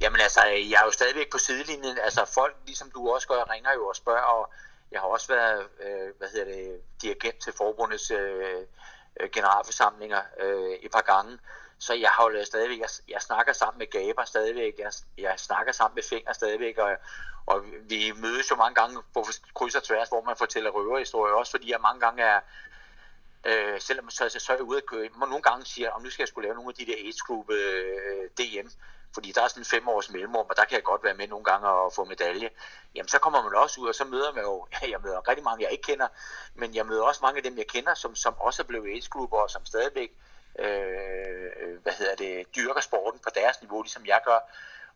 Jamen 0.00 0.20
altså, 0.20 0.40
jeg 0.44 0.80
er 0.80 0.84
jo 0.84 0.90
stadigvæk 0.90 1.30
på 1.30 1.38
sidelinjen. 1.38 1.98
Altså 1.98 2.24
folk, 2.34 2.56
ligesom 2.66 2.90
du 2.90 3.10
også 3.10 3.28
gør, 3.28 3.50
ringer 3.50 3.72
jo 3.74 3.86
og 3.86 3.96
spørger, 3.96 4.22
og 4.22 4.52
jeg 4.92 5.00
har 5.00 5.08
også 5.08 5.28
været, 5.28 5.66
øh, 5.80 6.08
hvad 6.18 6.28
hedder 6.28 6.44
det, 6.44 6.80
dirigent 7.02 7.38
til 7.42 7.52
forbundets 7.52 8.10
øh, 8.10 8.64
øh 9.20 9.30
generalforsamlinger 9.32 10.22
øh, 10.40 10.72
et 10.82 10.90
par 10.90 11.00
gange. 11.00 11.38
Så 11.78 11.94
jeg 11.94 12.10
har 12.10 12.30
jo 12.30 12.44
stadigvæk, 12.44 12.78
jeg, 12.78 12.88
jeg 13.08 13.22
snakker 13.22 13.52
sammen 13.52 13.78
med 13.78 13.90
Gaber 13.90 14.24
stadigvæk, 14.24 14.74
jeg, 14.78 14.92
jeg 15.18 15.34
snakker 15.36 15.72
sammen 15.72 15.94
med 15.94 16.02
Finger 16.02 16.32
stadigvæk, 16.32 16.78
og, 16.78 16.96
og 17.46 17.64
vi 17.82 18.12
mødes 18.16 18.50
jo 18.50 18.56
mange 18.56 18.74
gange 18.74 19.02
på 19.14 19.26
kryds 19.54 19.74
og 19.74 19.82
tværs, 19.82 20.08
hvor 20.08 20.22
man 20.22 20.36
fortæller 20.36 20.70
røverhistorier, 20.70 21.34
også 21.34 21.50
fordi 21.50 21.70
jeg 21.70 21.80
mange 21.80 22.00
gange 22.00 22.22
er, 22.22 22.40
øh, 23.44 23.80
selvom 23.80 24.10
så, 24.10 24.28
så, 24.28 24.38
så 24.40 24.52
er 24.52 24.56
jeg 24.56 24.64
ude 24.64 24.76
at 24.76 24.86
køre, 24.86 25.08
man 25.18 25.28
nogle 25.28 25.42
gange 25.42 25.64
siger, 25.64 25.90
om 25.90 26.02
nu 26.02 26.10
skal 26.10 26.22
jeg 26.22 26.28
skulle 26.28 26.46
lave 26.46 26.54
nogle 26.54 26.70
af 26.70 26.74
de 26.74 26.86
der 26.86 26.96
age 26.98 27.22
group 27.26 27.50
øh, 27.50 28.30
DM, 28.38 28.68
fordi 29.14 29.32
der 29.32 29.42
er 29.42 29.48
sådan 29.48 29.64
fem 29.64 29.88
års 29.88 30.10
mellemrum, 30.10 30.46
og 30.50 30.56
der 30.56 30.64
kan 30.64 30.76
jeg 30.76 30.84
godt 30.84 31.04
være 31.04 31.14
med 31.14 31.28
nogle 31.28 31.44
gange 31.44 31.68
og 31.68 31.92
få 31.92 32.04
medalje, 32.04 32.50
jamen 32.94 33.08
så 33.08 33.18
kommer 33.18 33.42
man 33.42 33.54
også 33.54 33.80
ud, 33.80 33.88
og 33.88 33.94
så 33.94 34.04
møder 34.04 34.32
man 34.32 34.44
jo, 34.44 34.66
ja, 34.72 34.90
jeg 34.90 35.00
møder 35.02 35.28
rigtig 35.28 35.44
mange, 35.44 35.64
jeg 35.64 35.72
ikke 35.72 35.82
kender, 35.82 36.08
men 36.54 36.74
jeg 36.74 36.86
møder 36.86 37.02
også 37.02 37.20
mange 37.22 37.36
af 37.36 37.42
dem, 37.42 37.58
jeg 37.58 37.66
kender, 37.66 37.94
som, 37.94 38.14
som 38.14 38.34
også 38.38 38.62
er 38.62 38.66
blevet 38.66 38.86
age 38.86 39.08
og 39.14 39.50
som 39.50 39.66
stadigvæk 39.66 40.10
øh, 40.58 41.82
hvad 41.82 41.92
hedder 41.92 42.14
det, 42.14 42.56
dyrker 42.56 42.80
sporten 42.80 43.20
på 43.20 43.30
deres 43.34 43.60
niveau, 43.60 43.82
ligesom 43.82 44.06
jeg 44.06 44.20
gør. 44.24 44.38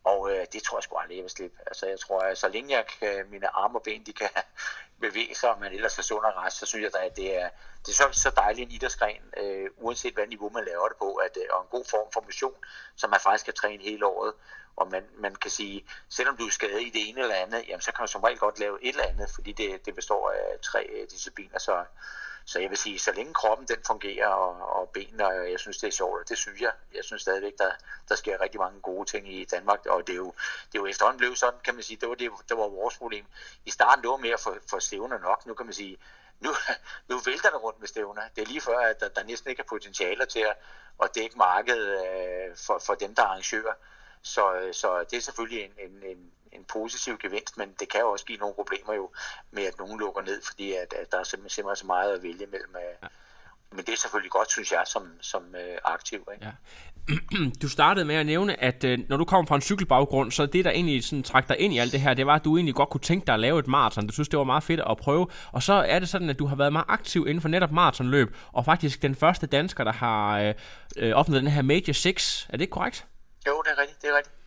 Og 0.05 0.31
øh, 0.31 0.47
det 0.53 0.63
tror 0.63 0.79
jeg 0.79 0.83
sgu 0.83 0.97
aldrig, 0.97 1.17
jeg 1.17 1.23
vil 1.23 1.31
slippe. 1.31 1.57
Altså, 1.67 1.87
jeg 1.87 2.01
tror, 2.01 2.21
at 2.21 2.39
så 2.39 2.49
længe 2.49 2.77
jeg 2.77 2.87
kan, 2.87 3.31
mine 3.31 3.49
arme 3.49 3.79
og 3.79 3.83
ben 3.83 4.07
de 4.07 4.13
kan 4.13 4.29
bevæge 5.07 5.35
sig, 5.35 5.53
men 5.61 5.73
ellers 5.73 5.99
er 5.99 6.03
sund 6.03 6.25
og 6.25 6.37
rest, 6.37 6.57
så 6.59 6.67
synes 6.67 6.83
jeg, 6.83 7.03
at 7.03 7.17
det 7.17 7.29
er, 7.41 7.49
det 7.85 7.91
er 7.93 7.99
så, 8.03 8.09
så 8.13 8.31
dejligt 8.37 8.69
en 8.69 8.75
idrætsgren, 8.77 9.25
øh, 9.37 9.71
uanset 9.77 10.15
hvad 10.15 10.27
niveau 10.27 10.49
man 10.51 10.65
laver 10.65 10.89
det 10.89 10.97
på, 10.97 11.15
at, 11.15 11.37
øh, 11.37 11.47
og 11.55 11.63
en 11.63 11.69
god 11.71 11.85
form 11.91 12.09
for 12.13 12.21
motion, 12.21 12.59
som 12.97 13.11
man 13.11 13.21
faktisk 13.21 13.45
kan 13.45 13.55
træne 13.55 13.83
hele 13.83 14.07
året. 14.07 14.33
Og 14.77 14.91
man, 14.91 15.05
man 15.19 15.35
kan 15.35 15.51
sige, 15.51 15.85
selvom 16.09 16.37
du 16.37 16.47
er 16.47 16.51
skadet 16.51 16.83
i 16.83 16.91
det 16.91 17.09
ene 17.09 17.21
eller 17.21 17.35
andet, 17.35 17.65
jamen, 17.69 17.81
så 17.81 17.93
kan 17.93 18.03
man 18.03 18.09
som 18.09 18.23
regel 18.23 18.39
godt 18.39 18.59
lave 18.59 18.85
et 18.85 18.89
eller 18.89 19.05
andet, 19.05 19.29
fordi 19.35 19.53
det, 19.53 19.87
det 19.87 19.95
består 19.95 20.31
af 20.31 20.59
tre 20.63 20.87
øh, 20.93 21.07
discipliner. 21.11 21.59
Så, 21.59 21.85
så 22.45 22.59
jeg 22.61 22.71
vil 22.71 22.79
sige, 22.79 22.99
så 22.99 23.13
længe 23.13 23.35
kroppen 23.35 23.67
den 23.69 23.77
fungerer, 23.87 24.29
og, 24.29 24.81
og 24.81 24.89
benene, 24.89 25.27
og 25.27 25.51
jeg 25.51 25.61
synes, 25.61 25.79
det 25.79 25.87
er 25.87 25.93
sjovt, 25.93 26.21
og 26.21 26.29
det 26.29 26.39
synes 26.39 26.61
jeg. 26.61 26.73
Jeg 26.95 27.05
synes 27.05 27.23
stadigvæk, 27.23 27.53
der, 27.59 27.71
der 28.09 28.15
sker 28.15 28.41
rigtig 28.41 28.61
mange 28.61 28.81
gode 28.81 29.11
ting 29.11 29.35
i 29.35 29.45
Danmark, 29.45 29.87
og 29.87 30.07
det 30.07 30.13
er 30.13 30.17
jo, 30.17 30.35
det 30.73 30.79
er 30.79 30.83
jo 30.83 30.87
efterhånden 30.87 31.19
blevet 31.19 31.39
sådan, 31.39 31.61
kan 31.65 31.75
man 31.75 31.83
sige, 31.83 31.97
det 31.97 32.09
var, 32.09 32.15
det, 32.15 32.31
det 32.49 32.57
var 32.57 32.69
vores 32.69 32.99
problem. 32.99 33.25
I 33.65 33.71
starten, 33.71 34.03
det 34.03 34.11
var 34.11 34.17
mere 34.17 34.39
for, 34.39 34.57
for 34.71 34.79
stævner 34.93 35.19
nok, 35.19 35.47
nu 35.47 35.55
kan 35.55 35.67
man 35.67 35.75
sige, 35.75 35.99
nu, 36.41 36.51
nu 37.09 37.19
vælter 37.19 37.51
det 37.51 37.63
rundt 37.63 37.81
med 37.81 37.89
stævner. 37.89 38.23
Det 38.37 38.43
er 38.43 38.47
lige 38.47 38.61
før, 38.61 38.79
at 38.79 39.01
der, 39.01 39.09
der 39.09 39.25
næsten 39.25 39.51
ikke 39.51 39.61
er 39.61 39.73
potentialer 39.75 40.25
til 40.25 40.41
at, 40.41 40.57
at 41.03 41.15
dække 41.15 41.39
markedet 41.39 41.89
øh, 42.07 42.57
for, 42.57 42.79
for 42.87 42.95
dem, 42.95 43.15
der 43.15 43.23
arrangører. 43.23 43.75
Så, 44.23 44.69
så 44.73 45.05
det 45.11 45.17
er 45.17 45.21
selvfølgelig 45.21 45.65
en, 45.65 45.73
en, 45.79 46.03
en, 46.11 46.33
en 46.53 46.65
positiv 46.65 47.19
gevinst, 47.19 47.57
men 47.57 47.77
det 47.81 47.89
kan 47.89 48.01
jo 48.01 48.11
også 48.11 48.25
give 48.25 48.39
nogle 48.39 48.55
problemer 48.55 48.95
jo 48.95 49.11
med, 49.51 49.65
at 49.65 49.79
nogen 49.79 50.01
lukker 50.01 50.23
ned, 50.23 50.43
fordi 50.43 50.73
at, 50.73 50.93
at 50.93 51.13
der 51.13 51.19
er 51.19 51.25
simpelthen, 51.25 51.55
simpelthen 51.55 51.77
så 51.77 51.87
meget 51.87 52.13
at 52.13 52.23
vælge 52.23 52.47
mellem. 52.47 52.77
Øh, 52.77 52.97
ja. 53.03 53.09
Men 53.73 53.85
det 53.85 53.93
er 53.93 53.97
selvfølgelig 53.97 54.31
godt, 54.31 54.51
synes 54.51 54.73
jeg, 54.73 54.83
som, 54.87 55.03
som 55.21 55.43
øh, 55.55 55.79
aktiv. 55.85 56.19
Ikke? 56.35 56.47
Ja. 56.47 56.53
Du 57.63 57.69
startede 57.69 58.05
med 58.05 58.15
at 58.15 58.27
nævne, 58.27 58.63
at 58.63 58.85
øh, 58.85 58.99
når 59.09 59.17
du 59.17 59.25
kommer 59.25 59.47
fra 59.47 59.55
en 59.55 59.61
cykelbaggrund, 59.61 60.33
så 60.33 60.47
det, 60.47 60.65
der 60.65 60.71
egentlig 60.71 61.05
sådan, 61.05 61.23
trak 61.23 61.49
dig 61.49 61.61
ind 61.61 61.75
i 61.75 61.79
alt 61.79 61.93
det 61.93 62.01
her, 62.01 62.15
det 62.15 62.27
var, 62.27 62.35
at 62.35 62.45
du 62.45 62.57
egentlig 62.57 62.75
godt 62.75 62.91
kunne 62.91 63.01
tænke 63.01 63.27
dig 63.27 63.35
at 63.35 63.41
lave 63.41 63.59
et 63.59 63.67
maraton. 63.67 64.07
Du 64.07 64.13
synes, 64.13 64.29
det 64.29 64.39
var 64.39 64.45
meget 64.45 64.63
fedt 64.63 64.81
at 64.91 64.97
prøve. 64.97 65.27
Og 65.53 65.63
så 65.63 65.73
er 65.73 65.99
det 65.99 66.09
sådan, 66.09 66.31
at 66.31 66.39
du 66.39 66.47
har 66.47 66.57
været 66.57 66.73
meget 66.73 66.87
aktiv 66.89 67.27
inden 67.29 67.41
for 67.41 67.49
netop 67.49 67.73
maratonløb, 67.73 68.37
og 68.53 68.65
faktisk 68.65 69.03
den 69.03 69.15
første 69.15 69.47
dansker, 69.47 69.85
der 69.85 69.93
har 69.93 70.41
øh, 70.41 70.55
øh, 70.97 71.13
opnået 71.13 71.43
den 71.43 71.51
her 71.51 71.63
Major 71.63 71.93
6. 71.93 72.47
Er 72.49 72.53
det 72.53 72.61
ikke 72.61 72.71
korrekt? 72.71 73.07
Jo, 73.47 73.63
det 73.65 73.71
er 73.77 73.81
rigtigt, 73.81 74.03
det 74.03 74.11
er 74.11 74.17
rigtigt. 74.17 74.42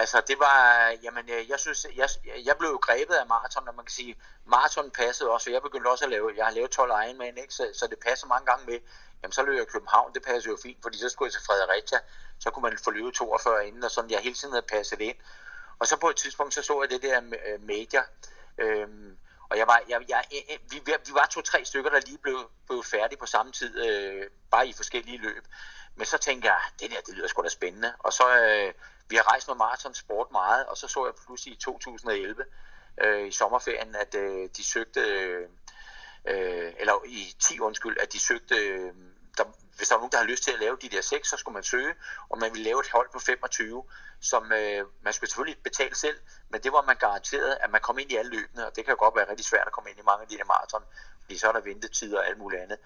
Altså, 0.00 0.22
det 0.28 0.38
var, 0.38 0.58
jamen, 1.02 1.24
øh, 1.30 1.50
jeg 1.50 1.60
synes, 1.60 1.86
jeg, 1.96 2.08
jeg 2.44 2.56
blev 2.58 2.70
jo 2.70 2.76
grebet 2.76 3.14
af 3.14 3.26
maraton, 3.26 3.68
og 3.68 3.74
man 3.74 3.84
kan 3.84 3.92
sige, 3.92 4.16
maraton 4.46 4.90
passede 4.90 5.30
også, 5.30 5.50
og 5.50 5.54
jeg 5.54 5.62
begyndte 5.62 5.88
også 5.88 6.04
at 6.04 6.10
lave, 6.10 6.32
jeg 6.36 6.44
har 6.44 6.52
lavet 6.52 6.70
12 6.70 6.90
Ironman, 6.90 7.38
ikke? 7.38 7.54
Så, 7.54 7.70
så 7.74 7.86
det 7.86 7.98
passer 7.98 8.26
mange 8.26 8.46
gange 8.46 8.66
med, 8.66 8.78
jamen 9.22 9.32
så 9.32 9.42
løb 9.42 9.54
jeg 9.54 9.62
i 9.62 9.72
København, 9.72 10.14
det 10.14 10.22
passer 10.22 10.50
jo 10.50 10.58
fint, 10.62 10.78
fordi 10.82 10.98
så 10.98 11.08
skulle 11.08 11.26
jeg 11.26 11.32
til 11.32 11.42
Fredericia, 11.46 11.98
så 12.38 12.50
kunne 12.50 12.62
man 12.62 12.78
få 12.84 12.90
løbet 12.90 13.14
42 13.14 13.66
inden, 13.66 13.84
og 13.84 13.90
sådan, 13.90 14.10
jeg 14.10 14.20
hele 14.20 14.34
tiden 14.34 14.52
havde 14.52 14.66
passet 14.74 15.00
ind. 15.00 15.16
Og 15.78 15.86
så 15.86 15.96
på 15.96 16.08
et 16.08 16.16
tidspunkt, 16.16 16.54
så 16.54 16.62
så 16.62 16.82
jeg 16.82 16.90
det 16.90 17.02
der 17.02 17.20
øh, 17.46 17.62
medier, 17.62 18.02
øhm, 18.58 19.18
og 19.50 19.58
jeg 19.58 19.66
var, 19.66 19.82
jeg, 19.88 20.00
jeg, 20.08 20.24
jeg, 20.32 20.58
vi, 20.70 20.80
vi 21.06 21.12
var 21.14 21.26
to-tre 21.26 21.64
stykker, 21.64 21.90
der 21.90 22.00
lige 22.00 22.18
blev, 22.18 22.50
blev 22.66 22.84
færdige 22.84 23.18
på 23.18 23.26
samme 23.26 23.52
tid, 23.52 23.86
øh, 23.86 24.26
bare 24.50 24.68
i 24.68 24.72
forskellige 24.72 25.18
løb. 25.18 25.44
Men 25.96 26.06
så 26.06 26.18
tænkte 26.18 26.48
jeg, 26.48 26.56
ah, 26.56 26.70
det 26.80 26.90
der, 26.90 27.00
det 27.06 27.14
lyder 27.14 27.28
sgu 27.28 27.42
da 27.42 27.48
spændende. 27.48 27.92
Og 27.98 28.12
så, 28.12 28.24
øh, 28.44 28.72
vi 29.08 29.16
har 29.16 29.30
rejst 29.30 29.48
med 29.48 29.56
maraton 29.56 29.94
sport 29.94 30.30
meget, 30.32 30.66
og 30.66 30.76
så 30.76 30.88
så 30.88 31.06
jeg 31.06 31.14
pludselig 31.26 31.54
i 31.54 31.56
2011 31.56 32.44
øh, 33.00 33.28
i 33.28 33.32
sommerferien, 33.32 33.94
at 33.94 34.14
øh, 34.14 34.48
de 34.56 34.64
søgte, 34.64 35.00
øh, 35.00 35.48
øh, 36.28 36.72
eller 36.78 36.92
i 37.06 37.34
10 37.40 37.60
undskyld, 37.60 37.96
at 38.00 38.12
de 38.12 38.20
søgte, 38.20 38.56
øh, 38.56 38.92
der, 39.40 39.50
hvis 39.76 39.88
der 39.88 39.94
var 39.94 40.00
nogen, 40.00 40.12
der 40.12 40.18
havde 40.18 40.30
lyst 40.30 40.44
til 40.44 40.52
at 40.52 40.60
lave 40.60 40.76
de 40.82 40.88
der 40.88 41.02
seks, 41.02 41.28
så 41.28 41.36
skulle 41.36 41.54
man 41.54 41.62
søge, 41.62 41.94
og 42.30 42.38
man 42.38 42.52
ville 42.52 42.64
lave 42.64 42.80
et 42.80 42.90
hold 42.96 43.08
på 43.12 43.18
25, 43.18 43.84
som 44.20 44.52
øh, 44.52 44.84
man 45.02 45.12
skulle 45.12 45.30
selvfølgelig 45.30 45.62
betale 45.62 45.94
selv, 45.94 46.18
men 46.50 46.62
det 46.64 46.72
var 46.72 46.82
man 46.82 46.96
garanteret, 46.96 47.58
at 47.60 47.70
man 47.70 47.80
kom 47.80 47.98
ind 47.98 48.12
i 48.12 48.16
alle 48.16 48.30
løbene, 48.30 48.66
og 48.66 48.76
det 48.76 48.84
kan 48.84 48.92
jo 48.94 48.98
godt 49.04 49.16
være 49.16 49.30
rigtig 49.30 49.46
svært 49.46 49.66
at 49.66 49.72
komme 49.72 49.90
ind 49.90 49.98
i 49.98 50.08
mange 50.10 50.22
af 50.22 50.28
de 50.28 50.38
der 50.38 50.44
maraton, 50.44 50.84
fordi 51.22 51.38
så 51.38 51.48
er 51.48 51.52
der 51.52 51.60
ventetid 51.60 52.14
og 52.14 52.26
alt 52.26 52.38
muligt 52.38 52.62
andet. 52.62 52.78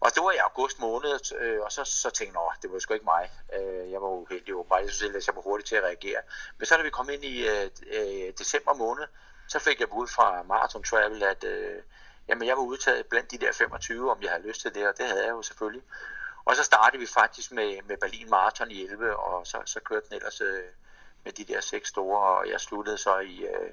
Og 0.00 0.14
det 0.14 0.22
var 0.24 0.32
i 0.32 0.36
august 0.36 0.78
måned, 0.78 1.32
øh, 1.40 1.60
og 1.62 1.72
så, 1.72 1.84
så 1.84 2.10
tænkte 2.10 2.40
jeg, 2.40 2.62
det 2.62 2.72
var 2.72 2.78
sgu 2.78 2.94
ikke 2.94 3.12
mig. 3.16 3.30
Øh, 3.56 3.90
jeg 3.92 4.02
var 4.02 4.08
uheldig 4.08 4.54
åbenbart. 4.54 4.82
Jeg 4.82 4.90
synes 4.90 5.16
at 5.16 5.26
jeg 5.26 5.36
var 5.36 5.42
hurtig 5.42 5.66
til 5.66 5.76
at 5.76 5.82
reagere. 5.82 6.20
Men 6.58 6.66
så 6.66 6.76
da 6.76 6.82
vi 6.82 6.90
kom 6.90 7.10
ind 7.10 7.24
i 7.24 7.48
øh, 7.48 7.70
øh, 7.86 8.32
december 8.38 8.74
måned, 8.74 9.06
så 9.48 9.58
fik 9.58 9.80
jeg 9.80 9.88
bud 9.88 10.06
fra 10.06 10.42
Marathon 10.42 10.82
Travel, 10.82 11.22
at 11.22 11.44
øh, 11.44 11.82
jamen, 12.30 12.48
jeg 12.48 12.56
var 12.56 12.62
udtaget 12.62 13.06
blandt 13.06 13.30
de 13.30 13.38
der 13.38 13.52
25, 13.52 14.10
om 14.10 14.22
jeg 14.22 14.30
havde 14.30 14.46
lyst 14.48 14.60
til 14.60 14.74
det, 14.74 14.88
og 14.88 14.98
det 14.98 15.06
havde 15.06 15.24
jeg 15.24 15.30
jo 15.30 15.42
selvfølgelig. 15.42 15.82
Og 16.44 16.56
så 16.56 16.64
startede 16.64 17.00
vi 17.00 17.06
faktisk 17.06 17.52
med, 17.52 17.82
med 17.82 17.96
Berlin 17.96 18.30
Marathon 18.30 18.70
i 18.70 18.82
11, 18.84 19.16
og 19.16 19.46
så, 19.46 19.62
så 19.64 19.80
kørte 19.80 20.06
den 20.08 20.16
ellers 20.16 20.40
øh, 20.40 20.64
med 21.24 21.32
de 21.32 21.44
der 21.44 21.60
seks 21.60 21.88
store, 21.88 22.20
og 22.20 22.48
jeg 22.50 22.60
sluttede 22.60 22.98
så 22.98 23.18
i, 23.18 23.44
øh, 23.44 23.70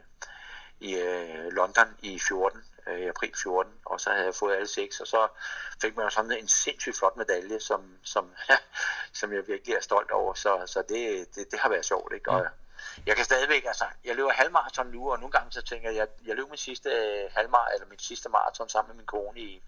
i 0.80 0.96
øh, 0.96 1.52
London 1.52 1.88
i 2.00 2.20
14 2.20 2.64
øh, 2.88 3.00
i 3.00 3.08
april 3.08 3.34
14, 3.44 3.74
og 3.86 4.02
så 4.02 4.10
havde 4.10 4.26
jeg 4.26 4.36
fået 4.36 4.56
alle 4.56 4.68
seks, 4.68 5.00
og 5.00 5.08
så 5.08 5.28
fik 5.82 5.96
man 5.96 6.06
jo 6.06 6.10
sådan 6.10 6.32
en 6.32 6.48
sindssygt 6.48 6.98
flot 6.98 7.18
medalje, 7.18 7.60
som, 7.60 7.98
som, 8.04 8.32
som 9.20 9.34
jeg 9.34 9.48
virkelig 9.48 9.76
er 9.76 9.82
stolt 9.82 10.12
over, 10.12 10.34
så, 10.34 10.64
så 10.66 10.84
det, 10.90 11.36
det, 11.36 11.52
det 11.52 11.60
har 11.60 11.70
været 11.70 11.86
sjovt, 11.86 12.14
ikke? 12.14 12.32
Og 12.32 12.48
jeg 13.06 13.16
kan 13.16 13.26
stadigvæk, 13.26 13.66
altså, 13.66 13.86
jeg 14.06 14.16
løber 14.16 14.32
halvmarathon 14.32 14.88
nu, 14.88 15.12
og 15.12 15.20
nogle 15.20 15.32
gange 15.32 15.52
så 15.52 15.62
tænker 15.62 15.92
jeg, 15.92 16.08
jeg 16.26 16.36
løb 16.36 16.50
min 16.50 16.58
sidste 16.58 16.90
øh, 16.90 17.32
halvmar, 17.36 17.68
eller 17.74 17.88
min 17.88 18.00
sidste 18.00 18.30
maraton 18.30 18.70
sammen 18.70 18.90
med 18.90 18.96
min 18.96 19.06
kone 19.06 19.40
i, 19.40 19.62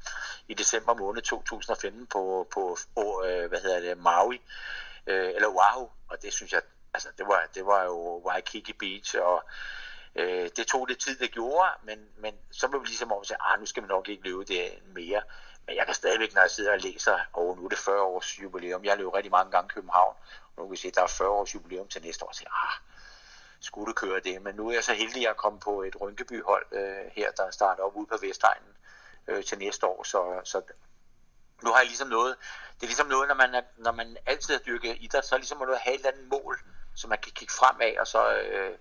i 0.47 0.53
december 0.53 0.93
måned 0.93 1.21
2015 1.21 2.07
på, 2.07 2.47
på 2.53 2.77
på 2.95 3.23
øh, 3.25 3.49
hvad 3.49 3.61
hedder 3.61 3.79
det, 3.79 3.97
Maui, 3.97 4.41
øh, 5.07 5.29
eller 5.35 5.47
Oahu, 5.47 5.89
og 6.09 6.21
det 6.21 6.33
synes 6.33 6.53
jeg, 6.53 6.61
altså, 6.93 7.09
det 7.17 7.27
var, 7.27 7.47
det 7.55 7.65
var 7.65 7.83
jo 7.83 8.21
Waikiki 8.25 8.73
Beach, 8.73 9.15
og 9.21 9.43
Øh, 10.15 10.49
det 10.57 10.67
tog 10.67 10.85
lidt 10.85 10.99
tid, 10.99 11.17
det 11.19 11.31
gjorde, 11.31 11.69
men, 11.83 11.99
men 12.17 12.33
så 12.51 12.67
blev 12.67 12.81
vi 12.81 12.87
ligesom 12.87 13.11
over 13.11 13.21
at 13.21 13.27
sige, 13.27 13.37
ah, 13.39 13.59
nu 13.59 13.65
skal 13.65 13.83
vi 13.83 13.87
nok 13.87 14.09
ikke 14.09 14.23
løbe 14.23 14.43
det 14.43 14.79
mere. 14.95 15.21
Men 15.65 15.75
jeg 15.75 15.85
kan 15.85 15.95
stadigvæk, 15.95 16.33
når 16.33 16.41
jeg 16.41 16.51
sidder 16.51 16.71
og 16.71 16.79
læser, 16.79 17.19
og 17.33 17.57
nu 17.57 17.65
er 17.65 17.69
det 17.69 17.77
40 17.77 18.01
års 18.01 18.39
jubilæum, 18.41 18.85
jeg 18.85 18.97
løber 18.97 19.15
rigtig 19.15 19.31
mange 19.31 19.51
gange 19.51 19.67
i 19.71 19.73
København, 19.73 20.15
og 20.55 20.61
nu 20.61 20.63
kan 20.63 20.71
vi 20.71 20.77
se, 20.77 20.87
at 20.87 20.95
der 20.95 21.03
er 21.03 21.07
40 21.07 21.29
års 21.29 21.55
jubilæum 21.55 21.87
til 21.87 22.01
næste 22.01 22.25
år, 22.25 22.29
og 22.29 22.35
siger, 22.35 22.49
ah, 22.65 22.75
skulle 23.59 23.93
køre 23.93 24.19
det? 24.19 24.41
Men 24.41 24.55
nu 24.55 24.69
er 24.69 24.73
jeg 24.73 24.83
så 24.83 24.93
heldig, 24.93 25.21
at 25.21 25.27
jeg 25.27 25.35
kom 25.35 25.59
på 25.59 25.81
et 25.81 26.01
Rynkeby-hold 26.01 26.65
øh, 26.71 27.11
her, 27.11 27.31
der 27.31 27.51
starter 27.51 27.83
op 27.83 27.95
ude 27.95 28.07
på 28.07 28.17
Vestegnen 28.21 28.73
øh, 29.27 29.43
til 29.43 29.57
næste 29.57 29.85
år, 29.85 30.03
så, 30.03 30.41
så 30.43 30.61
nu 31.63 31.69
har 31.69 31.79
jeg 31.79 31.87
ligesom 31.87 32.07
noget, 32.07 32.35
det 32.75 32.83
er 32.83 32.87
ligesom 32.87 33.07
noget, 33.07 33.27
når 33.27 33.35
man, 33.35 33.55
er, 33.55 33.61
når 33.77 33.91
man 33.91 34.17
altid 34.25 34.53
har 34.53 34.59
dyrket 34.59 34.97
idræt, 34.99 35.25
så 35.25 35.35
er 35.35 35.39
ligesom 35.39 35.57
noget 35.57 35.75
at 35.75 35.81
have 35.81 35.93
et 35.93 35.99
eller 35.99 36.11
andet 36.11 36.27
mål, 36.27 36.59
så 36.95 37.07
man 37.07 37.17
kan 37.17 37.31
kigge 37.31 37.53
fremad, 37.53 37.97
og 37.97 38.07
så, 38.07 38.39
øh, 38.39 38.77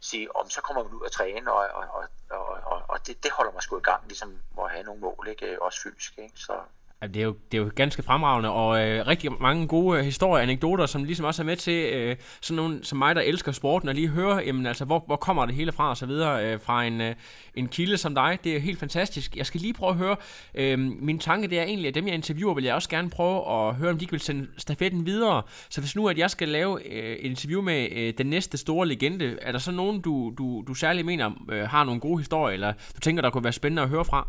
sige, 0.00 0.36
om 0.36 0.50
så 0.50 0.60
kommer 0.60 0.82
man 0.82 0.92
ud 0.92 1.00
og 1.00 1.12
træne, 1.12 1.52
og, 1.52 1.66
og, 1.68 2.04
og, 2.30 2.46
og, 2.72 2.82
og 2.88 3.06
det, 3.06 3.22
det 3.22 3.30
holder 3.30 3.52
mig 3.52 3.62
sgu 3.62 3.78
i 3.78 3.80
gang, 3.80 4.02
ligesom 4.06 4.40
at 4.58 4.70
have 4.70 4.82
nogle 4.82 5.00
mål, 5.00 5.26
ikke? 5.28 5.46
Øh, 5.46 5.58
også 5.60 5.80
fysisk. 5.82 6.18
Ikke? 6.18 6.32
Så, 6.36 6.60
det, 7.06 7.16
er 7.16 7.24
jo, 7.24 7.36
det 7.52 7.58
er 7.58 7.62
jo 7.62 7.70
ganske 7.76 8.02
fremragende, 8.02 8.50
og 8.50 8.88
øh, 8.88 9.06
rigtig 9.06 9.30
mange 9.40 9.66
gode 9.66 9.98
øh, 9.98 10.04
historier 10.04 10.34
og 10.34 10.42
anekdoter, 10.42 10.86
som 10.86 11.04
ligesom 11.04 11.26
også 11.26 11.42
er 11.42 11.46
med 11.46 11.56
til 11.56 11.92
øh, 11.92 12.16
sådan 12.40 12.56
nogen 12.56 12.82
som 12.82 12.98
mig, 12.98 13.14
der 13.14 13.22
elsker 13.22 13.52
sporten, 13.52 13.88
og 13.88 13.94
lige 13.94 14.08
høre, 14.08 14.36
jamen, 14.46 14.66
altså, 14.66 14.84
hvor, 14.84 15.04
hvor 15.06 15.16
kommer 15.16 15.46
det 15.46 15.54
hele 15.54 15.72
fra, 15.72 15.90
og 15.90 15.96
så 15.96 16.06
videre, 16.06 16.46
øh, 16.46 16.60
fra 16.60 16.84
en, 16.84 17.00
øh, 17.00 17.14
en 17.54 17.68
kilde 17.68 17.96
som 17.96 18.14
dig. 18.14 18.38
Det 18.44 18.56
er 18.56 18.60
helt 18.60 18.78
fantastisk. 18.78 19.36
Jeg 19.36 19.46
skal 19.46 19.60
lige 19.60 19.74
prøve 19.74 19.90
at 19.90 19.96
høre, 19.96 20.16
øh, 20.54 20.78
min 20.78 21.18
tanke 21.18 21.48
det 21.48 21.58
er 21.58 21.62
egentlig, 21.62 21.88
at 21.88 21.94
dem 21.94 22.06
jeg 22.06 22.14
interviewer, 22.14 22.54
vil 22.54 22.64
jeg 22.64 22.74
også 22.74 22.88
gerne 22.88 23.10
prøve 23.10 23.68
at 23.68 23.74
høre, 23.74 23.90
om 23.90 23.98
de 23.98 24.10
vil 24.10 24.20
sende 24.20 24.46
stafetten 24.56 25.06
videre. 25.06 25.42
Så 25.70 25.80
hvis 25.80 25.96
nu, 25.96 26.08
at 26.08 26.18
jeg 26.18 26.30
skal 26.30 26.48
lave 26.48 26.88
øh, 26.92 27.16
et 27.16 27.30
interview 27.30 27.62
med 27.62 27.88
øh, 27.92 28.14
den 28.18 28.26
næste 28.26 28.58
store 28.58 28.88
legende, 28.88 29.38
er 29.42 29.52
der 29.52 29.58
så 29.58 29.72
nogen, 29.72 30.00
du, 30.00 30.34
du, 30.38 30.64
du 30.66 30.74
særligt 30.74 31.06
mener 31.06 31.30
øh, 31.50 31.68
har 31.68 31.84
nogle 31.84 32.00
gode 32.00 32.18
historier, 32.18 32.54
eller 32.54 32.72
du 32.94 33.00
tænker, 33.00 33.22
der 33.22 33.30
kunne 33.30 33.44
være 33.44 33.52
spændende 33.52 33.82
at 33.82 33.88
høre 33.88 34.04
fra? 34.04 34.28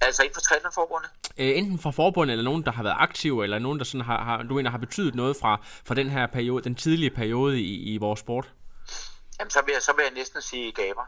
Altså 0.00 0.22
inden 0.22 0.34
for 0.34 0.40
trænerforbundet? 0.40 1.10
Øh, 1.38 1.58
enten 1.58 1.78
fra 1.78 1.90
forbundet, 1.90 2.32
eller 2.32 2.44
nogen, 2.44 2.64
der 2.64 2.72
har 2.72 2.82
været 2.82 2.96
aktive, 2.98 3.44
eller 3.44 3.58
nogen, 3.58 3.78
der 3.78 3.84
sådan 3.84 4.00
har, 4.00 4.24
har, 4.24 4.42
du 4.42 4.54
mener, 4.54 4.70
har 4.70 4.78
betydet 4.78 5.14
noget 5.14 5.36
fra, 5.36 5.60
fra 5.84 5.94
den 5.94 6.10
her 6.10 6.26
periode, 6.26 6.64
den 6.64 6.74
tidlige 6.74 7.10
periode 7.10 7.60
i, 7.60 7.94
i 7.94 7.96
vores 7.98 8.20
sport? 8.20 8.52
Jamen, 9.38 9.50
så 9.50 9.62
vil, 9.64 9.72
jeg, 9.72 9.82
så 9.82 9.92
vil 9.92 10.02
jeg 10.02 10.12
næsten 10.12 10.42
sige 10.42 10.72
Gaber. 10.72 11.06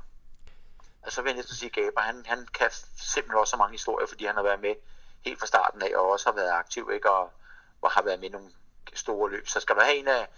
Altså, 1.03 1.15
så 1.15 1.23
vil 1.23 1.31
jeg 1.31 1.37
næsten 1.37 1.57
sige 1.57 1.71
Gaber. 1.71 2.01
Han, 2.01 2.23
han 2.27 2.47
kan 2.59 2.71
simpelthen 2.97 3.39
også 3.41 3.51
så 3.51 3.57
mange 3.57 3.73
historier, 3.73 4.07
fordi 4.07 4.25
han 4.27 4.35
har 4.35 4.43
været 4.43 4.61
med 4.61 4.75
helt 5.25 5.39
fra 5.39 5.47
starten 5.47 5.83
af, 5.83 5.91
og 5.97 6.11
også 6.11 6.29
har 6.29 6.35
været 6.35 6.51
aktiv, 6.51 6.91
ikke? 6.95 7.11
Og, 7.11 7.33
og 7.83 7.91
har 7.91 8.03
været 8.03 8.21
med 8.21 8.29
i 8.29 8.33
nogle 8.33 8.51
store 8.95 9.31
løb. 9.31 9.49
Så 9.49 9.61
skal 9.61 9.77
der 9.77 9.85
have 9.85 9.97
en 9.97 10.09
af, 10.09 10.29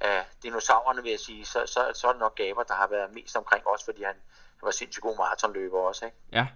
af 0.00 0.26
dinosaurerne, 0.42 1.02
vil 1.02 1.10
jeg 1.10 1.20
sige, 1.20 1.44
så, 1.44 1.66
så, 1.66 1.90
så 1.94 2.08
er 2.08 2.12
det 2.12 2.20
nok 2.20 2.34
Gaber, 2.34 2.62
der 2.62 2.74
har 2.74 2.86
været 2.86 3.14
mest 3.14 3.36
omkring 3.36 3.66
os, 3.66 3.84
fordi 3.84 4.02
han, 4.02 4.14
han 4.58 4.62
var 4.62 4.70
sindssygt 4.70 5.02
god 5.02 5.16
maratonløber 5.16 5.78
også, 5.78 6.04
ikke? 6.04 6.16
Ja, 6.32 6.46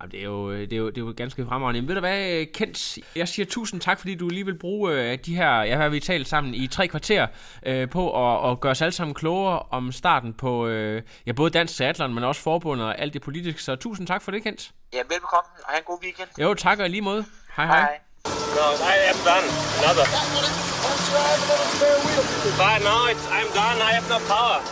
Jamen, 0.00 0.10
det, 0.10 0.20
er 0.20 0.24
jo, 0.24 0.52
det, 0.52 0.72
er 0.72 0.76
jo, 0.76 0.86
det 0.90 0.98
er 0.98 1.00
jo 1.00 1.14
ganske 1.16 1.46
fremragende. 1.46 1.80
Men 1.80 1.88
ved 1.88 1.94
du 1.94 2.00
hvad, 2.00 2.46
Kent? 2.46 2.98
Jeg 3.16 3.28
siger 3.28 3.46
tusind 3.46 3.80
tak, 3.80 3.98
fordi 3.98 4.14
du 4.14 4.28
lige 4.28 4.44
vil 4.44 4.58
bruge 4.58 4.92
øh, 4.92 5.18
de 5.26 5.36
her, 5.36 5.62
jeg 5.62 5.78
har 5.78 5.88
vi 5.88 6.00
talt 6.00 6.28
sammen 6.28 6.54
i 6.54 6.66
tre 6.66 6.88
kvarter, 6.88 7.26
øh, 7.66 7.90
på 7.90 8.30
at, 8.30 8.50
at 8.50 8.60
gøre 8.60 8.70
os 8.70 8.82
alle 8.82 8.92
sammen 8.92 9.14
klogere 9.14 9.58
om 9.70 9.92
starten 9.92 10.32
på 10.32 10.66
øh, 10.66 11.02
ja, 11.26 11.32
både 11.32 11.50
Dansk 11.50 11.76
Teatron, 11.76 12.14
men 12.14 12.24
også 12.24 12.42
forbundet 12.42 12.86
og 12.86 12.98
alt 12.98 13.14
det 13.14 13.22
politiske. 13.22 13.62
Så 13.62 13.76
tusind 13.76 14.06
tak 14.06 14.22
for 14.22 14.30
det, 14.30 14.42
Kent. 14.42 14.70
Ja, 14.92 14.98
velbekomme, 14.98 15.50
og 15.64 15.68
have 15.68 15.78
en 15.78 15.84
god 15.86 15.98
weekend. 16.02 16.28
Jo, 16.40 16.54
tak 16.54 16.78
og 16.78 16.90
lige 16.90 17.02
måde. 17.02 17.24
Hej 17.56 17.66
hej. 17.66 17.80
hej. 17.80 17.98
No, 18.56 18.66
I 18.94 18.96
am 19.10 19.18
done. 19.30 19.46
Another. 19.80 20.06
But 22.60 22.78
no, 22.82 23.06
it's, 23.10 23.26
I'm 23.26 23.48
done. 23.54 23.80
I 23.82 23.92
have 23.92 24.08
no 24.08 24.18
power. 24.28 24.60